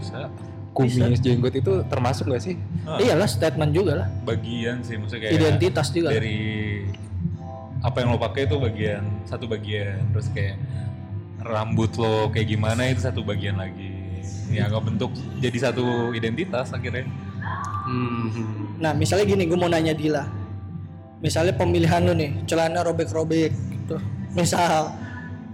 kumis 0.75 0.99
jenggot 1.19 1.55
itu 1.55 1.73
termasuk 1.87 2.29
gak 2.29 2.43
sih? 2.43 2.59
Ah, 2.83 2.99
Iyalah 2.99 3.25
statement 3.25 3.71
juga 3.71 3.93
lah. 3.97 4.09
bagian 4.23 4.83
sih 4.83 4.99
maksudnya 4.99 5.23
kayak 5.25 5.35
Identitas 5.35 5.87
juga. 5.89 6.11
dari 6.11 6.83
apa 7.79 7.97
yang 8.01 8.11
lo 8.11 8.19
pakai 8.19 8.45
itu 8.45 8.57
bagian 8.57 9.03
satu 9.23 9.45
bagian 9.45 10.01
terus 10.11 10.27
kayak 10.29 10.57
rambut 11.39 11.93
lo 11.95 12.27
kayak 12.29 12.49
gimana 12.49 12.89
itu 12.89 13.01
satu 13.01 13.21
bagian 13.21 13.55
lagi 13.55 13.93
ya 14.49 14.67
nggak 14.67 14.85
bentuk 14.85 15.13
jadi 15.39 15.59
satu 15.63 16.11
identitas 16.11 16.69
akhirnya 16.71 17.05
Hmm. 17.85 18.33
Nah 18.81 18.97
misalnya 18.97 19.29
gini 19.29 19.45
gue 19.45 19.53
mau 19.53 19.69
nanya 19.69 19.93
Dila 19.93 20.25
Misalnya 21.21 21.53
pemilihan 21.53 22.01
lu 22.01 22.17
nih 22.17 22.41
celana 22.45 22.81
robek-robek 22.81 23.53
gitu 23.53 24.01
Misal 24.33 24.89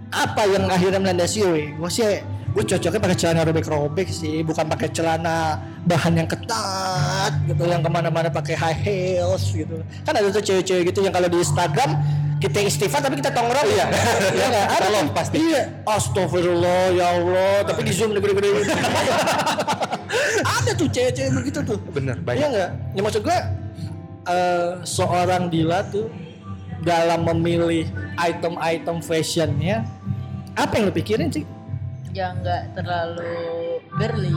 apa 0.07 0.41
yang 0.47 0.63
akhirnya 0.65 0.95
melandasi 0.97 1.43
gue 1.43 1.75
Gue 1.75 1.91
sih 1.91 2.23
gue 2.51 2.63
cocoknya 2.67 2.99
pakai 2.99 3.17
celana 3.17 3.41
robek-robek 3.47 4.07
sih 4.11 4.43
Bukan 4.43 4.67
pakai 4.67 4.91
celana 4.91 5.55
bahan 5.87 6.19
yang 6.19 6.27
ketat 6.27 7.31
gitu 7.47 7.63
Yang 7.63 7.81
ke 7.87 7.89
mana-mana 7.89 8.27
pakai 8.27 8.55
high 8.59 8.75
heels 8.75 9.55
gitu 9.55 9.79
Kan 10.03 10.13
ada 10.19 10.27
tuh 10.27 10.43
cewek-cewek 10.43 10.91
gitu 10.91 10.99
yang 11.07 11.15
kalau 11.15 11.31
di 11.31 11.39
Instagram 11.39 11.95
kita 12.41 12.57
istighfar 12.65 13.05
tapi 13.05 13.21
kita 13.21 13.29
tongkrong 13.29 13.69
ya 13.69 13.85
iya 14.33 14.45
nggak 14.49 14.67
ada 14.81 14.87
tuh. 14.89 15.13
pasti 15.13 15.37
iya 15.37 15.61
astagfirullah 15.85 16.89
ya 16.89 17.05
Allah 17.13 17.61
tapi 17.69 17.85
di 17.85 17.93
zoom 17.93 18.17
gede-gede 18.17 18.65
ada 20.57 20.71
tuh 20.73 20.89
cewek-cewek 20.89 21.31
begitu 21.37 21.59
tuh 21.61 21.77
Bener, 21.93 22.17
Iya 22.17 22.25
banyak. 22.25 22.49
nggak? 22.49 22.69
Ya 22.97 23.01
maksud 23.05 23.21
gue 23.21 23.37
eh, 24.25 24.69
seorang 24.81 25.53
Dila 25.53 25.85
tuh 25.85 26.09
dalam 26.81 27.29
memilih 27.29 27.85
item-item 28.17 29.05
fashionnya 29.05 29.85
apa 30.57 30.81
yang 30.81 30.89
lu 30.89 30.93
pikirin 30.97 31.29
sih? 31.29 31.45
Ya 32.11 32.35
nggak 32.35 32.75
terlalu 32.75 33.33
girly. 33.95 34.35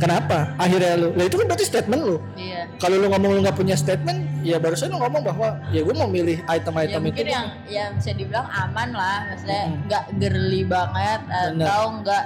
Kenapa? 0.00 0.56
Akhirnya 0.56 0.96
lu, 0.96 1.12
lah 1.12 1.28
itu 1.28 1.36
kan 1.36 1.44
berarti 1.44 1.66
statement 1.68 2.00
lu. 2.00 2.16
Iya. 2.32 2.72
Kalau 2.80 2.96
lu 2.96 3.12
ngomong 3.12 3.36
lu 3.36 3.40
nggak 3.44 3.52
punya 3.52 3.76
statement, 3.76 4.24
ya 4.40 4.56
barusan 4.56 4.88
lu 4.88 4.96
ngomong 4.96 5.20
bahwa 5.20 5.60
ya 5.68 5.84
gue 5.84 5.92
mau 5.92 6.08
milih 6.08 6.40
Ya 6.40 6.56
item-item 6.56 7.04
itu. 7.04 7.06
mungkin 7.12 7.26
yang 7.28 7.46
yang 7.68 7.90
bisa 8.00 8.16
dibilang 8.16 8.48
aman 8.48 8.96
lah, 8.96 9.28
maksudnya 9.28 9.62
nggak 9.84 10.04
girly 10.16 10.64
banget 10.64 11.20
Bener. 11.28 11.66
atau 11.68 11.82
nggak 12.00 12.24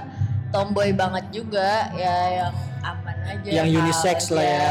tomboy 0.55 0.95
banget 0.95 1.25
juga, 1.35 1.91
ya 1.99 2.17
yang 2.47 2.55
aman 2.87 3.17
aja. 3.27 3.49
Yang 3.51 3.69
unisex 3.75 4.19
lah 4.31 4.47
ya. 4.47 4.71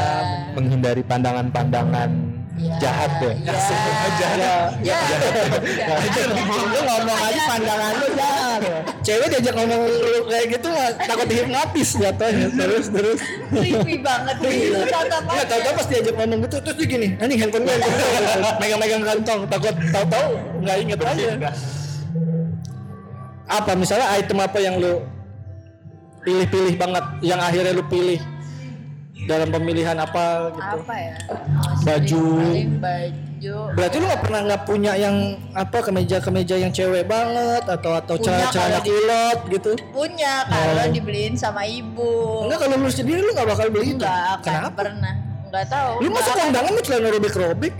Menghindari 0.56 1.04
pandangan-pandangan 1.04 2.10
Ya, 2.54 2.78
jahat 2.78 3.10
ya. 3.18 3.34
Ya, 3.34 3.54
Ya, 4.14 4.30
ya, 4.38 4.94
ya. 5.74 5.96
lu 6.70 6.80
ngomong 6.86 7.18
aja 7.18 7.40
pandangan 7.50 7.92
lu 7.98 8.06
jahat. 8.14 8.60
Cewek 9.02 9.26
diajak 9.26 9.54
ngomong 9.58 9.80
lu 9.90 10.18
kayak 10.30 10.46
gitu 10.54 10.68
takut 11.02 11.26
dihipnotis 11.26 11.90
jatuhnya. 11.98 12.46
Terus 12.54 12.86
terus. 12.94 13.18
Creepy 13.50 13.94
banget. 14.06 14.36
Gitu 14.38 14.70
Iya, 14.70 15.42
tahu-tahu 15.50 15.72
pas 15.82 15.86
diajak 15.90 16.14
ngomong 16.14 16.38
gitu 16.46 16.56
terus 16.62 16.76
dia 16.78 16.86
gini, 16.86 17.08
"Ah, 17.18 17.26
ini 17.26 17.34
handphone 17.42 17.64
gue, 17.66 17.74
megang-megang 18.62 19.02
kantong, 19.02 19.40
takut 19.50 19.74
tahu-tahu 19.90 20.28
nggak 20.62 20.76
inget 20.78 20.98
aja. 21.02 21.26
Apa 23.50 23.72
misalnya 23.74 24.06
item 24.14 24.38
apa 24.40 24.58
yang 24.62 24.78
lu 24.78 25.02
pilih-pilih 26.22 26.78
banget, 26.78 27.04
yang 27.20 27.42
akhirnya 27.42 27.74
lu 27.74 27.82
pilih 27.90 28.22
dalam 29.24 29.48
pemilihan 29.48 29.96
apa 29.96 30.52
gitu? 30.52 30.78
apa 30.80 30.94
ya? 30.94 31.14
Baju. 31.82 32.24
Paling 32.38 32.72
baju. 32.78 33.56
Berarti 33.76 33.96
lu 33.96 34.04
nggak 34.04 34.22
pernah 34.22 34.40
nggak 34.42 34.62
punya 34.64 34.92
yang 34.94 35.16
apa 35.52 35.78
kemeja-kemeja 35.80 36.54
yang 36.56 36.72
cewek 36.72 37.04
banget 37.04 37.64
atau 37.64 37.92
atau 37.94 38.14
Punya 38.16 38.48
di- 38.48 38.84
kulot 38.84 39.38
gitu? 39.50 39.70
Punya 39.90 40.48
kalau 40.48 40.84
dibeliin 40.88 41.34
sama 41.34 41.64
ibu. 41.64 42.44
Enggak 42.48 42.58
kalau 42.64 42.76
lu 42.80 42.88
sendiri 42.88 43.20
lu 43.20 43.32
nggak 43.32 43.48
bakal 43.48 43.66
beli 43.68 43.92
itu. 43.92 44.04
Kenapa? 44.40 44.72
pernah. 44.74 45.14
Enggak 45.48 45.66
tahu. 45.68 45.92
Lu 46.00 46.08
masuk 46.08 46.24
Nggak 46.24 46.32
akan. 46.32 46.44
kondangan 46.48 46.70
lu 46.72 46.80
celana 46.80 47.08
robek-robek? 47.10 47.74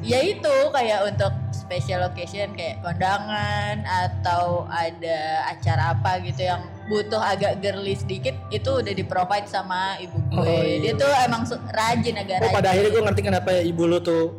Ya 0.00 0.20
itu 0.24 0.54
kayak 0.72 1.12
untuk 1.12 1.32
special 1.52 2.08
occasion 2.08 2.56
kayak 2.56 2.80
kondangan 2.80 3.84
atau 3.84 4.64
ada 4.66 5.20
acara 5.46 5.92
apa 5.92 6.24
gitu 6.24 6.48
yang 6.48 6.64
butuh 6.90 7.22
agak 7.22 7.62
girly 7.62 7.94
sedikit 7.94 8.34
itu 8.50 8.82
udah 8.82 8.90
di 8.90 9.06
provide 9.06 9.46
sama 9.46 9.94
ibu 10.02 10.18
gue. 10.34 10.42
Oh, 10.42 10.62
iya. 10.66 10.76
Dia 10.82 10.92
tuh 10.98 11.10
emang 11.22 11.46
rajin 11.70 12.14
agak 12.18 12.36
Oh 12.42 12.50
rajin. 12.50 12.56
pada 12.58 12.68
akhirnya 12.74 12.90
gue 12.90 13.02
ngerti 13.06 13.22
kenapa 13.22 13.48
ya 13.54 13.62
ibu 13.62 13.82
lu 13.86 14.02
tuh 14.02 14.34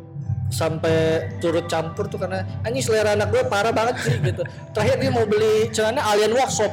sampai 0.52 1.32
turut 1.40 1.64
campur 1.64 2.12
tuh 2.12 2.20
karena 2.20 2.44
anjing 2.68 2.84
selera 2.84 3.16
anak 3.16 3.32
gue 3.32 3.40
parah 3.48 3.72
banget 3.72 4.04
sih 4.04 4.20
gitu. 4.20 4.44
Terakhir 4.76 4.96
dia 5.00 5.10
mau 5.10 5.24
beli 5.24 5.72
celana 5.72 6.04
Alien 6.12 6.36
Workshop 6.36 6.72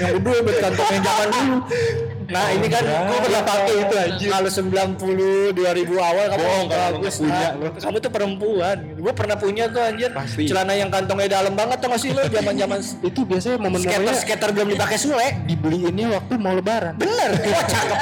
yang 0.00 0.16
udah 0.18 0.40
berkantong 0.40 0.88
yang 0.88 1.04
zaman 1.04 1.28
dulu. 1.30 1.56
Nah 2.30 2.46
ini 2.52 2.66
kan 2.70 2.82
gue 2.84 3.18
pernah 3.24 3.42
pakai 3.42 3.74
itu 3.80 3.94
anjing. 3.94 4.30
Kalau 4.30 4.50
90 4.50 5.56
2000 5.56 5.92
awal 5.98 6.24
kamu 6.30 6.44
Bohong, 6.44 6.66
kalau 6.68 6.84
bagus. 6.98 7.14
punya 7.20 7.48
Nah, 7.54 7.70
kamu 7.80 7.96
tuh 8.00 8.12
perempuan. 8.12 8.76
Gue 9.00 9.12
pernah 9.12 9.36
punya 9.36 9.64
tuh 9.68 9.82
anjir. 9.82 10.10
Pasti. 10.12 10.42
Celana 10.46 10.72
yang 10.76 10.90
kantongnya 10.92 11.40
dalam 11.40 11.54
banget 11.56 11.78
tuh 11.80 11.90
masih 11.90 12.08
lu 12.12 12.22
zaman-zaman 12.28 12.78
Itu 13.08 13.20
biasanya 13.24 13.56
momen-momennya 13.60 14.12
skater-skater 14.12 14.48
belum 14.54 14.68
dipakai 14.76 14.98
sule. 15.00 15.28
dibeliinnya 15.48 16.06
waktu 16.14 16.32
mau 16.36 16.54
lebaran. 16.54 16.94
Bener, 17.00 17.30
wah 17.52 17.64
cakep. 17.64 17.98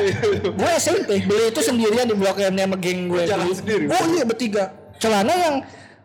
gue 0.52 0.70
SMP 0.78 1.10
beli 1.24 1.54
itu 1.54 1.60
sendirian 1.62 2.06
di 2.10 2.14
blok 2.18 2.38
M 2.42 2.54
sama 2.58 2.76
geng 2.76 3.06
gue. 3.06 3.22
Jalan 3.24 3.46
sendiri? 3.54 3.84
Oh 3.88 4.04
iya 4.12 4.24
bertiga. 4.26 4.64
Celana 4.98 5.32
yang 5.34 5.56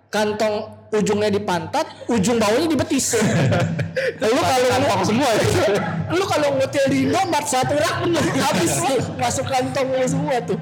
kantong 0.09 0.76
ujungnya 0.93 1.29
di 1.31 1.41
pantat, 1.41 1.85
ujung 2.07 2.39
bawahnya 2.39 2.67
di 2.67 2.77
betis. 2.77 3.17
lu 4.23 4.41
kalau 4.41 4.67
kantong 4.71 5.03
semua. 5.03 5.29
lu 6.17 6.23
kalau 6.25 6.47
ngutil 6.55 6.85
di 6.87 6.97
Indomaret 7.09 7.47
satu 7.47 7.75
rak 7.75 7.95
habis 8.39 8.73
tuh, 8.79 8.99
masuk 9.19 9.45
kantong 9.47 9.87
lu 9.91 10.07
semua 10.07 10.37
tuh. 10.43 10.59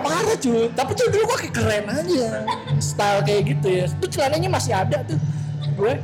Parah 0.00 0.36
cuy, 0.40 0.72
tapi 0.72 0.96
tuh 0.96 1.12
dulu 1.12 1.28
gue 1.28 1.38
kayak 1.44 1.54
keren 1.60 1.84
aja 1.92 2.40
Style 2.80 3.20
kayak 3.20 3.52
gitu 3.52 3.68
ya 3.68 3.84
Itu 3.84 4.06
celananya 4.16 4.48
masih 4.48 4.72
ada 4.72 5.04
tuh 5.04 5.20
Gue 5.76 6.00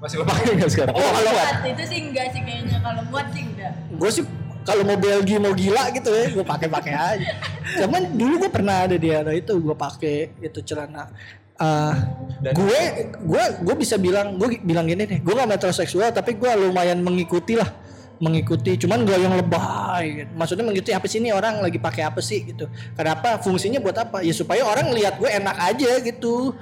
Masih 0.00 0.16
lo 0.16 0.24
pakai 0.24 0.56
nggak 0.56 0.70
sekarang? 0.72 0.96
Oh 0.96 1.04
kalau 1.04 1.32
Muat 1.36 1.68
itu 1.68 1.84
sih 1.84 1.98
enggak 2.00 2.32
sih 2.32 2.40
kayaknya 2.40 2.80
kalau 2.80 3.04
muat 3.12 3.28
sih 3.36 3.44
enggak. 3.44 3.72
gue 3.92 4.08
sih 4.08 4.24
kalau 4.68 4.82
mau 4.84 4.98
Belgia 5.00 5.38
mau 5.40 5.56
gila 5.56 5.84
gitu 5.96 6.10
ya 6.12 6.26
gue 6.28 6.44
pakai 6.44 6.68
pakai 6.68 6.92
aja 6.92 7.32
cuman 7.84 8.02
dulu 8.12 8.34
gue 8.46 8.50
pernah 8.52 8.84
ada 8.84 8.96
di 9.00 9.08
era 9.08 9.32
itu 9.32 9.52
gue 9.56 9.76
pakai 9.76 10.36
itu 10.44 10.60
celana 10.60 11.08
Eh, 11.58 11.94
gue 12.54 12.82
gue 13.18 13.44
gue 13.66 13.74
bisa 13.74 13.98
bilang 13.98 14.38
gue 14.38 14.62
bilang 14.62 14.86
gini 14.86 15.02
deh 15.10 15.18
gue 15.18 15.34
gak 15.34 15.50
metroseksual 15.50 16.14
tapi 16.14 16.38
gue 16.38 16.46
lumayan 16.54 17.02
mengikuti 17.02 17.58
lah 17.58 17.66
mengikuti 18.22 18.78
cuman 18.78 19.02
gue 19.02 19.14
yang 19.18 19.34
lebay. 19.34 20.22
Gitu. 20.22 20.30
maksudnya 20.38 20.62
mengikuti 20.62 20.90
apa 20.94 21.06
sih 21.10 21.18
ini 21.18 21.34
orang 21.34 21.58
lagi 21.58 21.78
pakai 21.78 22.06
apa 22.06 22.22
sih 22.22 22.46
gitu. 22.46 22.70
Kenapa 22.94 23.42
fungsinya 23.42 23.82
buat 23.82 23.94
apa? 23.94 24.22
Ya 24.22 24.30
supaya 24.30 24.62
orang 24.62 24.90
lihat 24.94 25.18
gue 25.18 25.26
enak 25.26 25.56
aja 25.58 25.90
gitu. 25.98 26.54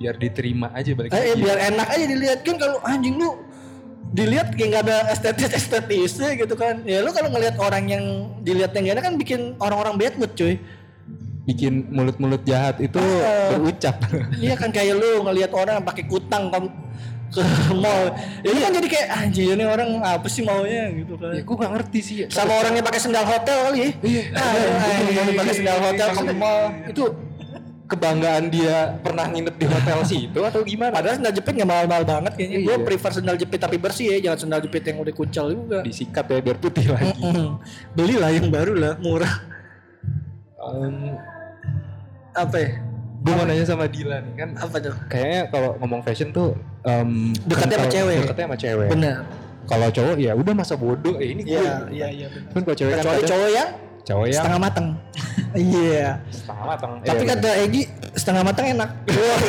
Biar 0.00 0.16
diterima 0.16 0.72
aja 0.72 0.96
balik 0.96 1.12
Eh, 1.12 1.32
lagi. 1.32 1.40
biar 1.44 1.58
enak 1.68 1.88
aja 1.92 2.04
dilihat. 2.08 2.38
Kan 2.44 2.56
kalau 2.56 2.80
anjing 2.84 3.16
lu 3.20 3.40
dilihat 4.12 4.56
kayak 4.56 4.68
nggak 4.72 4.84
ada 4.88 4.96
estetis 5.12 5.52
estetisnya 5.52 6.36
gitu 6.40 6.56
kan. 6.56 6.80
Ya 6.88 7.04
lu 7.04 7.12
kalau 7.12 7.28
ngelihat 7.32 7.56
orang 7.60 7.84
yang 7.84 8.04
dilihat 8.40 8.72
yang 8.72 8.88
gak 8.88 8.94
enak 8.96 9.04
kan 9.12 9.14
bikin 9.20 9.40
orang-orang 9.60 9.96
bad 9.96 10.16
mood 10.16 10.32
cuy 10.32 10.56
Bikin 11.48 11.88
mulut-mulut 11.88 12.44
jahat 12.44 12.76
itu 12.78 13.00
Ah. 13.00 13.56
berucap. 13.56 13.96
iya 14.38 14.52
kan 14.52 14.68
kayak 14.68 14.94
lu 14.94 15.24
ngelihat 15.24 15.48
orang 15.50 15.80
pakai 15.80 16.04
kutang 16.04 16.52
ke, 16.52 16.60
ke 17.30 17.42
mall 17.74 18.12
ya 18.40 18.48
lu 18.48 18.58
kan 18.58 18.72
jadi 18.72 18.84
kayak 18.86 19.08
anjing 19.14 19.48
ini 19.52 19.64
orang 19.64 19.96
apa 19.98 20.28
sih 20.28 20.40
maunya 20.40 20.92
gitu 20.92 21.12
kan 21.14 21.32
ya 21.32 21.40
gue 21.40 21.56
gak 21.56 21.72
ngerti 21.74 21.98
sih. 22.00 22.16
sama 22.28 22.52
orangnya 22.54 22.80
pakai 22.80 22.96
sendal 22.98 23.20
hotel 23.22 23.58
kali 23.64 23.78
ya 23.78 23.90
Iya. 23.98 24.22
ah, 24.32 24.52
yang 25.08 25.26
pakai 25.34 25.54
sendal 25.54 25.78
hotel 25.82 26.08
ke 26.10 26.22
mall 26.34 26.60
itu 26.84 27.04
kebanggaan 27.86 28.44
dia 28.48 28.76
pernah 29.00 29.24
nginep 29.24 29.54
di 29.54 29.66
hotel 29.66 29.98
situ 30.04 30.40
atau 30.42 30.60
gimana? 30.60 30.92
padahal 30.92 31.16
sendal 31.16 31.32
jepit 31.32 31.52
nggak 31.54 31.68
mahal-mahal 31.68 32.04
banget 32.06 32.32
kayaknya 32.34 32.58
gue 32.62 32.74
Iya. 32.74 32.84
prefer 32.84 33.10
sendal 33.12 33.36
jepit 33.36 33.58
tapi 33.58 33.76
bersih 33.76 34.06
ya 34.08 34.18
jangan 34.22 34.38
sendal 34.44 34.60
jepit 34.60 34.82
yang 34.84 34.96
udah 34.98 35.14
kucel 35.14 35.46
juga 35.50 35.78
disikat 35.80 36.24
ya 36.26 36.40
biar 36.42 36.56
putih 36.56 36.86
lagi. 36.86 37.12
Belilah 37.92 38.30
yang 38.30 38.48
baru 38.48 38.72
lah 38.74 38.94
murah 38.98 39.32
Em, 40.58 41.14
apa 42.32 42.56
ya 42.56 42.70
gue 43.18 43.32
mau 43.34 43.44
nanya 43.44 43.64
sama 43.64 43.84
Dila 43.84 44.18
nih 44.18 44.34
kan 44.36 44.50
apa 44.56 44.76
tuh 44.78 44.94
kayaknya 45.06 45.40
kalau 45.48 45.74
ngomong 45.78 46.00
fashion 46.00 46.30
tuh 46.30 46.54
em, 46.82 47.34
Dekatnya 47.44 47.76
sama 47.76 47.82
kalau- 47.82 47.94
cewek. 47.94 48.16
dekatnya 48.22 48.44
sama 48.46 48.56
cewek 48.56 48.88
benar 48.88 49.16
kalau 49.64 49.88
cowok 49.90 50.16
ya 50.16 50.32
udah 50.32 50.54
masa 50.54 50.74
bodoh 50.74 51.14
eh 51.16 51.28
ini 51.30 51.42
gue 51.42 51.52
iya 51.54 51.74
iya 51.88 52.08
iya 52.08 52.26
benar 52.30 52.50
kan 52.50 52.60
kalau 52.62 52.76
cewek 52.76 52.92
kan 52.92 53.00
kecuali 53.02 53.22
cowok 53.26 53.50
yang 53.50 53.68
cowok 54.00 54.24
yang 54.24 54.36
setengah 54.40 54.60
matang. 54.60 54.86
Iya. 55.48 56.20
setengah 56.28 56.64
matang. 56.66 56.90
Tapi 57.00 57.22
Iya, 57.24 57.30
kata 57.32 57.50
Egi 57.58 57.82
setengah 58.12 58.42
matang 58.44 58.66
enak. 58.68 58.90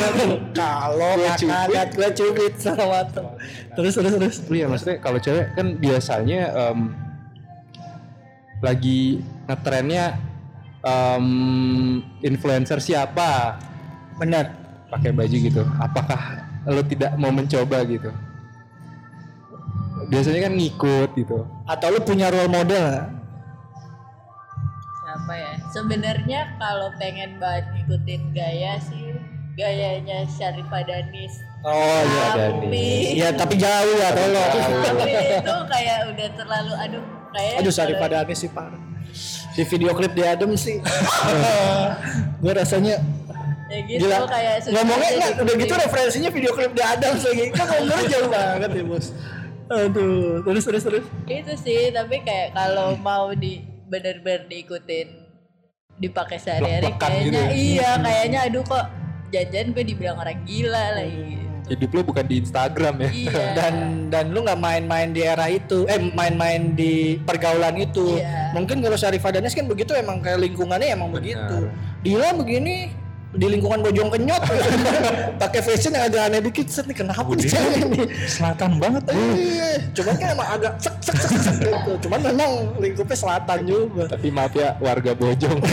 Kalau 0.56 1.10
nggak 1.12 1.36
kaget 1.38 1.88
gue 1.92 2.08
cubit 2.16 2.52
setengah 2.56 2.86
matang. 2.90 3.26
Terus 3.76 3.92
terus 3.94 4.12
terus. 4.16 4.36
Iya 4.48 4.64
maksudnya 4.64 4.96
kalau 4.96 5.16
cewek 5.16 5.52
kan 5.52 5.76
biasanya 5.76 6.40
em, 6.56 6.78
lagi 8.60 9.20
ngetrennya 9.44 10.04
em, 10.80 11.26
influencer 12.20 12.80
siapa 12.80 13.56
Benar. 14.16 14.52
pakai 14.90 15.14
baju 15.14 15.36
gitu. 15.38 15.62
Apakah 15.78 16.42
lo 16.66 16.82
tidak 16.82 17.14
mau 17.14 17.30
mencoba 17.30 17.86
gitu? 17.86 18.10
Biasanya 20.10 20.50
kan 20.50 20.52
ngikut 20.58 21.10
gitu. 21.14 21.46
Atau 21.64 21.94
lu 21.94 22.02
punya 22.02 22.26
role 22.28 22.50
model? 22.50 23.06
Siapa 25.00 25.32
ya? 25.32 25.52
Sebenarnya 25.70 26.40
kalau 26.58 26.90
pengen 26.98 27.38
banget 27.38 27.70
ngikutin 27.70 28.34
gaya 28.34 28.74
sih 28.82 29.14
gayanya 29.54 30.26
Syarifah 30.26 30.82
Danis. 30.82 31.34
Oh 31.62 32.00
iya. 32.02 32.26
Tapi 32.34 32.82
Iya 33.14 33.28
tapi 33.36 33.54
jauh 33.54 33.94
ya 33.94 34.08
tolong. 34.10 34.50
tapi 34.82 35.10
itu 35.38 35.54
kayak 35.70 35.98
udah 36.10 36.28
terlalu 36.34 36.72
aduh 36.74 37.04
kayak 37.30 37.54
Aduh 37.62 37.70
sorry 37.72 37.94
pada 37.94 38.26
Anies 38.26 38.42
sih 38.42 38.50
parah. 38.50 38.89
Di 39.60 39.68
video 39.68 39.92
klip 39.92 40.16
di 40.16 40.24
Adem 40.24 40.56
sih. 40.56 40.80
gue 42.40 42.52
rasanya 42.56 42.96
ya 43.68 43.78
gitu 43.84 44.08
gila. 44.08 44.24
kayak 44.24 44.72
Ngomongnya 44.72 45.08
aja 45.12 45.16
nggak 45.20 45.32
udah 45.44 45.54
gitu 45.60 45.74
referensinya 45.76 46.30
video 46.32 46.52
klip 46.56 46.72
di 46.72 46.80
Adem 46.80 47.14
lagi. 47.20 47.44
Kan 47.52 47.66
ngomongnya 47.68 48.06
jauh 48.08 48.28
banget 48.32 48.70
ya 48.72 48.84
bos. 48.88 49.06
Aduh 49.68 50.40
terus 50.48 50.64
terus 50.64 50.82
terus. 50.88 51.04
itu 51.28 51.52
sih 51.60 51.92
tapi 51.92 52.24
kayak 52.24 52.56
kalau 52.56 52.96
mau 52.96 53.36
di 53.36 53.60
bener-bener 53.92 54.48
diikutin 54.48 55.28
dipakai 56.00 56.40
sehari-hari 56.40 56.96
kayaknya 56.96 57.28
gitu 57.28 57.36
ya? 57.36 57.48
iya 57.52 57.90
kayaknya 58.00 58.38
aduh 58.48 58.64
kok 58.64 58.86
jajan 59.28 59.76
gue 59.76 59.84
dibilang 59.84 60.16
orang 60.16 60.40
gila 60.48 60.96
lagi 60.96 61.36
gitu. 61.36 61.49
Hidup 61.70 61.90
lo 61.94 62.00
bukan 62.02 62.26
di 62.26 62.42
Instagram 62.42 62.94
ya. 62.98 63.10
iya 63.14 63.44
Dan 63.58 63.74
dan 64.10 64.34
lu 64.34 64.42
nggak 64.42 64.58
main-main 64.58 65.14
di 65.14 65.22
era 65.22 65.46
itu, 65.46 65.86
eh 65.86 66.02
main-main 66.02 66.74
di 66.74 67.16
pergaulan 67.22 67.78
itu. 67.78 68.18
Iya. 68.18 68.50
Mungkin 68.58 68.82
kalau 68.82 68.98
Syarifah 68.98 69.38
Danes 69.38 69.54
kan 69.54 69.70
begitu 69.70 69.94
emang 69.94 70.18
kayak 70.18 70.42
lingkungannya 70.42 70.90
emang 70.90 71.14
begitu. 71.14 71.70
Dila 72.02 72.34
begini 72.34 72.90
di 73.30 73.46
lingkungan 73.46 73.78
bojong 73.78 74.10
kenyot 74.10 74.42
pakai 75.42 75.60
fashion 75.62 75.94
yang 75.94 76.10
agak 76.10 76.22
aneh 76.26 76.40
dikit 76.42 76.66
set 76.66 76.82
nih 76.90 76.98
kenapa 76.98 77.30
nih 77.30 77.46
cewek 77.46 77.74
ini 77.78 78.00
Selatan 78.26 78.82
banget. 78.82 79.02
Iya, 79.14 79.70
cuman 79.94 80.14
kan 80.18 80.28
emang 80.34 80.48
agak 80.50 80.72
sek 80.82 80.94
sek 80.98 81.14
sek, 81.14 81.38
sek 81.38 81.56
gitu. 81.62 81.92
Cuman 82.06 82.20
memang 82.26 82.50
lingkupnya 82.82 83.16
selatan 83.16 83.58
juga. 83.66 84.04
Tapi 84.10 84.28
maaf 84.34 84.50
ya 84.54 84.74
warga 84.82 85.12
Bojong. 85.14 85.58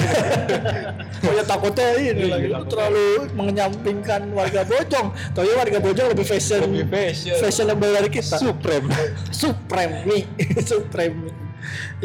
Oh 1.28 1.34
ya 1.34 1.44
takutnya 1.44 1.98
ini 1.98 2.30
lagi 2.30 2.48
lu 2.54 2.64
terlalu 2.70 3.28
mengenyampingkan 3.34 4.22
warga 4.38 4.62
Bojong. 4.62 5.08
Tahu 5.34 5.44
ya 5.44 5.56
warga 5.58 5.80
Bojong 5.82 6.08
lebih 6.14 6.26
fashion, 6.30 6.62
fashion. 6.88 7.36
fashionable 7.42 7.90
dari 7.90 8.10
kita. 8.14 8.38
Supreme. 8.38 8.86
Supreme 9.34 9.94
nih, 10.06 10.24
Supreme. 10.70 11.34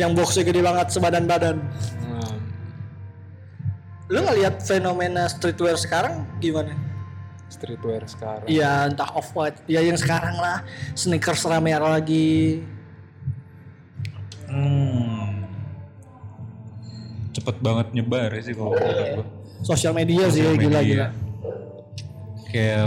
Yang 0.01 0.11
boxnya 0.17 0.43
gede 0.49 0.61
banget 0.65 0.87
sebadan 0.91 1.25
badan. 1.29 1.57
Lu 4.13 4.21
ngelihat 4.21 4.61
fenomena 4.61 5.25
streetwear 5.25 5.81
sekarang 5.81 6.29
gimana? 6.37 6.77
Streetwear 7.49 8.05
sekarang. 8.05 8.45
Iya 8.45 8.93
entah 8.93 9.09
off 9.17 9.33
white, 9.33 9.65
ya 9.65 9.81
yang 9.81 9.97
sekarang 9.97 10.37
lah 10.37 10.61
sneakers 10.93 11.41
rame 11.49 11.73
lagi. 11.73 12.61
Hmm. 14.53 15.49
Cepet 17.33 17.57
banget 17.65 17.97
nyebar 17.97 18.29
ya 18.37 18.41
sih 18.45 18.53
kalau 18.53 18.77
menurut. 18.77 19.29
Sosial 19.65 19.97
media 19.97 20.29
sih 20.29 20.45
Sosial 20.45 20.61
gila 20.61 20.81
media. 20.85 20.85
gila. 20.85 21.09
Kayak 22.53 22.85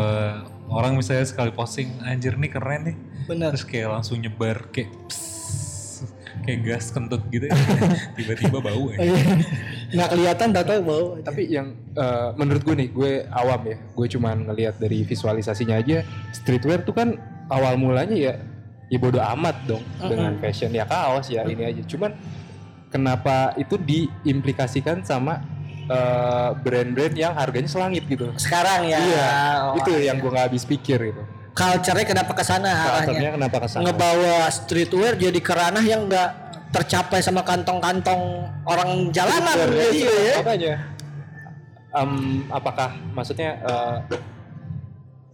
orang 0.69 0.93
misalnya 0.93 1.25
sekali 1.25 1.49
posting 1.49 1.89
anjir 2.05 2.37
nih 2.37 2.53
keren 2.53 2.81
nih. 2.93 2.97
Bener. 3.25 3.49
Terus 3.57 3.65
kayak 3.65 3.89
langsung 3.97 4.21
nyebar 4.21 4.69
kayak 4.69 4.93
pss, 5.09 5.34
kayak 6.45 6.61
gas 6.61 6.93
kentut 6.93 7.21
gitu 7.33 7.49
ya. 7.49 7.53
Tiba-tiba 8.17 8.57
bau 8.61 8.93
ya. 8.93 8.97
Nggak 9.91 10.09
kelihatan 10.13 10.47
tak 10.53 10.63
tahu 10.69 10.79
bau. 10.85 11.05
Tapi 11.19 11.49
yang 11.49 11.73
eh, 11.97 12.29
menurut 12.37 12.61
gue 12.61 12.75
nih, 12.85 12.89
gue 12.93 13.11
awam 13.33 13.61
ya. 13.65 13.77
Gue 13.97 14.07
cuman 14.07 14.45
ngelihat 14.47 14.77
dari 14.77 15.01
visualisasinya 15.01 15.81
aja. 15.81 16.05
Streetwear 16.31 16.85
tuh 16.85 16.93
kan 16.93 17.17
awal 17.49 17.75
mulanya 17.75 18.13
ya, 18.13 18.33
ya 18.89 18.97
bodo 19.01 19.17
amat 19.17 19.55
dong 19.65 19.83
dengan 20.01 20.37
fashion 20.37 20.69
ya 20.71 20.85
kaos 20.85 21.27
ya 21.33 21.41
ini 21.49 21.65
aja. 21.65 21.81
Cuman 21.83 22.13
kenapa 22.87 23.57
itu 23.57 23.75
diimplikasikan 23.75 25.01
sama 25.01 25.41
eh, 25.85 26.49
brand-brand 26.61 27.15
yang 27.17 27.33
harganya 27.33 27.67
selangit 27.67 28.05
gitu? 28.05 28.29
Sekarang 28.37 28.85
ya. 28.85 28.97
Iya, 29.01 29.29
Oh, 29.65 29.77
itu 29.81 29.91
yang 29.97 30.21
gue 30.21 30.29
nggak 30.29 30.47
habis 30.53 30.63
pikir 30.63 31.01
gitu. 31.11 31.23
Culture-nya 31.55 32.03
kenapa 32.03 32.31
ke 32.35 32.43
sana 32.43 32.67
arahnya? 32.67 33.31
kenapa 33.39 33.57
ke 33.63 33.67
sana? 33.71 33.81
Ngebawa 33.87 34.51
streetwear 34.51 35.15
jadi 35.15 35.39
ke 35.39 35.53
ranah 35.55 35.85
yang 35.87 36.11
nggak 36.11 36.29
tercapai 36.75 37.23
sama 37.23 37.47
kantong-kantong 37.47 38.43
orang 38.67 39.07
jalanan 39.15 39.55
Streetwear, 39.55 39.91
gitu 39.95 40.11
iya, 40.11 40.19
ya. 40.19 40.35
Makanya, 40.43 40.73
Em, 41.95 42.11
apakah 42.51 42.89
maksudnya 43.15 43.55
eh, 43.63 43.95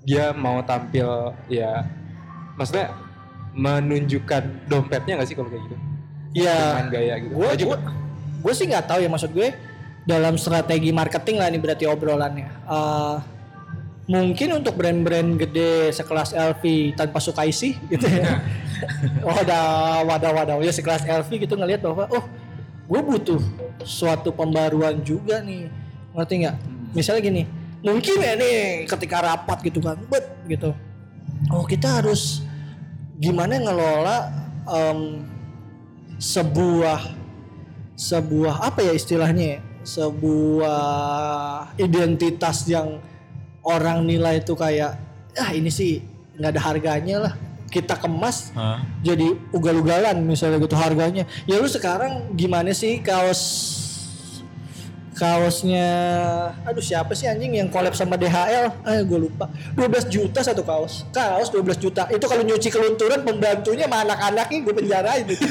dia 0.06 0.30
mau 0.30 0.62
tampil 0.62 1.34
ya, 1.50 1.90
maksudnya 2.54 2.94
menunjukkan 3.58 4.70
dompetnya 4.70 5.18
nggak 5.18 5.26
sih 5.26 5.34
kalau 5.34 5.50
kayak 5.50 5.66
gitu? 5.66 5.76
Iya. 6.38 6.58
Dengan 6.78 6.90
gaya 6.94 7.14
gitu. 7.18 7.34
Gue 7.34 7.50
Baju- 7.50 7.82
gue 8.46 8.54
sih 8.54 8.66
nggak 8.70 8.86
tahu 8.86 9.00
ya 9.02 9.10
maksud 9.10 9.34
gue 9.34 9.50
dalam 10.06 10.38
strategi 10.38 10.94
marketing 10.94 11.42
lah 11.42 11.50
ini 11.50 11.58
berarti 11.58 11.90
obrolannya. 11.90 12.46
Eh, 12.70 13.16
mungkin 14.12 14.60
untuk 14.60 14.76
brand-brand 14.76 15.40
gede 15.40 15.96
sekelas 15.96 16.36
LV 16.36 16.64
tanpa 17.00 17.24
suka 17.24 17.48
isi 17.48 17.80
gitu 17.88 18.04
ya. 18.04 18.44
wadah 19.28 20.04
wadah 20.04 20.32
wadah 20.36 20.56
ya 20.60 20.74
sekelas 20.74 21.08
LV 21.08 21.30
gitu 21.48 21.56
ngelihat 21.56 21.80
bahwa 21.80 22.12
oh 22.12 22.26
gue 22.92 23.00
butuh 23.00 23.40
suatu 23.88 24.36
pembaruan 24.36 25.00
juga 25.00 25.40
nih 25.40 25.72
ngerti 26.12 26.34
nggak? 26.44 26.56
Misalnya 26.92 27.22
gini 27.24 27.44
mungkin 27.82 28.16
ya 28.22 28.38
nih 28.38 28.86
ketika 28.86 29.26
rapat 29.26 29.58
gitu 29.66 29.82
kan 29.82 29.98
bet 30.06 30.26
gitu 30.46 30.70
oh 31.50 31.66
kita 31.66 32.02
harus 32.02 32.46
gimana 33.18 33.58
ngelola 33.58 34.18
em, 34.70 35.26
sebuah 36.22 37.10
sebuah 37.98 38.70
apa 38.70 38.86
ya 38.86 38.94
istilahnya 38.94 39.46
ya? 39.58 39.60
sebuah 39.82 40.82
identitas 41.82 42.70
yang 42.70 43.02
orang 43.62 44.04
nilai 44.06 44.42
itu 44.42 44.54
kayak 44.54 44.98
ah 45.38 45.50
ini 45.54 45.70
sih 45.72 46.02
nggak 46.38 46.52
ada 46.58 46.62
harganya 46.62 47.16
lah. 47.30 47.34
Kita 47.72 47.96
kemas 47.96 48.52
Hah? 48.52 48.84
jadi 49.00 49.32
ugal-ugalan 49.56 50.20
misalnya 50.28 50.60
gitu 50.60 50.76
harganya. 50.76 51.24
Ya 51.48 51.56
lu 51.56 51.72
sekarang 51.72 52.36
gimana 52.36 52.76
sih 52.76 53.00
kaos 53.00 53.40
kaosnya 55.16 55.88
aduh 56.66 56.82
siapa 56.82 57.14
sih 57.14 57.30
anjing 57.30 57.54
yang 57.54 57.70
collab 57.70 57.94
sama 57.94 58.18
DHL 58.18 58.74
ah 58.84 59.00
gue 59.06 59.20
lupa. 59.22 59.48
12 59.80 60.12
juta 60.12 60.44
satu 60.44 60.68
kaos. 60.68 61.08
Kaos 61.16 61.48
12 61.48 61.80
juta. 61.80 62.12
Itu 62.12 62.28
kalau 62.28 62.44
nyuci 62.44 62.68
kelunturan 62.68 63.24
pembantunya 63.24 63.88
sama 63.88 64.04
anak-anaknya 64.04 64.58
gue 64.68 64.74
penjarain. 64.76 65.26
Itu 65.30 65.48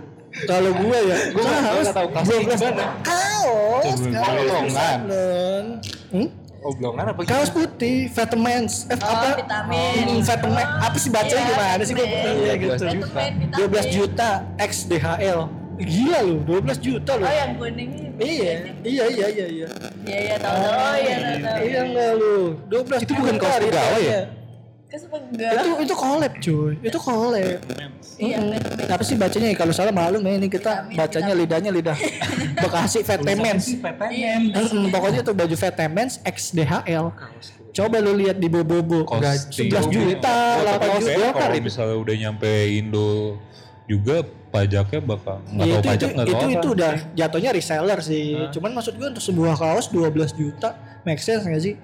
kalau 0.50 0.70
gue 0.76 0.98
ya 1.08 1.16
gue 1.32 1.40
nggak 1.40 1.94
tahu 1.94 2.08
kaos 2.12 2.26
Coba 2.28 2.84
kaos 3.00 4.00
bolongan. 4.02 4.98
London. 5.08 5.64
hmm? 6.12 6.28
Oblongan 6.62 7.10
apa 7.10 7.20
kaos 7.26 7.50
putih 7.50 8.06
vitamins. 8.06 8.86
Eh, 8.86 8.94
Oh, 8.94 9.02
apa? 9.04 9.34
vitamin. 9.34 10.06
Hmm, 10.06 10.20
vitamin. 10.22 10.66
Apa 10.78 10.96
sih 10.96 11.10
bacanya 11.10 11.42
Iya, 11.42 11.50
gimana 11.50 11.82
sih 11.82 11.92
gue 11.92 12.06
vitamin. 12.06 12.34
iya 12.38 12.54
gitu. 12.54 12.84
Vitamin, 12.86 12.98
vitamin. 13.02 13.46
12 13.58 13.86
juta 13.90 14.30
X 14.56 14.72
DHL 14.86 15.40
gila 15.82 16.18
lu 16.22 16.36
12 16.46 16.78
juta 16.78 17.12
lu. 17.18 17.24
Oh 17.26 17.34
yang 17.34 17.52
kuning 17.58 17.90
ini. 17.90 18.08
Iya 18.22 18.52
iya 18.86 19.04
iya 19.10 19.26
iya 19.28 19.46
iya. 19.50 19.68
Iya 20.06 20.18
iya 20.22 20.36
tahu 20.38 20.54
tahu. 20.54 20.70
Oh 20.70 20.94
iya 20.94 21.16
tahu 21.18 21.36
tahu. 21.42 21.58
Iya 21.66 21.80
enggak 21.82 22.10
lu? 22.14 22.36
12 22.70 23.02
Itu 23.02 23.12
bukan 23.18 23.34
kaos 23.36 23.56
pegawai 23.58 24.02
ya? 24.06 24.22
Itu 25.32 25.70
itu 25.82 25.94
collab 25.96 26.32
cuy. 26.38 26.72
Itu 26.78 26.98
collab 27.00 27.58
iya. 28.22 28.38
Apa 28.88 29.02
sih 29.02 29.14
bacanya 29.14 29.50
ya? 29.50 29.56
Kalau 29.56 29.72
salah 29.72 29.90
malum 29.90 30.22
ya 30.22 30.32
ini 30.34 30.46
kita 30.46 30.86
Vitamin, 30.86 30.96
bacanya 30.96 31.32
lidahnya 31.34 31.70
lidah 31.70 31.96
Bekasi 32.62 33.02
Vitamins. 33.02 33.64
iya 34.08 34.38
Pokoknya 34.88 35.20
tuh 35.20 35.34
baju 35.34 35.52
Vitamins 35.52 36.22
X 36.22 36.52
DHL. 36.52 37.10
Coba 37.72 37.96
lu 37.98 38.12
lihat 38.14 38.36
di 38.36 38.46
Bobobo. 38.46 39.02
Costing. 39.02 39.72
11 39.72 39.88
juta, 39.88 40.36
8 40.60 40.76
Tapi 40.76 40.86
juta. 41.02 41.28
kalau 41.32 41.56
misalnya 41.58 41.96
udah 41.96 42.14
nyampe 42.18 42.50
Indo 42.70 43.40
juga 43.84 44.20
pajaknya 44.48 45.00
bakal 45.02 45.40
nggak 45.48 45.64
Ya, 45.64 45.72
tahu 45.72 45.80
itu, 45.80 45.88
pajak 45.88 45.96
itu, 46.04 46.14
nggak 46.14 46.26
tahu 46.26 46.32
itu, 46.32 46.44
apa. 46.44 46.52
itu 46.54 46.68
udah 46.70 46.92
jatuhnya 47.16 47.50
reseller 47.50 47.98
sih. 48.00 48.24
Cuman 48.52 48.70
maksud 48.72 48.94
gue 48.94 49.08
untuk 49.08 49.24
sebuah 49.24 49.54
kaos 49.56 49.88
12 49.88 50.12
juta 50.36 50.68
make 51.02 51.18
sense 51.18 51.42
gak 51.42 51.58
sih? 51.58 51.74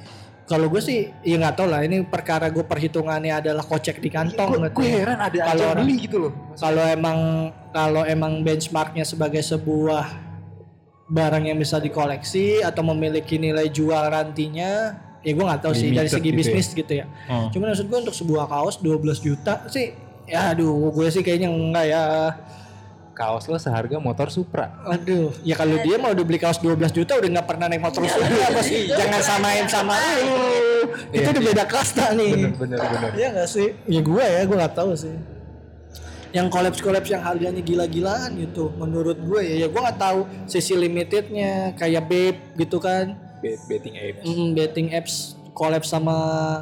Kalau 0.48 0.66
gue 0.66 0.80
sih 0.80 0.98
ya 1.22 1.36
nggak 1.36 1.54
tahu 1.54 1.68
lah 1.68 1.80
ini 1.80 2.00
perkara 2.02 2.48
gue 2.48 2.62
perhitungannya 2.62 3.36
adalah 3.36 3.60
kocek 3.62 3.98
di 3.98 4.08
kantong. 4.08 4.48
gitu. 4.50 4.72
Gue 4.74 4.88
heran 4.88 5.20
ada 5.20 5.36
Kalau 5.36 5.52
aja 5.54 5.64
orang- 5.70 5.84
beli 5.84 5.94
gitu 6.00 6.16
loh. 6.18 6.32
kalau 6.56 6.82
emang 6.82 7.18
kalau 7.68 8.02
emang 8.02 8.40
benchmarknya 8.40 9.04
sebagai 9.04 9.40
sebuah 9.40 10.08
barang 11.06 11.44
yang 11.44 11.56
bisa 11.56 11.76
dikoleksi 11.78 12.60
atau 12.60 12.80
memiliki 12.82 13.36
nilai 13.36 13.68
jual 13.68 14.00
rantinya 14.02 14.92
ya 15.18 15.30
gue 15.30 15.40
nggak 15.42 15.62
tahu 15.62 15.72
sih 15.72 15.88
dari 15.90 16.04
segi 16.06 16.20
gitu 16.22 16.32
ya. 16.32 16.38
bisnis 16.38 16.68
gitu 16.70 16.92
ya 16.94 17.06
Oh. 17.26 17.48
cuman 17.48 17.72
maksud 17.72 17.86
gue 17.86 17.98
untuk 17.98 18.12
sebuah 18.14 18.44
kaos 18.46 18.76
12 18.78 19.18
juta 19.18 19.64
sih 19.66 19.92
ya 20.24 20.52
aduh 20.52 20.68
gue 20.90 21.08
sih 21.08 21.20
kayaknya 21.20 21.48
enggak 21.48 21.86
ya 21.86 22.02
Kaos 23.18 23.44
lo 23.44 23.58
seharga 23.58 23.98
motor 23.98 24.30
Supra. 24.30 24.70
aduh 24.86 25.34
ya 25.42 25.52
kalau 25.52 25.74
dia 25.76 25.98
mau 25.98 26.08
udah 26.08 26.22
beli 26.22 26.38
kaos 26.38 26.56
12 26.56 26.78
juta 26.92 27.12
udah 27.14 27.28
nggak 27.28 27.46
pernah 27.46 27.66
naik 27.66 27.82
motor 27.82 28.00
Supra 28.00 28.30
apa 28.46 28.62
sih 28.62 28.86
jangan 28.98 29.20
samain 29.20 29.66
sama 29.66 29.98
lu 30.20 30.38
itu 31.10 31.18
Iya, 31.20 31.28
udah 31.28 31.42
iya. 31.42 31.48
beda 31.50 31.64
kasta 31.66 32.06
nih 32.12 32.30
Bener 32.32 32.52
bener 32.54 32.78
bener. 32.80 33.10
Iya 33.12 33.28
gak 33.34 33.48
sih? 33.48 33.68
Ya 33.86 34.00
gue 34.00 34.24
ya, 34.24 34.40
gue 34.42 34.56
gak 34.56 34.74
tahu 34.74 34.94
sih. 34.94 35.14
Yang 36.28 36.46
kolaps 36.48 36.78
kolaps 36.78 37.08
yang 37.08 37.20
harganya 37.20 37.58
gila-gilaan 37.58 38.36
gitu, 38.36 38.68
menurut 38.74 39.16
gue 39.16 39.40
ya, 39.42 39.54
ya 39.58 39.66
gue 39.66 39.80
nggak 39.80 39.96
tahu 39.98 40.20
sisi 40.44 40.76
limitednya 40.76 41.72
kayak 41.74 42.04
Babe 42.04 42.38
gitu 42.54 42.76
kan, 42.78 43.16
Bet- 43.40 43.64
Betting 43.64 43.96
apes. 43.96 44.22
mm, 44.26 44.48
betting 44.52 44.88
apps 44.92 45.14
kolaps 45.58 45.90
sama 45.90 46.14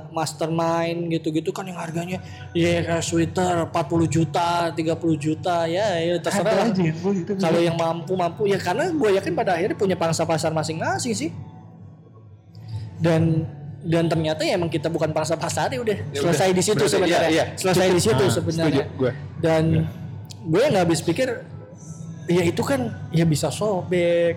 mastermind 0.09 1.13
gitu-gitu 1.13 1.53
kan 1.53 1.69
yang 1.69 1.77
harganya 1.77 2.17
ya 2.57 2.81
kayak 2.81 3.05
sweater 3.05 3.69
40 3.69 4.09
juta 4.09 4.73
30 4.73 4.81
juta 5.21 5.69
ya, 5.69 6.01
ya 6.01 6.17
terserah. 6.17 6.65
Lah. 6.65 6.73
kalau 7.37 7.61
yang 7.61 7.77
mampu 7.77 8.17
mampu 8.17 8.49
ya 8.49 8.57
karena 8.57 8.89
gue 8.89 9.11
yakin 9.21 9.37
pada 9.37 9.61
akhirnya 9.61 9.77
punya 9.77 9.97
pangsa 10.01 10.25
pasar 10.25 10.49
masing-masing 10.51 11.13
sih. 11.13 11.29
Dan 12.97 13.45
dan 13.87 14.09
ternyata 14.09 14.43
ya 14.43 14.57
emang 14.57 14.73
kita 14.73 14.89
bukan 14.89 15.13
pangsa 15.13 15.37
pasar 15.37 15.71
ya 15.71 15.79
udah 15.79 15.95
Ya 16.11 16.19
selesai 16.19 16.49
udah, 16.51 16.57
di 16.57 16.63
situ 16.65 16.75
berarti 16.81 16.95
sebenarnya. 16.97 17.29
iya, 17.31 17.31
iya. 17.31 17.45
selesai 17.55 17.87
di 17.93 18.01
situ 18.03 18.25
Ah, 18.25 18.33
sebenarnya. 18.33 18.85
Gue. 18.97 19.11
dan 19.39 19.65
gue 20.43 20.63
nggak 20.65 20.83
habis 20.83 21.01
pikir 21.05 21.29
ya 22.27 22.43
itu 22.43 22.63
kan 22.65 22.81
ya 23.13 23.23
bisa 23.23 23.53
sobek 23.53 24.35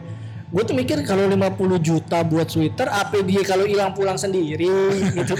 gue 0.49 0.63
tuh 0.65 0.73
mikir 0.73 1.05
kalau 1.05 1.29
50 1.29 1.77
juta 1.77 2.25
buat 2.25 2.49
sweater 2.49 2.89
apa 2.89 3.21
dia 3.21 3.45
kalau 3.45 3.69
hilang 3.69 3.93
pulang 3.93 4.17
sendiri 4.17 4.65
gitu 5.13 5.37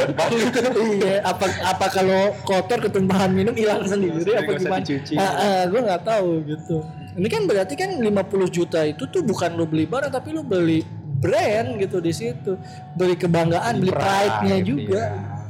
iya 0.94 1.26
apa 1.26 1.50
apa 1.66 1.86
kalau 1.90 2.30
kotor 2.46 2.86
ketumpahan 2.86 3.34
minum 3.34 3.50
hilang 3.50 3.82
sendiri 3.82 4.38
apa 4.38 4.50
gimana 4.54 4.78
dicuci. 4.78 5.18
Ah, 5.18 5.26
ah, 5.26 5.60
gue 5.66 5.80
nggak 5.82 6.02
tahu 6.06 6.30
gitu 6.46 6.86
ini 7.18 7.26
kan 7.26 7.42
berarti 7.50 7.74
kan 7.74 7.90
50 7.98 8.06
juta 8.46 8.86
itu 8.86 9.10
tuh 9.10 9.26
bukan 9.26 9.58
lo 9.58 9.66
beli 9.66 9.90
barang 9.90 10.14
tapi 10.14 10.30
lo 10.30 10.46
beli 10.46 10.86
brand 11.18 11.82
gitu 11.82 11.98
di 11.98 12.14
situ 12.14 12.54
beli 12.94 13.18
kebanggaan 13.18 13.82
beli 13.82 13.90
pride-nya 13.90 14.56
Pride, 14.62 14.66
juga 14.70 15.02
iya. 15.02 15.42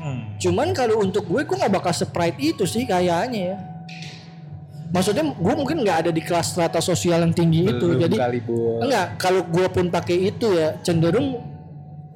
Hmm. 0.00 0.32
Cuman 0.40 0.72
kalau 0.72 1.04
untuk 1.04 1.28
gue, 1.28 1.44
gue 1.44 1.56
nggak 1.60 1.76
bakal 1.76 1.92
seprite 1.92 2.40
itu 2.40 2.64
sih 2.64 2.88
kayaknya 2.88 3.52
ya. 3.52 3.56
Maksudnya 4.90 5.22
gue 5.24 5.54
mungkin 5.54 5.76
nggak 5.80 5.98
ada 5.98 6.10
di 6.10 6.18
kelas 6.18 6.50
strata 6.50 6.78
sosial 6.80 7.20
yang 7.20 7.30
tinggi 7.30 7.62
itu, 7.64 7.86
Belum 7.88 8.02
jadi 8.02 8.16
kali 8.18 8.40
bu. 8.40 8.82
enggak. 8.82 9.06
Kalau 9.16 9.42
gue 9.44 9.66
pun 9.66 9.86
pakai 9.86 10.16
itu 10.26 10.50
ya 10.50 10.74
cenderung 10.80 11.38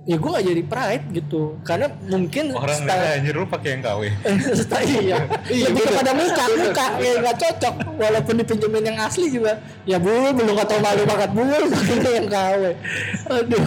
ya 0.03 0.15
gue 0.15 0.29
nggak 0.29 0.45
jadi 0.45 0.63
pride 0.65 1.05
gitu, 1.15 1.43
karena 1.63 1.89
mungkin 2.05 2.53
Orang 2.53 2.77
style- 2.77 2.93
nggak 2.93 3.17
anjir 3.17 3.35
lu 3.35 3.47
pakai 3.47 3.69
yang 3.71 3.83
KW. 3.83 4.01
style 4.61 4.91
iya, 5.01 5.19
lebih 5.65 5.83
kepada 5.83 6.13
muka 6.13 6.45
muka 6.53 6.87
ya 6.99 7.13
nggak 7.17 7.37
cocok. 7.39 7.75
Walaupun 7.95 8.35
dipinjemin 8.37 8.85
yang 8.85 8.99
asli 9.01 9.27
juga, 9.29 9.53
ya 9.83 9.97
bu 9.97 10.11
belum 10.31 10.53
nggak 10.53 10.69
tahu 10.69 10.81
malu 10.83 11.03
banget 11.05 11.31
bu 11.31 11.43
pakainya 11.73 12.11
yang 12.13 12.29
KW. 12.29 12.63
Aduh, 13.33 13.65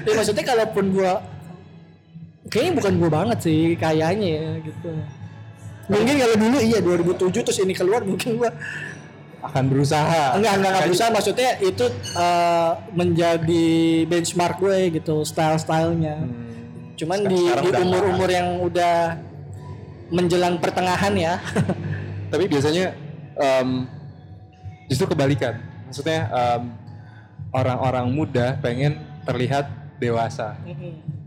ya 0.00 0.12
maksudnya 0.14 0.44
kalaupun 0.46 0.84
gue 0.90 1.12
kayaknya 2.48 2.72
bukan 2.74 2.92
gue 2.96 3.10
banget 3.12 3.38
sih 3.42 3.60
kayaknya 3.74 4.28
ya 4.32 4.46
gitu 4.62 4.88
mungkin 5.88 6.14
kalau 6.16 6.36
dulu 6.36 6.56
iya 6.58 6.78
2007 6.78 7.32
terus 7.42 7.58
ini 7.58 7.72
keluar 7.72 8.00
mungkin 8.02 8.36
gue 8.36 8.50
Akan 9.38 9.64
berusaha. 9.66 10.34
enggak 10.34 10.54
enggak 10.56 10.70
enggak 10.70 10.84
berusaha 10.84 11.08
maksudnya 11.10 11.50
itu 11.58 11.84
eh, 12.14 12.70
menjadi 12.92 13.66
benchmark 14.04 14.56
gue 14.58 14.78
gitu 14.92 15.22
style 15.22 15.56
stylenya 15.56 16.16
Hmm. 16.18 16.92
cuman 16.94 17.18
Sekarang- 17.22 17.64
di 17.64 17.70
umur 17.80 18.02
umur 18.08 18.28
yang 18.28 18.60
udah 18.60 19.16
menjelang 20.08 20.56
pertengahan 20.56 21.14
ya 21.14 21.34
Tapi 22.28 22.44
biasanya 22.44 22.92
em, 23.34 23.88
justru 24.84 25.08
kebalikan. 25.08 25.56
Maksudnya 25.86 26.28
em, 26.28 26.62
orang-orang 27.50 28.04
muda 28.06 28.58
pengen 28.58 29.00
terlihat 29.24 29.64
dewasa. 29.96 30.52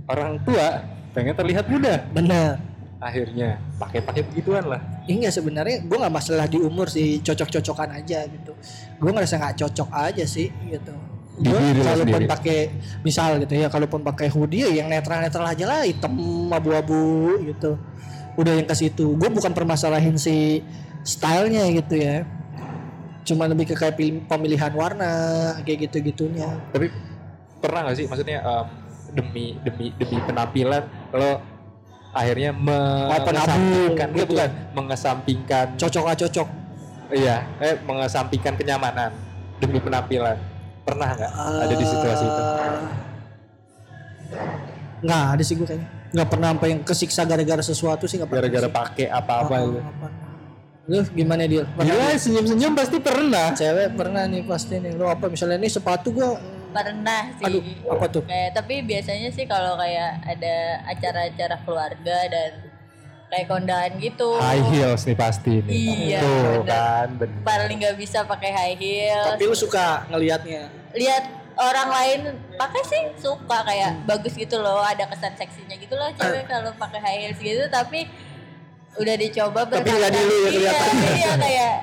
Orang 0.05 0.38
tua 0.41 0.86
pengen 1.09 1.34
terlihat 1.34 1.66
muda. 1.66 2.05
bener 2.07 2.62
Akhirnya 3.02 3.58
pakai-pakai 3.82 4.22
begituan 4.30 4.70
lah. 4.70 4.78
Iya 5.10 5.34
sebenarnya 5.34 5.82
gue 5.82 5.97
nggak 5.97 6.14
masalah 6.14 6.45
di 6.45 6.62
umur 6.62 6.86
sih 6.86 7.18
cocok-cocokan 7.26 7.97
aja 7.97 8.30
gitu. 8.30 8.54
Gue 9.02 9.10
ngerasa 9.10 9.41
nggak 9.41 9.58
cocok 9.58 9.89
aja 9.89 10.22
sih 10.30 10.54
gitu. 10.70 10.93
Gue 11.41 11.58
kalaupun 11.82 12.30
pakai 12.30 12.70
misal 13.02 13.41
gitu 13.41 13.58
ya, 13.58 13.74
kalaupun 13.74 14.06
pakai 14.06 14.30
hoodie 14.30 14.70
ya 14.70 14.86
yang 14.86 14.88
netral-netral 14.93 15.49
aja 15.49 15.66
lah, 15.66 15.82
hitam 15.82 16.14
abu-abu 16.54 17.41
gitu. 17.41 17.82
Udah 18.38 18.54
yang 18.54 18.70
ke 18.70 18.78
situ. 18.78 19.18
Gue 19.18 19.34
bukan 19.34 19.49
permasalahin 19.49 20.22
si 20.22 20.62
stylenya 21.02 21.66
gitu 21.74 21.97
ya. 21.97 22.22
Cuma 23.26 23.49
lebih 23.49 23.74
ke 23.74 23.74
kayak 23.74 23.97
pemilihan 24.30 24.70
warna 24.78 25.14
kayak 25.66 25.89
gitu-gitunya. 25.89 26.54
Tapi 26.70 26.93
pernah 27.58 27.89
gak 27.89 27.97
sih 27.97 28.06
maksudnya 28.06 28.45
em, 28.45 28.68
demi 29.14 29.58
demi 29.62 29.93
demi 29.97 30.18
penampilan 30.26 30.84
lo 31.14 31.51
akhirnya 32.12 32.51
mengesampingkan 32.51 34.07
gitu 34.12 34.26
bukan 34.30 34.49
mengesampingkan 34.74 35.66
Cocok 35.76 36.03
gak 36.05 36.20
cocok? 36.22 36.47
iya 37.12 37.43
eh 37.57 37.76
mengesampingkan 37.80 38.53
kenyamanan 38.55 39.12
demi 39.57 39.78
penampilan 39.78 40.36
pernah 40.82 41.12
nggak 41.12 41.32
ada 41.62 41.74
di 41.74 41.86
situasi 41.86 42.24
itu 42.24 42.43
Eh, 44.32 44.49
Nggak 45.01 45.22
ada 45.28 45.43
sih 45.43 45.55
gue 45.55 45.66
kayaknya. 45.66 45.88
Nggak 46.12 46.28
pernah 46.30 46.47
sampai 46.53 46.68
yang 46.70 46.82
kesiksa 46.84 47.22
gara-gara 47.24 47.59
sesuatu 47.59 48.05
sih 48.05 48.16
nggak 48.16 48.30
pernah. 48.30 48.43
gara-gara 48.43 48.70
pakai 48.70 49.05
apa-apa 49.09 49.51
Ah, 49.51 49.59
gitu 49.62 49.80
pernah. 49.82 50.30
Lu 50.84 50.97
gimana 51.09 51.41
dia? 51.45 51.64
Gila 51.68 52.05
senyum-senyum 52.16 52.74
pasti 52.74 52.97
pernah 52.99 53.51
Cewek 53.51 53.95
pernah 53.95 54.24
nih 54.26 54.43
pasti 54.43 54.76
nih. 54.78 54.91
Lu 54.93 55.05
apa 55.05 55.26
misalnya 55.26 55.57
ini 55.57 55.68
sepatu 55.68 56.12
gua 56.12 56.38
Pernah 56.72 57.24
sih. 57.36 57.45
Aduh, 57.45 57.61
apa 57.88 58.05
tuh? 58.07 58.24
Kayak 58.24 58.51
tapi 58.53 58.80
biasanya 58.82 59.30
sih 59.30 59.43
kalau 59.43 59.76
kayak 59.76 60.24
ada 60.24 60.55
acara-acara 60.88 61.55
keluarga 61.61 62.17
dan 62.28 62.51
kayak 63.28 63.47
kondangan 63.47 63.91
gitu. 63.97 64.36
high 64.38 64.63
heels 64.67 65.03
nih 65.03 65.15
pasti 65.15 65.59
nih 65.61 65.72
Iya, 65.72 66.19
tuh 66.19 66.36
bener. 66.57 66.67
kan 66.67 67.07
bener. 67.15 67.39
Paling 67.41 67.78
nggak 67.78 67.95
bisa 67.95 68.24
pakai 68.24 68.51
high 68.51 68.76
heels. 68.76 69.28
tapi 69.30 69.43
lu 69.45 69.55
suka 69.55 70.03
ngelihatnya. 70.07 70.67
Lihat 70.91 71.24
orang 71.53 71.89
lain 71.89 72.19
pakai 72.55 72.82
sih 72.84 73.01
suka 73.15 73.63
kayak 73.63 74.03
bagus 74.03 74.34
gitu 74.34 74.57
loh, 74.57 74.80
ada 74.82 75.07
kesan 75.07 75.32
seksinya 75.34 75.76
gitu 75.76 75.95
loh 75.95 76.11
cewek 76.11 76.43
kalau 76.45 76.72
pakai 76.76 76.99
high 76.99 77.19
heels 77.22 77.39
gitu 77.39 77.63
tapi 77.67 78.07
udah 78.93 79.15
dicoba 79.15 79.63
Tapi 79.63 79.80
nggak 79.80 79.88
ya 79.88 80.09
berkali-kali. 80.11 80.51
kelihatan. 80.51 80.91
Iya, 80.91 81.13
iya 81.13 81.32
kayak 81.38 81.76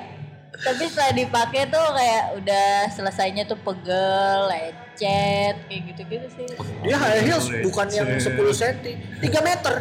tapi 0.58 0.90
setelah 0.90 1.14
dipakai 1.14 1.70
tuh 1.70 1.86
kayak 1.94 2.24
udah 2.42 2.66
selesainya 2.90 3.46
tuh 3.46 3.54
pegel, 3.62 4.50
lecet, 4.50 5.54
kayak 5.70 5.82
gitu-gitu 5.94 6.26
sih. 6.34 6.46
Dia 6.82 6.98
high 6.98 7.22
heels 7.22 7.46
bukan 7.62 7.86
yang 7.94 8.08
10 8.18 8.34
cm, 8.34 8.98
3 9.22 9.48
meter. 9.48 9.74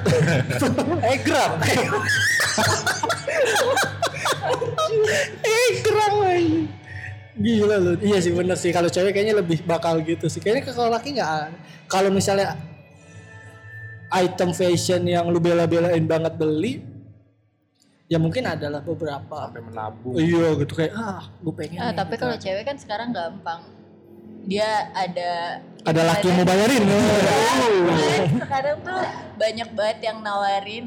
eh 1.09 1.17
gram. 1.25 1.51
eh 5.41 5.67
gram 5.81 6.13
lagi. 6.21 6.69
Gila 7.37 7.75
lu. 7.81 7.91
Iya 8.01 8.17
sih 8.21 8.33
bener 8.33 8.57
sih 8.57 8.69
kalau 8.73 8.89
cewek 8.89 9.13
kayaknya 9.13 9.41
lebih 9.41 9.65
bakal 9.65 9.97
gitu 10.05 10.29
sih. 10.29 10.41
Kayaknya 10.41 10.73
kalau 10.73 10.93
laki 10.93 11.17
nggak. 11.17 11.53
Kalau 11.89 12.09
misalnya 12.13 12.53
item 14.13 14.53
fashion 14.53 15.05
yang 15.09 15.25
lu 15.29 15.41
bela-belain 15.41 16.05
banget 16.05 16.33
beli 16.37 16.96
ya 18.07 18.17
mungkin 18.17 18.43
adalah 18.43 18.79
beberapa. 18.79 19.47
sampai 19.47 19.61
menabung 19.61 20.15
Iya 20.15 20.55
gitu 20.57 20.73
kayak 20.73 20.93
ah 20.93 21.23
gue 21.37 21.53
pengen. 21.53 21.79
Ah, 21.79 21.91
tapi 21.91 22.15
gitu. 22.15 22.23
kalau 22.23 22.35
cewek 22.35 22.63
kan 22.63 22.77
sekarang 22.77 23.09
gampang. 23.11 23.61
Dia 24.43 24.63
ada 24.91 25.59
ada 25.83 26.01
laki 26.05 26.25
yang 26.25 26.37
mau 26.37 26.47
bayarin. 26.47 26.83
Kan 26.87 28.31
sekarang 28.39 28.77
tuh 28.79 28.99
banyak 29.35 29.69
banget 29.71 29.97
yang 30.01 30.17
nawarin 30.19 30.85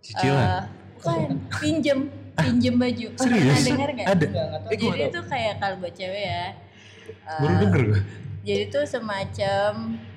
Cicilan. 0.00 0.36
eh, 0.38 0.62
bukan 0.94 1.18
pinjem 1.56 1.98
pinjem 2.36 2.74
baju 2.74 3.06
pernah 3.14 3.36
dengar 3.58 3.88
nggak 3.90 4.08
Ada. 4.10 4.26
Eh, 4.68 4.76
jadi 4.78 5.02
tuh 5.08 5.24
kayak 5.26 5.54
kalau 5.58 5.76
buat 5.76 5.92
cewek 5.92 6.22
ya 6.22 6.44
eh, 6.46 7.38
Baru 7.38 7.54
denger 7.58 7.80
gue. 7.86 8.00
jadi 8.42 8.64
tuh 8.68 8.84
semacam 8.84 9.70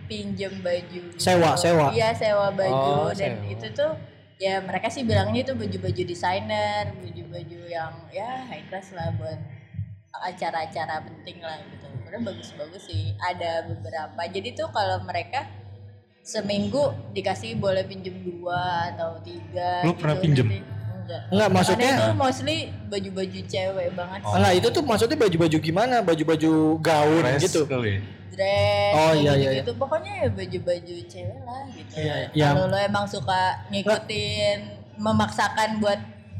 pinjem 0.05 0.53
baju 0.59 0.99
gitu. 1.09 1.19
Sewa, 1.19 1.55
sewa. 1.55 1.91
iya 1.91 2.11
sewa 2.11 2.51
baju 2.51 3.07
Oh, 3.07 3.11
dan 3.11 3.39
sewa. 3.39 3.47
itu 3.49 3.67
tuh 3.71 3.91
ya 4.43 4.59
mereka 4.59 4.91
sih 4.91 5.07
bilangnya 5.07 5.47
itu 5.47 5.53
baju-baju 5.55 6.01
desainer 6.03 6.91
baju-baju 6.99 7.59
yang 7.71 7.93
ya 8.11 8.43
high 8.51 8.67
class 8.67 8.91
lah 8.91 9.07
buat 9.15 9.39
acara-acara 10.11 11.07
penting 11.07 11.39
lah 11.39 11.63
gitu 11.71 11.87
udah 12.03 12.19
bagus-bagus 12.27 12.83
sih 12.91 13.15
ada 13.23 13.71
beberapa 13.71 14.19
jadi 14.27 14.51
tuh 14.51 14.67
kalau 14.75 14.99
mereka 15.07 15.47
seminggu 16.23 16.91
dikasih 17.15 17.55
boleh 17.55 17.87
pinjem 17.87 18.19
dua 18.19 18.91
atau 18.91 19.19
tiga 19.23 19.83
Lu 19.87 19.95
pernah 19.95 20.19
pinjem? 20.19 20.47
nanti. 20.47 20.82
Enggak. 21.03 21.21
Enggak, 21.29 21.49
maksudnya- 21.51 21.91
Karena 21.91 22.05
itu 22.05 22.15
mostly 22.15 22.57
baju-baju 22.87 23.39
cewek 23.43 23.87
banget. 23.93 24.19
Ah, 24.23 24.37
Nah 24.39 24.51
itu 24.51 24.67
tuh 24.67 24.81
maksudnya 24.81 25.17
baju-baju 25.17 25.57
gimana? 25.59 25.95
Baju-baju 25.99 26.51
gaun 26.79 27.21
Fresh 27.21 27.43
gitu. 27.45 27.61
kali 27.65 27.89
ya. 27.89 28.01
Dress, 28.33 28.93
Oh, 28.97 29.13
iya, 29.13 29.31
iya, 29.35 29.49
gitu. 29.61 29.77
Pokoknya 29.77 30.25
ya 30.25 30.27
baju-baju 30.27 30.95
cewek 31.05 31.39
lah 31.43 31.61
gitu. 31.69 31.93
Iya, 31.93 32.15
iya. 32.33 32.47
Kalau 32.49 32.65
lo 32.65 32.77
emang 32.77 33.05
suka 33.05 33.41
ngikutin, 33.69 34.57
memaksakan 34.97 35.77
buat 35.77 35.99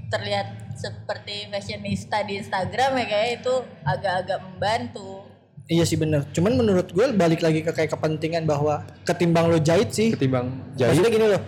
terlihat 0.10 0.48
seperti 0.74 1.50
fashionista 1.50 2.22
di 2.22 2.40
Instagram 2.40 2.98
ya 2.98 3.06
kayak 3.08 3.30
itu 3.40 3.54
agak-agak 3.84 4.40
membantu. 4.42 5.22
Iya 5.64 5.86
sih 5.86 5.96
bener. 5.96 6.26
Cuman 6.30 6.54
menurut 6.56 6.90
gue 6.90 7.06
balik 7.14 7.40
lagi 7.40 7.62
ke 7.62 7.72
kayak 7.72 7.90
kepentingan 7.90 8.44
bahwa 8.44 8.84
ketimbang 9.04 9.48
lo 9.48 9.58
jahit 9.58 9.90
sih. 9.90 10.12
Ketimbang 10.12 10.50
jahit, 10.74 10.98
Maksudnya 10.98 11.12
gini 11.14 11.26
loh. 11.30 11.42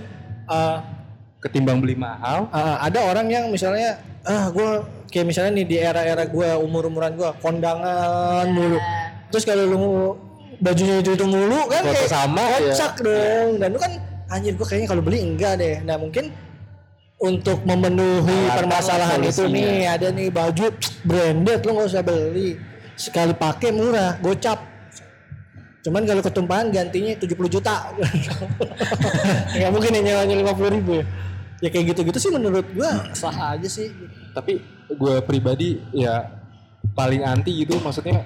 uh, 0.46 0.78
ketimbang 1.46 1.78
beli 1.78 1.94
mahal, 1.94 2.50
uh, 2.50 2.82
ada 2.82 3.00
orang 3.06 3.30
yang 3.30 3.46
misalnya 3.54 4.02
ah 4.26 4.50
gue 4.50 4.70
kayak 5.14 5.26
misalnya 5.30 5.62
nih 5.62 5.66
di 5.70 5.76
era-era 5.78 6.26
gue 6.26 6.50
umur-umuran 6.58 7.14
gue 7.14 7.30
kondangan 7.40 8.50
mulu. 8.50 8.82
Terus 9.30 9.44
kalau 9.46 9.64
lu 9.70 9.80
bajunya 10.58 11.06
itu 11.06 11.14
itu 11.14 11.26
mulu 11.30 11.70
kan 11.70 11.86
Foto 11.86 11.94
kayak 11.94 12.10
sama, 12.10 12.42
ya. 12.42 12.58
kocak 12.74 12.94
dong. 13.06 13.50
Dan 13.62 13.68
lu 13.74 13.80
kan 13.80 13.94
anjir 14.34 14.58
gue 14.58 14.66
kayaknya 14.66 14.90
kalau 14.90 15.04
beli 15.06 15.22
enggak 15.22 15.62
deh. 15.62 15.86
Nah 15.86 16.02
mungkin 16.02 16.34
untuk 17.22 17.64
memenuhi 17.64 18.52
Nah, 18.52 18.56
permasalahan 18.60 19.22
itu 19.24 19.48
nih 19.48 19.88
ada 19.88 20.12
nih 20.12 20.28
baju 20.28 20.68
branded 21.08 21.60
lu 21.64 21.72
nggak 21.80 21.88
usah 21.88 22.04
beli 22.04 22.60
sekali 22.96 23.32
pakai 23.32 23.72
murah 23.72 24.20
gocap 24.20 24.60
cuman 25.86 26.02
kalau 26.02 26.22
ketumpahan 26.26 26.74
gantinya 26.74 27.14
70 27.14 27.38
juta 27.46 27.94
nggak 29.56 29.70
mungkin 29.70 29.92
ya 29.96 30.02
nyewanya 30.02 30.36
50 30.58 30.76
ribu 30.82 30.98
ya 31.66 31.70
ya 31.70 31.74
kayak 31.74 31.98
gitu-gitu 31.98 32.18
sih 32.22 32.30
menurut 32.30 32.70
gua 32.78 33.10
sah 33.18 33.58
aja 33.58 33.66
sih. 33.66 33.90
Tapi 34.38 34.62
gue 34.86 35.16
pribadi 35.26 35.82
ya 35.98 36.30
paling 36.94 37.26
anti 37.26 37.66
gitu 37.66 37.82
maksudnya 37.82 38.22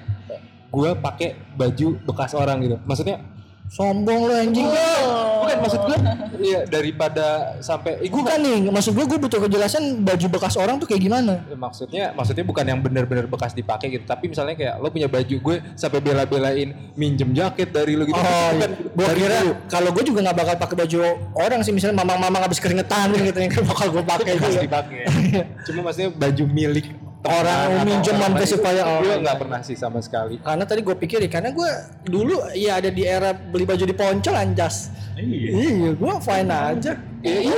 gue 0.68 0.90
pakai 1.00 1.40
baju 1.56 1.96
bekas 2.04 2.36
orang 2.36 2.60
gitu. 2.60 2.76
Maksudnya 2.84 3.24
sombong 3.70 4.26
lu 4.26 4.34
anjing 4.34 4.66
bukan 4.66 5.56
maksud 5.62 5.80
gue 5.86 5.98
ya 6.42 6.60
daripada 6.66 7.54
sampai 7.62 8.02
eh, 8.02 8.10
gue 8.10 8.18
bukan 8.18 8.34
nih 8.36 8.58
maksud 8.66 8.92
gua 8.92 9.06
gua 9.06 9.18
butuh 9.20 9.38
kejelasan 9.40 10.02
baju 10.02 10.26
bekas 10.26 10.58
orang 10.58 10.74
tuh 10.76 10.90
kayak 10.90 11.06
gimana 11.06 11.38
maksudnya 11.54 12.10
maksudnya 12.10 12.42
bukan 12.42 12.66
yang 12.66 12.82
benar-benar 12.82 13.30
bekas 13.30 13.54
dipakai 13.54 13.94
gitu 13.94 14.04
tapi 14.04 14.26
misalnya 14.26 14.58
kayak 14.58 14.74
lo 14.76 14.90
punya 14.90 15.06
baju 15.06 15.36
gue 15.38 15.56
sampai 15.78 16.02
bela-belain 16.02 16.68
minjem 16.98 17.30
jaket 17.30 17.70
dari 17.70 17.94
lo 17.94 18.02
gitu 18.02 18.18
Oh, 18.18 18.50
iya. 18.52 18.66
gua 18.90 19.06
dari 19.06 19.20
kira 19.22 19.38
lu. 19.46 19.52
kalau 19.70 19.90
gue 19.94 20.02
juga 20.02 20.18
nggak 20.26 20.36
bakal 20.36 20.54
pakai 20.58 20.76
baju 20.76 20.98
orang 21.38 21.60
sih 21.62 21.70
misalnya 21.70 22.02
mamang-mamang 22.02 22.42
habis 22.42 22.58
keringetan 22.58 23.14
gitu 23.14 23.38
yang 23.38 23.54
bakal 23.64 23.86
gue 23.88 24.02
pakai 24.02 24.32
juga. 24.34 24.60
dipakai 24.60 25.00
cuma 25.70 25.80
maksudnya 25.86 26.10
baju 26.10 26.44
milik 26.50 26.86
Orang 27.20 27.68
teman 27.68 27.84
minjem 27.84 28.16
atau 28.16 28.24
sampai 28.24 28.40
apa 28.40 28.48
supaya 28.48 28.80
gitu. 28.80 28.88
gue 28.88 29.04
orang. 29.04 29.20
nggak 29.20 29.38
pernah 29.44 29.60
sih 29.60 29.76
sama 29.76 30.00
sekali 30.00 30.40
Karena 30.40 30.64
tadi 30.64 30.80
gue 30.80 30.96
pikir 30.96 31.18
ya, 31.20 31.28
karena 31.28 31.52
gue 31.52 31.70
dulu 32.08 32.48
ya 32.56 32.80
ada 32.80 32.88
di 32.88 33.02
era 33.04 33.36
beli 33.36 33.68
baju 33.68 33.84
di 33.84 33.92
Poncol 33.92 34.34
anjas. 34.40 34.88
Iya, 35.20 35.92
gue 36.00 36.12
fine 36.24 36.48
aja. 36.48 36.92
Iya, 37.20 37.38
iya, 37.44 37.56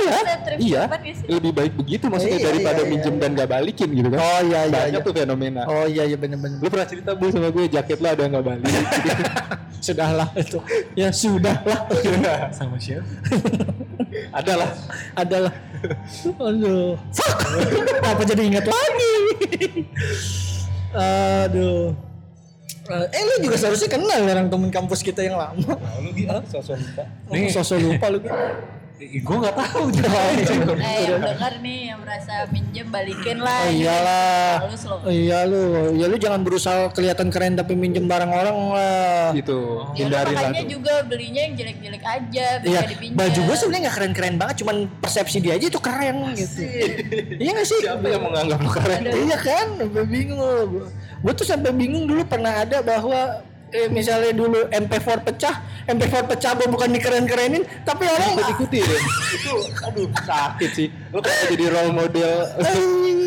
iya. 0.59 0.81
cepat 0.91 1.01
ya 1.07 1.13
sih? 1.15 1.27
Lebih 1.31 1.51
baik 1.55 1.73
begitu 1.79 2.05
maksudnya 2.11 2.39
Iya, 2.39 2.47
daripada 2.51 2.81
iya, 2.83 2.83
iya. 2.83 2.91
minjem 2.91 3.15
dan 3.15 3.29
gak 3.31 3.49
balikin 3.49 3.89
gitu 3.95 4.07
kan. 4.11 4.19
Oh 4.19 4.39
iya 4.43 4.59
iya. 4.67 4.75
Banyak 4.75 4.99
iya. 4.99 5.07
tuh 5.07 5.13
fenomena. 5.15 5.61
Oh 5.71 5.85
iya 5.87 6.03
iya 6.03 6.17
bener-bener. 6.19 6.59
Lu 6.59 6.67
pernah 6.67 6.87
cerita 6.87 7.15
bu 7.15 7.31
sama 7.31 7.47
gue 7.47 7.63
jaket 7.71 7.97
lo 8.03 8.07
ada 8.11 8.21
yang 8.27 8.33
gak 8.35 8.45
balik. 8.45 8.67
Sudahlah 9.85 10.29
itu. 10.39 10.59
Ya 10.95 11.11
sudahlah. 11.11 11.79
Sama 12.57 12.79
siapa? 12.79 13.03
ada 14.31 14.53
lah. 14.63 14.69
Adalah. 15.11 15.53
Aduh. 16.39 16.95
Fuck. 17.11 17.37
Apa 18.15 18.23
jadi 18.23 18.47
ingat 18.47 18.63
lagi? 18.63 19.15
Aduh. 20.95 21.91
Eh 22.87 23.23
lu 23.27 23.35
juga 23.43 23.59
seharusnya 23.59 23.91
kenal 23.91 24.23
orang 24.23 24.47
temen 24.47 24.71
kampus 24.71 25.03
kita 25.03 25.19
yang 25.19 25.35
lama. 25.35 25.75
Lu 25.99 26.15
gitu 26.15 26.31
sosok 26.47 26.79
lupa. 26.79 27.03
Nih, 27.31 27.51
sosok 27.51 27.77
lupa 27.83 28.07
lu. 28.07 28.19
Gue 29.01 29.37
gak 29.41 29.55
tahu. 29.57 29.83
Eh 30.83 30.99
yang 31.09 31.19
denger 31.19 31.53
nih 31.59 31.79
yang 31.91 31.99
merasa 31.99 32.45
minjem 32.53 32.87
balikin 32.87 33.37
lah. 33.41 33.65
Oh 33.65 33.71
iyalah. 33.71 34.51
Halus 34.63 34.83
iya 35.09 35.39
lu, 35.43 35.63
ya 35.97 36.05
lu 36.07 36.15
jangan 36.15 36.41
berusaha 36.45 36.93
kelihatan 36.93 37.27
keren 37.27 37.57
tapi 37.57 37.73
minjem 37.73 38.05
barang 38.05 38.29
orang 38.29 38.57
lah. 38.71 39.33
Gitu. 39.33 39.59
Ya, 39.97 40.07
lu 40.07 40.13
Hindarin 40.13 40.33
lah 40.33 40.41
makanya 40.45 40.63
tuh. 40.63 40.71
juga 40.71 40.93
belinya 41.03 41.41
yang 41.41 41.53
jelek-jelek 41.57 42.03
aja, 42.03 42.45
Iya, 42.61 42.79
bisa 42.79 42.81
dipinjam. 42.87 43.17
baju 43.17 43.39
gue 43.43 43.55
sebenarnya 43.57 43.81
nggak 43.83 43.95
keren-keren 43.97 44.35
banget, 44.37 44.55
cuman 44.63 44.75
persepsi 45.01 45.37
dia 45.41 45.53
aja 45.57 45.65
itu 45.67 45.79
keren 45.81 46.15
gitu. 46.33 46.59
iya 47.39 47.49
gak 47.51 47.67
sih? 47.67 47.79
Siapa 47.81 48.05
yang 48.07 48.23
menganggap 48.23 48.59
lo 48.61 48.69
keren? 48.71 48.99
Iya 49.03 49.37
kan, 49.41 49.67
gue 49.79 50.05
bingung. 50.05 50.69
Gue 51.23 51.33
tuh 51.33 51.47
sampai 51.47 51.71
bingung 51.71 52.05
dulu 52.05 52.21
pernah 52.23 52.61
ada 52.61 52.83
bahwa 52.83 53.41
eh, 53.73 53.87
misalnya 53.89 54.31
dulu 54.37 54.69
MP4 54.69 55.25
pecah, 55.25 55.55
MP4 55.89 56.15
pecah 56.29 56.51
gue 56.53 56.67
bukan 56.69 56.89
dikeren-kerenin, 56.93 57.65
tapi 57.81 58.05
orang 58.05 58.37
Ikut 58.37 58.49
ikuti 58.53 58.79
deh. 58.85 59.01
Itu 59.33 59.53
aduh 59.81 60.07
sakit 60.21 60.69
sih. 60.71 60.87
Lo 61.09 61.19
kayak 61.19 61.57
jadi 61.57 61.65
role 61.73 61.91
model. 61.91 62.37
Anjing, 62.61 63.19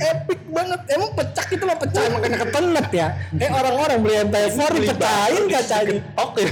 epic 0.00 0.40
banget. 0.48 0.80
Emang 0.90 1.10
pecah 1.12 1.46
itu 1.52 1.64
mah 1.68 1.78
pecah 1.78 2.02
emang 2.08 2.20
kena 2.24 2.38
kepenet 2.40 2.88
ya. 2.90 3.08
Eh 3.36 3.50
orang-orang 3.52 3.98
beli 4.00 4.14
MP4 4.26 4.58
dipecahin 4.80 5.44
kacanya. 5.52 6.00
Oke. 6.16 6.42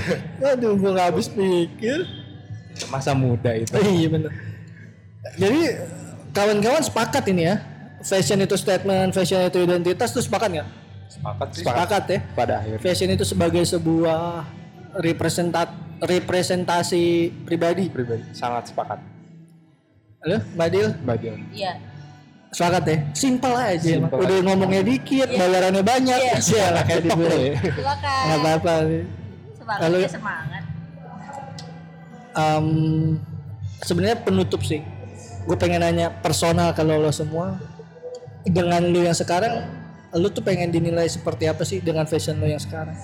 Aduh, 0.44 0.72
gue 0.76 0.90
gak 0.92 1.07
habis 1.11 1.26
pikir. 1.32 2.05
Masa 2.92 3.16
muda 3.16 3.57
itu. 3.57 3.72
iya 3.82 4.07
bener. 4.07 4.30
Jadi 5.34 5.61
kawan-kawan 6.36 6.82
sepakat 6.84 7.24
ini 7.32 7.49
ya. 7.49 7.57
Fashion 7.99 8.38
itu 8.38 8.55
statement, 8.55 9.11
fashion 9.11 9.42
itu 9.42 9.59
identitas 9.59 10.14
tuh 10.14 10.22
sepakat 10.22 10.55
nggak? 10.55 10.68
Sepakat 11.19 11.49
sih. 11.51 11.64
Sepakat 11.66 12.03
ya. 12.07 12.19
Pada 12.33 12.55
akhirnya. 12.62 12.81
Fashion 12.81 13.11
itu 13.11 13.25
sebagai 13.27 13.62
sebuah 13.66 14.47
representat 15.03 15.69
representasi 15.99 17.05
pribadi. 17.43 17.91
Pribadi 17.91 18.23
sangat 18.31 18.71
sepakat. 18.71 19.03
Halo, 20.23 20.39
Mbak 20.55 20.69
Dil? 20.71 20.89
Bagian. 21.03 21.39
Iya. 21.51 21.73
Sepakat 22.55 22.83
ya? 22.87 22.97
Simpel 23.12 23.53
aja. 23.55 23.83
Simpel 23.99 24.19
Udah 24.19 24.39
ngomongnya 24.47 24.83
dikit, 24.87 25.29
bayarannya 25.29 25.83
banyak. 25.83 26.19
Iya. 26.19 26.37
Iya 26.39 26.66
lah 26.71 26.83
kayak 26.87 27.03
di 27.03 27.11
gue. 27.11 27.35
Silakan. 27.61 28.23
Nggak 28.25 28.39
apa-apa. 28.39 28.75
Semangat 29.59 29.81
Lalu- 29.85 30.03
ya 30.07 30.11
semangat. 30.11 30.62
Em, 32.39 32.66
sebenarnya 33.83 34.16
penutup 34.23 34.62
sih. 34.62 34.81
Gue 35.45 35.57
pengen 35.59 35.83
nanya 35.83 36.14
personal 36.23 36.71
kalau 36.73 37.01
lo 37.01 37.11
semua 37.11 37.59
dengan 38.47 38.81
lo 38.85 39.01
yang 39.03 39.16
sekarang, 39.16 39.66
lo 40.16 40.28
tuh 40.32 40.40
pengen 40.40 40.72
dinilai 40.72 41.04
seperti 41.09 41.44
apa 41.44 41.64
sih 41.68 41.84
dengan 41.84 42.09
fashion 42.09 42.40
lo 42.40 42.48
yang 42.48 42.61
sekarang? 42.61 42.96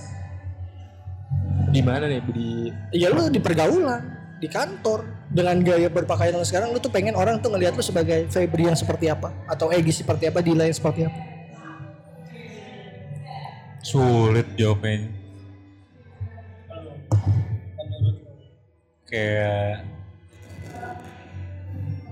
Di 1.75 1.83
mana 1.83 2.07
nih 2.07 2.23
di 2.31 2.49
Ya 2.95 3.11
lo 3.11 3.27
di 3.29 3.43
pergaulan, 3.43 4.37
di 4.39 4.49
kantor, 4.49 5.05
dengan 5.29 5.59
gaya 5.61 5.91
berpakaian 5.91 6.39
lo 6.39 6.47
sekarang, 6.47 6.71
lo 6.71 6.79
tuh 6.79 6.95
pengen 6.95 7.19
orang 7.19 7.43
tuh 7.43 7.51
ngelihat 7.51 7.75
lo 7.75 7.83
sebagai 7.83 8.31
Febri 8.31 8.71
yang 8.71 8.79
seperti 8.79 9.11
apa, 9.11 9.35
atau 9.51 9.69
Egi 9.75 10.05
seperti 10.05 10.31
apa, 10.31 10.39
Dila 10.41 10.65
yang 10.65 10.77
seperti 10.77 11.05
apa? 11.05 11.19
Sulit 13.85 14.49
jawabnya. 14.57 15.13
Kayak 19.05 19.85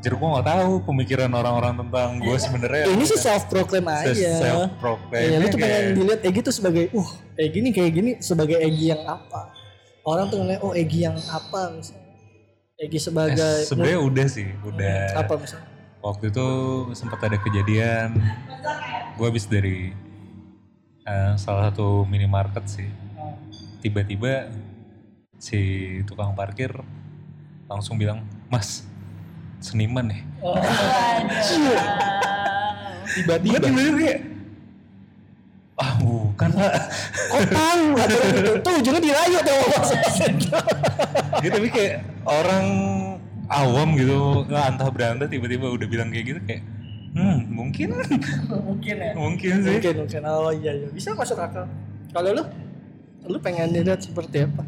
Jujur 0.02 0.18
gue 0.18 0.28
gak 0.34 0.46
tahu 0.50 0.82
pemikiran 0.82 1.30
orang-orang 1.30 1.78
tentang 1.78 2.18
gue 2.18 2.34
sebenarnya. 2.34 2.90
Ini 2.90 3.04
sih 3.06 3.22
self 3.22 3.46
proclaim 3.46 3.86
aja. 3.86 4.30
self 4.34 4.74
proclaim. 4.82 5.30
Iya, 5.30 5.36
lu 5.38 5.46
tuh 5.46 5.58
pengen 5.62 5.94
dilihat 5.94 6.20
Egi 6.26 6.40
tuh 6.42 6.50
sebagai, 6.50 6.90
uh, 6.90 7.10
Egi 7.38 7.58
nih 7.62 7.70
kayak 7.70 7.92
gini 7.94 8.10
sebagai 8.18 8.58
Egi 8.58 8.90
yang 8.90 9.06
apa? 9.06 9.54
Orang 10.02 10.26
tuh 10.26 10.42
ngeliat, 10.42 10.58
oh 10.66 10.74
Egi 10.74 11.06
yang 11.06 11.14
apa 11.30 11.70
misalnya? 11.70 12.02
Egi 12.82 12.98
sebagai 12.98 13.62
Sebenarnya 13.62 14.02
udah 14.02 14.26
sih, 14.26 14.50
udah. 14.66 15.22
apa 15.22 15.38
misalnya? 15.38 15.70
Waktu 16.02 16.34
itu 16.34 16.46
sempat 16.98 17.22
ada 17.22 17.38
kejadian, 17.38 18.18
gue 19.14 19.26
habis 19.30 19.46
dari 19.46 19.94
eh, 21.06 21.32
salah 21.38 21.70
satu 21.70 22.02
minimarket 22.10 22.66
sih. 22.66 22.90
Tiba-tiba 23.78 24.50
si 25.38 26.02
tukang 26.10 26.34
parkir 26.34 26.74
langsung 27.70 28.02
bilang, 28.02 28.26
Mas, 28.50 28.82
seniman 29.62 30.10
ya? 30.10 30.20
tiba-tiba 33.12 33.56
Gue 33.62 33.70
tiba-tiba 33.70 33.98
kayak, 34.02 34.20
ah 35.78 35.92
bukan 36.00 36.48
pak. 36.52 36.72
Kok 37.30 37.42
tahu? 37.52 37.84
Itu 37.96 38.52
tuh 38.60 38.72
ujungnya 38.82 39.00
dirayu 39.00 39.38
tuh 39.44 39.62
Gitu, 41.42 41.52
tapi 41.52 41.68
kayak 41.70 41.94
orang 42.26 42.66
awam 43.50 43.88
gitu, 43.98 44.46
nggak 44.48 44.64
antah 44.74 44.88
berantah 44.88 45.28
tiba-tiba 45.28 45.68
udah 45.68 45.86
bilang 45.90 46.08
kayak 46.08 46.24
gitu 46.34 46.40
kayak, 46.46 46.62
hmm 47.12 47.38
mungkin, 47.52 47.88
Mungkin 48.48 48.94
ya. 48.96 49.12
mungkin 49.12 49.52
sih. 49.60 49.72
Mungkin, 49.76 49.94
mungkin. 50.06 50.22
Oh 50.24 50.50
iya, 50.54 50.72
iya. 50.72 50.88
Bisa 50.88 51.12
masuk 51.12 51.36
akal. 51.36 51.68
Kalau 52.12 52.30
lu? 52.32 52.44
Lu 53.28 53.38
pengen 53.38 53.70
dilihat 53.76 54.00
seperti 54.02 54.48
apa? 54.48 54.62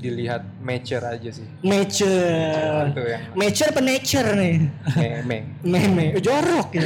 Dilihat 0.00 0.42
mature 0.64 1.04
aja 1.04 1.30
sih. 1.30 1.46
Mature. 1.60 2.88
Itu 2.88 3.02
yang 3.04 3.22
Mature 3.36 3.68
apa 3.68 3.80
nature 3.84 4.28
nih? 4.32 4.56
meme. 4.96 5.38
Meme. 5.60 6.04
Jorok 6.18 6.68
ya. 6.72 6.82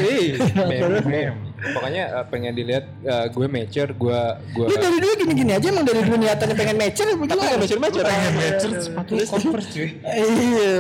meme, 0.67 0.99
meme. 1.07 1.47
Pokoknya 1.65 2.05
eh, 2.21 2.25
pengen 2.29 2.53
dilihat 2.53 2.85
eh, 3.07 3.27
gue 3.33 3.47
mature, 3.49 3.91
gue 3.97 4.21
gue 4.53 4.65
Lu 4.69 4.77
dari 4.77 4.99
dulu 5.01 5.15
gini-gini 5.25 5.53
aja 5.57 5.67
emang 5.71 5.87
dari 5.87 6.01
dulu 6.05 6.17
niatannya 6.21 6.57
pengen 6.59 6.77
mature 6.77 7.09
apa 7.09 7.25
gimana? 7.25 7.55
mature 7.57 7.81
mature. 7.81 8.05
Pengen 8.05 8.33
Mature 8.35 8.73
sepatu 8.83 9.12
Converse 9.31 9.69
cuy. 9.73 9.89
Iya, 10.05 10.75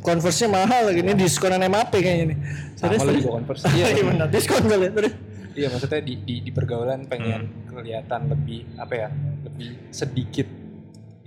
Converse-nya 0.00 0.48
mahal 0.48 0.82
lagi 0.88 1.00
ini 1.04 1.12
diskonan 1.18 1.60
MAP 1.66 1.92
kayaknya 1.92 2.24
nih. 2.32 2.38
Sama 2.78 2.96
lu 3.04 3.12
juga 3.18 3.30
Converse. 3.36 3.62
Iya, 3.74 3.86
Iya 3.92 4.02
benar, 4.06 4.26
diskon 4.32 4.64
kali 4.64 4.88
terus. 4.94 5.12
Iya 5.50 5.66
maksudnya 5.66 6.00
di, 6.00 6.14
di, 6.22 6.34
di 6.46 6.50
pergaulan 6.54 7.10
pengen 7.10 7.66
kelihatan 7.66 8.30
lebih 8.30 8.64
apa 8.78 8.94
ya 8.94 9.08
lebih 9.44 9.70
sedikit 9.90 10.46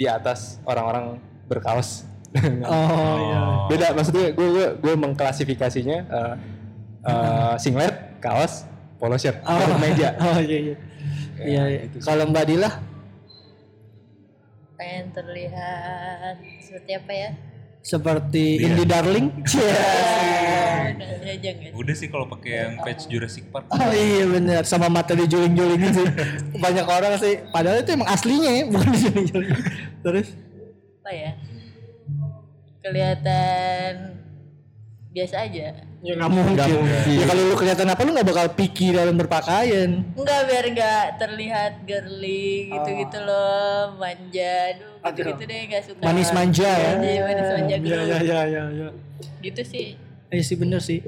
di 0.04 0.08
atas 0.12 0.60
orang-orang 0.68 1.24
berkaos. 1.48 2.04
Oh, 2.66 3.16
iya. 3.24 3.40
Beda 3.70 3.88
maksudnya 3.94 4.34
gue 4.34 4.48
gue 4.52 4.68
gue 4.82 4.94
mengklasifikasinya 4.98 5.98
eh, 6.02 6.36
eh, 7.06 7.54
singlet, 7.62 8.18
kaos, 8.20 8.66
polo 8.98 9.16
shirt, 9.16 9.38
Oh, 9.48 9.78
meja. 9.80 10.18
Oh 10.26 10.42
iya 10.42 10.60
iya. 10.60 10.76
Iya, 11.40 11.64
iya. 11.70 11.80
gitu. 11.88 12.04
Kalau 12.04 12.26
Mbak 12.28 12.46
Dila 12.50 12.70
pengen 14.74 15.14
terlihat 15.14 16.42
seperti 16.60 16.92
apa 16.98 17.14
ya 17.14 17.30
seperti 17.84 18.64
Indie 18.64 18.88
Darling. 18.88 19.28
Iya. 21.24 21.74
Udah 21.76 21.96
sih 21.98 22.08
kalau 22.08 22.30
pakai 22.30 22.52
yang 22.56 22.74
patch 22.84 23.12
Jurassic 23.12 23.50
Park. 23.52 23.68
Oh 23.74 23.92
iya 23.92 24.24
benar 24.28 24.64
sama 24.64 24.88
mata 24.88 25.12
dijuling-julingin 25.12 25.92
sih. 25.92 26.08
Banyak 26.64 26.88
orang 26.88 27.20
sih 27.20 27.44
padahal 27.52 27.84
itu 27.84 27.92
emang 27.96 28.08
aslinya 28.08 28.52
ya, 28.52 28.64
bukan 28.70 28.90
dijuling-juling. 28.96 29.52
Terus 30.04 30.28
apa 31.04 31.12
ya 31.12 31.32
kelihatan 32.80 33.92
biasa 35.12 35.36
aja 35.48 35.68
ya 36.04 36.20
nggak 36.20 36.32
mungkin. 36.32 36.78
Ya 37.08 37.26
kalau 37.26 37.42
lu 37.48 37.56
kelihatan 37.56 37.88
apa 37.88 38.02
lu 38.04 38.12
nggak 38.12 38.28
bakal 38.28 38.48
picky 38.52 38.92
dalam 38.92 39.16
berpakaian. 39.16 40.04
Enggak 40.14 40.42
biar 40.46 40.66
nggak 40.70 41.04
terlihat 41.16 41.74
girly 41.88 42.68
gitu-gitu 42.70 43.18
loh 43.24 43.96
manja 43.96 44.56
aduh 44.76 45.00
gitu-gitu 45.16 45.44
deh 45.48 45.60
nggak 45.72 45.84
suka 45.88 46.02
Manis 46.04 46.30
manja 46.36 46.68
ya. 46.68 46.92
Iya, 47.00 47.22
manis 47.24 47.50
manja 47.50 47.74
Iya 47.74 47.80
gitu 47.80 47.96
iya 47.96 48.18
iya 48.20 48.40
iya. 48.44 48.64
iya. 48.70 48.88
gitu 49.40 49.62
sih 49.64 49.88
Iya 50.28 50.44
sih 50.44 50.58
bener 50.60 50.84
sih. 50.84 51.00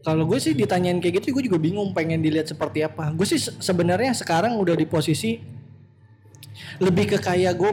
Kalau 0.00 0.24
gue 0.24 0.36
sih 0.36 0.52
ditanyain 0.52 1.00
kayak 1.00 1.18
gitu, 1.18 1.32
gue 1.32 1.48
juga 1.48 1.56
bingung 1.56 1.92
pengen 1.92 2.20
dilihat 2.20 2.44
seperti 2.44 2.80
apa. 2.80 3.08
Gue 3.10 3.24
sih 3.24 3.40
se- 3.40 3.56
sebenarnya 3.56 4.12
sekarang 4.12 4.56
udah 4.56 4.72
di 4.72 4.84
posisi 4.84 5.40
lebih 6.78 7.16
ke 7.16 7.18
kayak 7.18 7.56
gue 7.56 7.70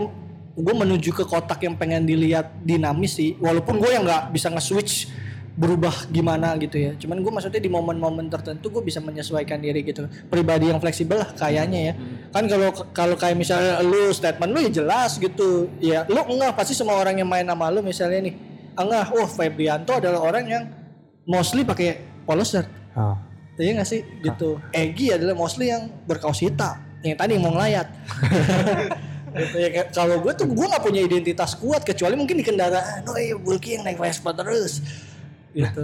gue 0.51 0.73
menuju 0.75 1.11
ke 1.11 1.23
kotak 1.23 1.63
yang 1.63 1.75
pengen 1.75 2.03
dilihat 2.03 2.59
dinamis 2.59 3.15
sih. 3.15 3.35
Walaupun 3.37 3.79
gue 3.79 3.91
yang 3.91 4.03
nggak 4.03 4.31
bisa 4.31 4.47
nge-switch 4.47 5.07
berubah 5.55 6.07
gimana 6.11 6.55
gitu 6.55 6.79
ya. 6.79 6.91
Cuman 6.95 7.19
gue 7.19 7.31
maksudnya 7.31 7.59
di 7.59 7.67
momen-momen 7.67 8.31
tertentu 8.31 8.71
gue 8.71 8.83
bisa 8.83 9.03
menyesuaikan 9.03 9.59
diri 9.59 9.83
gitu. 9.83 10.07
Pribadi 10.31 10.71
yang 10.71 10.79
fleksibel 10.79 11.19
lah 11.19 11.29
kayaknya 11.35 11.91
ya. 11.91 11.93
Kan 12.31 12.47
kalau 12.47 12.69
kalau 12.95 13.15
kayak 13.19 13.35
misalnya 13.35 13.83
lu 13.83 14.15
statement 14.15 14.51
lu 14.55 14.59
ya 14.63 14.71
jelas 14.71 15.19
gitu. 15.19 15.67
Ya 15.83 16.07
lu 16.07 16.23
enggak 16.23 16.55
pasti 16.55 16.71
semua 16.71 16.95
orang 16.99 17.19
yang 17.19 17.27
main 17.27 17.43
sama 17.43 17.67
lu 17.67 17.83
misalnya 17.83 18.31
nih. 18.31 18.35
Enggak, 18.71 19.11
oh 19.11 19.27
Febrianto 19.27 19.99
adalah 19.99 20.19
orang 20.23 20.45
yang 20.47 20.63
mostly 21.27 21.67
pakai 21.67 21.99
polo 22.23 22.47
shirt. 22.47 22.67
Oh. 22.95 23.15
Iya 23.59 23.77
gak 23.77 23.89
sih 23.89 24.01
gitu. 24.23 24.57
Egi 24.73 25.13
adalah 25.13 25.37
mostly 25.37 25.69
yang 25.69 25.91
berkaos 26.07 26.41
hitam. 26.41 26.79
Yang 27.03 27.17
tadi 27.19 27.33
mau 27.37 27.51
ngelayat. 27.53 27.87
gitu 29.31 29.57
ya 29.63 29.87
kalau 29.95 30.19
gue 30.19 30.33
tuh 30.35 30.43
gue 30.43 30.65
nggak 30.67 30.83
punya 30.83 31.07
identitas 31.07 31.55
kuat 31.55 31.87
kecuali 31.87 32.15
mungkin 32.15 32.39
di 32.39 32.45
kendaraan. 32.47 33.05
Oh 33.05 33.19
iya 33.19 33.35
Bulky 33.35 33.77
yang 33.77 33.83
naik 33.85 33.99
Vespa 33.99 34.31
terus. 34.33 34.79
Gitu. 35.51 35.83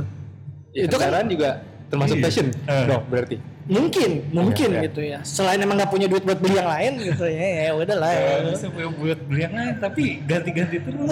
Itu 0.76 0.95
kan 0.95 1.26
juga 1.28 1.49
termasuk 1.88 2.18
fashion 2.20 2.47
dong 2.68 3.03
berarti. 3.07 3.38
Mungkin, 3.68 4.32
mungkin 4.32 4.70
Iya, 4.72 4.80
iya. 4.80 4.88
gitu 4.88 5.01
ya. 5.03 5.20
Selain 5.28 5.59
emang 5.59 5.76
nggak 5.76 5.91
punya 5.91 6.07
duit 6.07 6.24
buat 6.24 6.39
beli 6.39 6.55
yang 6.55 6.72
lain 6.72 7.03
gitu 7.03 7.28
ya, 7.28 7.68
ya 7.68 7.72
udah 7.76 7.97
lah. 7.99 8.11
Ya. 8.15 8.55
Bisa 8.55 8.72
punya 8.72 8.89
buat 8.95 9.20
beli 9.28 9.41
yang 9.43 9.55
lain 9.59 9.76
tapi 9.84 10.03
ganti-ganti 10.24 10.78
terus. 10.80 11.11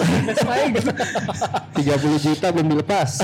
Gitu. 0.72 0.92
30 1.84 2.24
juta 2.24 2.46
belum 2.48 2.66
dilepas. 2.72 3.20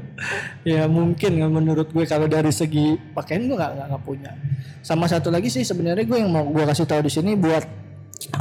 ya 0.68 0.84
mungkin 0.84 1.32
ya, 1.40 1.48
menurut 1.48 1.88
gue 1.88 2.04
kalau 2.04 2.28
dari 2.28 2.52
segi 2.52 3.00
pakaian 3.16 3.48
gue 3.48 3.56
nggak 3.56 3.88
nggak 3.88 4.04
punya. 4.04 4.36
Sama 4.84 5.08
satu 5.08 5.32
lagi 5.32 5.48
sih 5.48 5.64
sebenarnya 5.64 6.04
gue 6.04 6.18
yang 6.20 6.28
mau 6.28 6.44
gue 6.44 6.64
kasih 6.68 6.84
tahu 6.84 7.08
di 7.08 7.12
sini 7.12 7.40
buat 7.40 7.87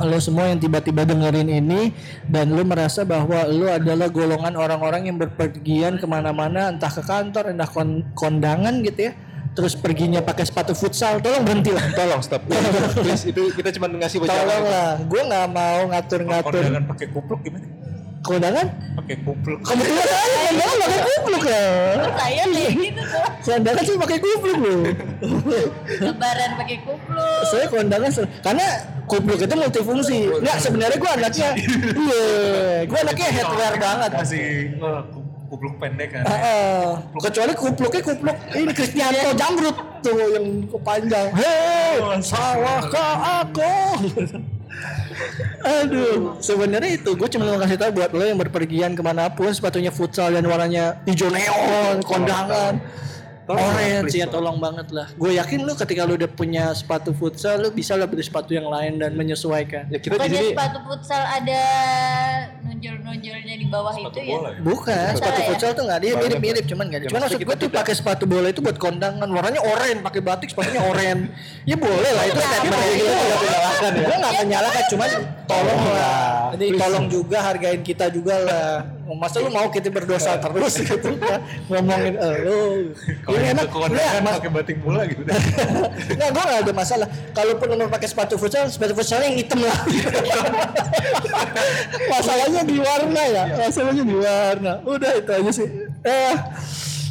lo 0.01 0.17
semua 0.17 0.49
yang 0.49 0.57
tiba-tiba 0.57 1.05
dengerin 1.05 1.53
ini 1.53 1.93
dan 2.25 2.49
lo 2.49 2.65
merasa 2.65 3.05
bahwa 3.05 3.45
lo 3.45 3.69
adalah 3.69 4.09
golongan 4.09 4.57
orang-orang 4.57 5.05
yang 5.05 5.21
berpergian 5.21 6.01
ke 6.01 6.05
mana-mana 6.09 6.73
entah 6.73 6.89
ke 6.89 7.05
kantor 7.05 7.53
entah 7.53 7.69
kon- 7.69 8.01
kondangan 8.17 8.81
gitu 8.81 9.09
ya 9.09 9.13
terus 9.53 9.73
perginya 9.73 10.21
pakai 10.21 10.45
sepatu 10.45 10.73
futsal 10.73 11.17
tolong 11.17 11.41
berhenti 11.41 11.73
lah 11.73 11.81
Tolong 11.93 12.21
stop. 12.21 12.45
Please 13.05 13.25
itu 13.25 13.49
kita 13.53 13.73
cuma 13.73 13.89
ngasih 13.89 14.21
tolong 14.21 14.33
bocoran. 14.33 14.69
lah 14.69 14.91
gue 15.01 15.21
nggak 15.29 15.45
mau 15.49 15.79
ngatur-ngatur 15.93 16.53
Kondangan 16.61 16.83
pakai 16.85 17.05
kupluk 17.09 17.39
gimana? 17.41 17.65
Kondangan 18.27 18.67
Pakai 18.97 19.15
kupluk. 19.23 19.59
kebetulan 19.63 20.03
aja 20.03 20.37
kondangan 20.43 20.75
pakai 20.77 20.99
kupluk 20.99 21.43
lah 21.45 21.71
saya 22.17 22.43
kayak 22.43 22.71
gitu. 22.75 23.01
Tuh 23.07 23.23
kondangan 23.47 23.83
sih 23.83 23.95
pakai 23.95 24.17
kupluk 24.19 24.57
loh. 24.57 24.81
Lebaran 25.97 26.51
pakai 26.57 26.77
kupluk. 26.83 27.41
Saya 27.47 27.65
kondangan 27.67 28.09
karena 28.41 28.65
kupluk 29.05 29.39
itu 29.39 29.55
multifungsi. 29.55 30.19
Nggak 30.37 30.57
sebenarnya 30.59 30.97
gue 30.97 31.11
anaknya 31.13 31.49
iya 31.55 32.25
gue 32.83 32.99
anaknya 32.99 33.27
headwear 33.31 33.73
banget. 33.77 34.11
Masih 34.17 34.45
eh, 34.75 35.01
ku- 35.07 35.25
kupluk 35.47 35.73
pendek 35.77 36.09
kan. 36.11 36.23
Heeh. 36.25 36.83
kecuali 37.17 37.53
kupluknya 37.53 38.01
kupluk 38.03 38.37
ini 38.51 38.71
Kristianto 38.71 39.31
Jamrut 39.33 39.77
tuh 40.01 40.19
yang 40.27 40.45
panjang. 40.81 41.27
Hei 41.31 41.95
salahkah 42.19 43.13
aku 43.41 43.71
Aduh, 45.63 46.37
sebenarnya 46.39 46.97
itu 46.97 47.11
gue 47.17 47.29
cuma 47.29 47.49
mau 47.49 47.59
kasih 47.59 47.77
tahu 47.77 47.91
buat 47.97 48.11
lo 48.13 48.23
yang 48.23 48.39
berpergian 48.39 48.91
ke 48.93 49.01
mana 49.01 49.29
pun 49.33 49.49
sepatunya 49.51 49.89
futsal 49.89 50.31
dan 50.31 50.45
warnanya 50.45 51.01
hijau 51.09 51.27
neon, 51.33 52.01
kondangan, 52.05 52.79
orange 53.47 54.13
ya 54.13 54.27
tolong 54.27 54.59
banget 54.59 54.87
lah. 54.91 55.07
Gue 55.15 55.39
yakin 55.39 55.63
lo 55.63 55.73
ketika 55.73 56.03
lo 56.03 56.19
udah 56.19 56.27
punya 56.27 56.75
sepatu 56.75 57.15
futsal 57.15 57.63
lo 57.63 57.71
bisa 57.71 57.95
lah 57.95 58.05
beli 58.05 58.23
sepatu 58.23 58.51
yang 58.51 58.67
lain 58.67 58.99
dan 58.99 59.15
menyesuaikan. 59.15 59.87
Ya 59.87 59.99
kita 60.03 60.19
di 60.19 60.27
bukannya 60.27 60.37
sini 60.37 60.51
sepatu 60.51 60.79
futsal 60.83 61.23
ada 61.23 61.61
nonjol-nonjolnya 62.67 63.55
di 63.55 63.65
bawah 63.71 63.95
itu 63.95 64.19
ya 64.19 64.35
bola 64.35 64.49
ya? 64.51 64.59
Bukan, 64.59 65.09
sepatu 65.15 65.39
ya? 65.39 65.47
futsal 65.47 65.69
tuh 65.71 65.83
nggak 65.87 65.99
dia 66.03 66.13
mirip-mirip 66.19 66.63
cuman 66.67 66.85
nggak 66.91 66.99
dia. 67.01 67.09
Cuman 67.09 67.21
maksud 67.23 67.39
gue 67.39 67.55
tuh 67.55 67.69
pakai 67.71 67.93
sepatu 67.95 68.23
bola 68.27 68.47
itu 68.51 68.59
buat 68.59 68.77
kondangan, 68.77 69.27
warnanya 69.31 69.61
oranye, 69.63 70.03
pakai 70.03 70.21
batik 70.21 70.51
sepatunya 70.51 70.83
oranye. 70.83 71.31
Ya 71.63 71.79
boleh 71.79 72.11
lah 72.11 72.23
itu 72.27 72.39
statement 72.39 72.83
gitu 72.99 73.13
tidak 73.15 73.39
menyalahkan 73.39 73.91
ya. 73.95 74.05
Gue 74.05 74.17
nggak 74.19 74.35
menyalahkan, 74.43 74.83
cuman 74.91 75.09
tolong 75.47 75.81
lah. 75.95 76.51
Jadi 76.57 76.65
tolong 76.75 77.05
juga 77.07 77.37
hargain 77.39 77.81
kita 77.85 78.05
juga 78.11 78.35
lah. 78.43 78.96
Masa 79.15 79.39
lu 79.39 79.47
mau 79.47 79.71
kita 79.71 79.87
berdosa 79.87 80.35
terus 80.35 80.75
gitu 80.83 81.15
kan 81.15 81.39
ngomongin 81.71 82.19
eh 82.19 82.35
lu. 82.43 82.91
Ini 83.31 83.55
enak. 83.55 83.71
Nggak, 83.71 84.19
mas- 84.19 84.35
pakai 84.43 84.51
batik 84.51 84.77
bola 84.83 85.07
gitu. 85.07 85.23
Nggak, 86.17 86.29
gue 86.33 86.43
gak 86.43 86.59
ada 86.67 86.73
masalah. 86.75 87.07
Kalaupun 87.31 87.65
lu 87.71 87.75
mau 87.79 87.87
pakai 87.87 88.11
sepatu 88.11 88.35
futsal, 88.35 88.67
sepatu 88.67 88.91
futsalnya 88.91 89.31
yang 89.31 89.39
hitam 89.39 89.63
lah. 89.63 89.77
Masalahnya 92.11 92.61
di 92.63 92.77
warna 92.79 93.23
ya. 93.23 93.43
Masalahnya 93.55 94.03
di 94.03 94.15
warna. 94.15 94.71
Udah 94.83 95.11
itu 95.15 95.31
aja 95.31 95.51
sih. 95.53 95.67
Eh, 96.03 96.35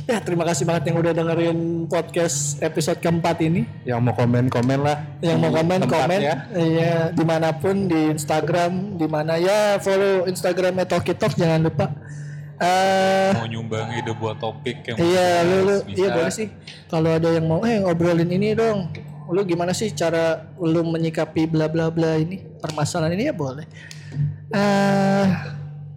ya 0.07 0.22
terima 0.22 0.46
kasih 0.46 0.62
banget 0.62 0.88
yang 0.88 1.02
udah 1.02 1.12
dengerin 1.12 1.59
podcast 1.86 2.62
episode 2.62 3.02
keempat 3.02 3.42
ini. 3.42 3.66
yang 3.82 3.98
mau 3.98 4.14
komen-komen 4.14 4.78
lah. 4.78 5.02
Yang 5.18 5.38
mau 5.42 5.50
komen 5.50 5.80
komen, 5.82 6.18
Tempatnya. 6.22 6.34
iya 6.54 6.94
di 7.11 7.24
mana 7.26 7.50
pun 7.50 7.90
di 7.90 8.14
Instagram, 8.14 8.94
di 8.94 9.07
mana 9.07 9.34
ya 9.34 9.82
follow 9.82 10.24
Instagramnya 10.24 10.86
Talkie 10.86 11.14
Talk 11.14 11.34
jangan 11.34 11.66
lupa. 11.66 11.90
Eh, 12.57 13.36
Mau 13.36 13.44
nyumbang 13.44 13.92
ide 13.92 14.16
buat 14.16 14.40
topik 14.40 14.80
yang 14.88 14.96
Iya, 14.96 15.44
lu, 15.44 15.57
lu 15.68 15.76
iya 15.92 16.09
boleh 16.09 16.32
sih. 16.32 16.48
Kalau 16.88 17.12
ada 17.12 17.28
yang 17.28 17.44
mau, 17.44 17.61
eh 17.68 17.84
ngobrolin 17.84 18.32
ini 18.32 18.57
dong. 18.57 18.88
Lu 19.28 19.44
gimana 19.44 19.76
sih 19.76 19.92
cara 19.92 20.40
lu 20.57 20.80
menyikapi 20.80 21.44
bla 21.44 21.68
bla 21.68 21.92
bla 21.92 22.16
ini 22.16 22.40
permasalahan 22.57 23.12
ini 23.12 23.28
ya 23.28 23.34
boleh. 23.36 23.66
Eh, 24.54 25.24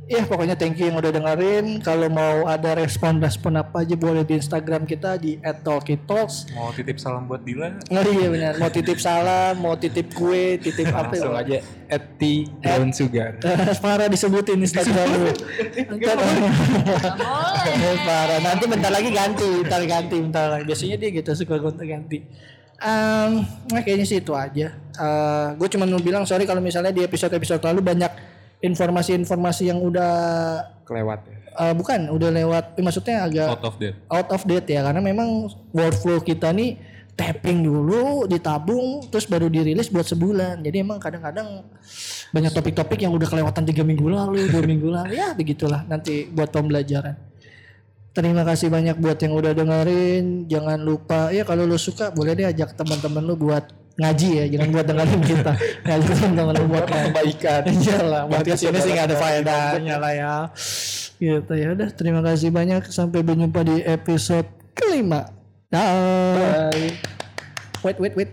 ya 0.10 0.26
pokoknya 0.26 0.58
thank 0.58 0.82
you 0.82 0.90
yang 0.90 0.98
udah 0.98 1.14
dengerin. 1.14 1.80
Kalau 1.86 2.10
mau 2.10 2.50
ada 2.50 2.74
respon-respon 2.74 3.62
apa 3.62 3.86
aja 3.86 3.94
boleh 3.94 4.26
di 4.26 4.42
Instagram 4.42 4.90
kita 4.90 5.22
di 5.22 5.38
@talkitalks. 5.40 6.50
Mau 6.58 6.74
titip 6.74 6.98
salam 6.98 7.30
buat 7.30 7.46
Dila? 7.46 7.78
Oh 7.94 8.04
iya 8.10 8.28
benar. 8.34 8.54
Mau 8.58 8.74
titip 8.74 8.98
salam, 8.98 9.62
mau 9.62 9.78
titip 9.78 10.10
kue, 10.18 10.58
titip 10.58 10.90
apa? 10.90 11.14
Langsung 11.14 11.38
ya? 11.38 11.46
aja 11.46 11.58
at 11.90 12.04
the 12.18 12.50
brown 12.62 12.90
sugar. 12.90 13.38
Parah 13.86 14.10
disebutin 14.10 14.62
Instagram 14.66 15.08
lu. 15.14 15.30
Ntar- 15.98 16.22
boleh 17.78 18.00
Parah. 18.06 18.40
Nanti 18.42 18.64
bentar 18.66 18.92
lagi 18.94 19.10
ganti, 19.14 19.50
bentar 19.62 19.82
ganti, 19.86 20.16
bentar 20.18 20.46
lagi. 20.50 20.64
Biasanya 20.66 20.98
dia 20.98 21.10
gitu 21.14 21.30
suka 21.38 21.62
gonta 21.62 21.86
ganti. 21.86 22.26
Em, 22.80 23.44
nah 23.76 23.82
kayaknya 23.84 24.08
sih 24.08 24.24
itu 24.24 24.32
aja. 24.32 24.74
gue 25.56 25.68
cuma 25.72 25.88
mau 25.88 26.00
bilang 26.00 26.24
sorry 26.28 26.44
kalau 26.44 26.60
misalnya 26.60 26.92
di 26.92 27.04
episode-episode 27.04 27.64
lalu 27.64 27.80
banyak 27.84 28.39
informasi-informasi 28.60 29.64
yang 29.68 29.80
udah 29.80 30.14
kelewat 30.84 31.20
ya. 31.24 31.38
eh, 31.62 31.74
bukan 31.74 32.10
udah 32.10 32.30
lewat 32.30 32.66
eh, 32.76 32.84
maksudnya 32.84 33.24
agak 33.24 33.48
Out 33.50 33.64
of 33.64 33.76
date. 33.78 33.96
out 34.08 34.30
of 34.30 34.42
date 34.44 34.68
ya 34.68 34.82
karena 34.82 35.00
memang 35.00 35.30
workflow 35.70 36.20
kita 36.20 36.52
nih 36.52 36.76
tapping 37.14 37.62
dulu 37.62 38.24
ditabung 38.26 39.04
terus 39.08 39.28
baru 39.28 39.48
dirilis 39.48 39.88
buat 39.88 40.04
sebulan 40.04 40.60
jadi 40.60 40.82
emang 40.82 41.00
kadang-kadang 41.00 41.68
banyak 42.30 42.52
topik-topik 42.54 42.96
yang 42.98 43.12
udah 43.12 43.28
kelewatan 43.28 43.64
tiga 43.66 43.84
minggu 43.84 44.08
lalu 44.08 44.48
dua 44.48 44.64
minggu 44.64 44.88
lalu 44.96 45.16
ya 45.16 45.32
begitulah 45.32 45.84
nanti 45.84 46.28
buat 46.28 46.48
pembelajaran 46.48 47.20
terima 48.10 48.44
kasih 48.44 48.68
banyak 48.68 48.96
buat 48.98 49.20
yang 49.20 49.34
udah 49.34 49.52
dengerin 49.52 50.48
jangan 50.48 50.80
lupa 50.80 51.30
ya 51.30 51.44
kalau 51.44 51.64
lu 51.64 51.76
suka 51.76 52.10
boleh 52.10 52.34
deh 52.34 52.48
ajak 52.48 52.76
teman-teman 52.76 53.22
lu 53.22 53.36
buat 53.36 53.68
ngaji 54.00 54.30
ya 54.32 54.46
jangan 54.56 54.68
buat 54.72 54.86
dengerin 54.88 55.22
kita. 55.28 55.52
Ngajak 55.84 56.16
teman-teman 56.16 56.56
buat 56.72 56.86
kebaikan. 56.88 57.62
Iyalah 57.68 58.24
podcast 58.32 58.64
ini 58.64 58.80
sih 58.80 58.92
gak 58.96 59.06
ada 59.12 59.18
faedahnya 59.20 59.96
lah 60.00 60.14
ya. 60.16 60.36
Gitu 61.20 61.54
ya 61.54 61.68
udah. 61.76 61.90
Terima 61.92 62.24
kasih 62.24 62.50
banyak. 62.50 62.88
Sampai 62.88 63.20
berjumpa 63.20 63.60
di 63.68 63.84
episode 63.84 64.48
kelima. 64.72 65.28
Dah. 65.68 66.72
Wait 67.84 68.00
wait 68.00 68.16
wait. 68.16 68.32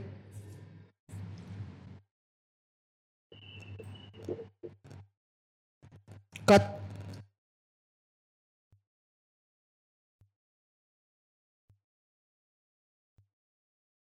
Cut 6.46 6.75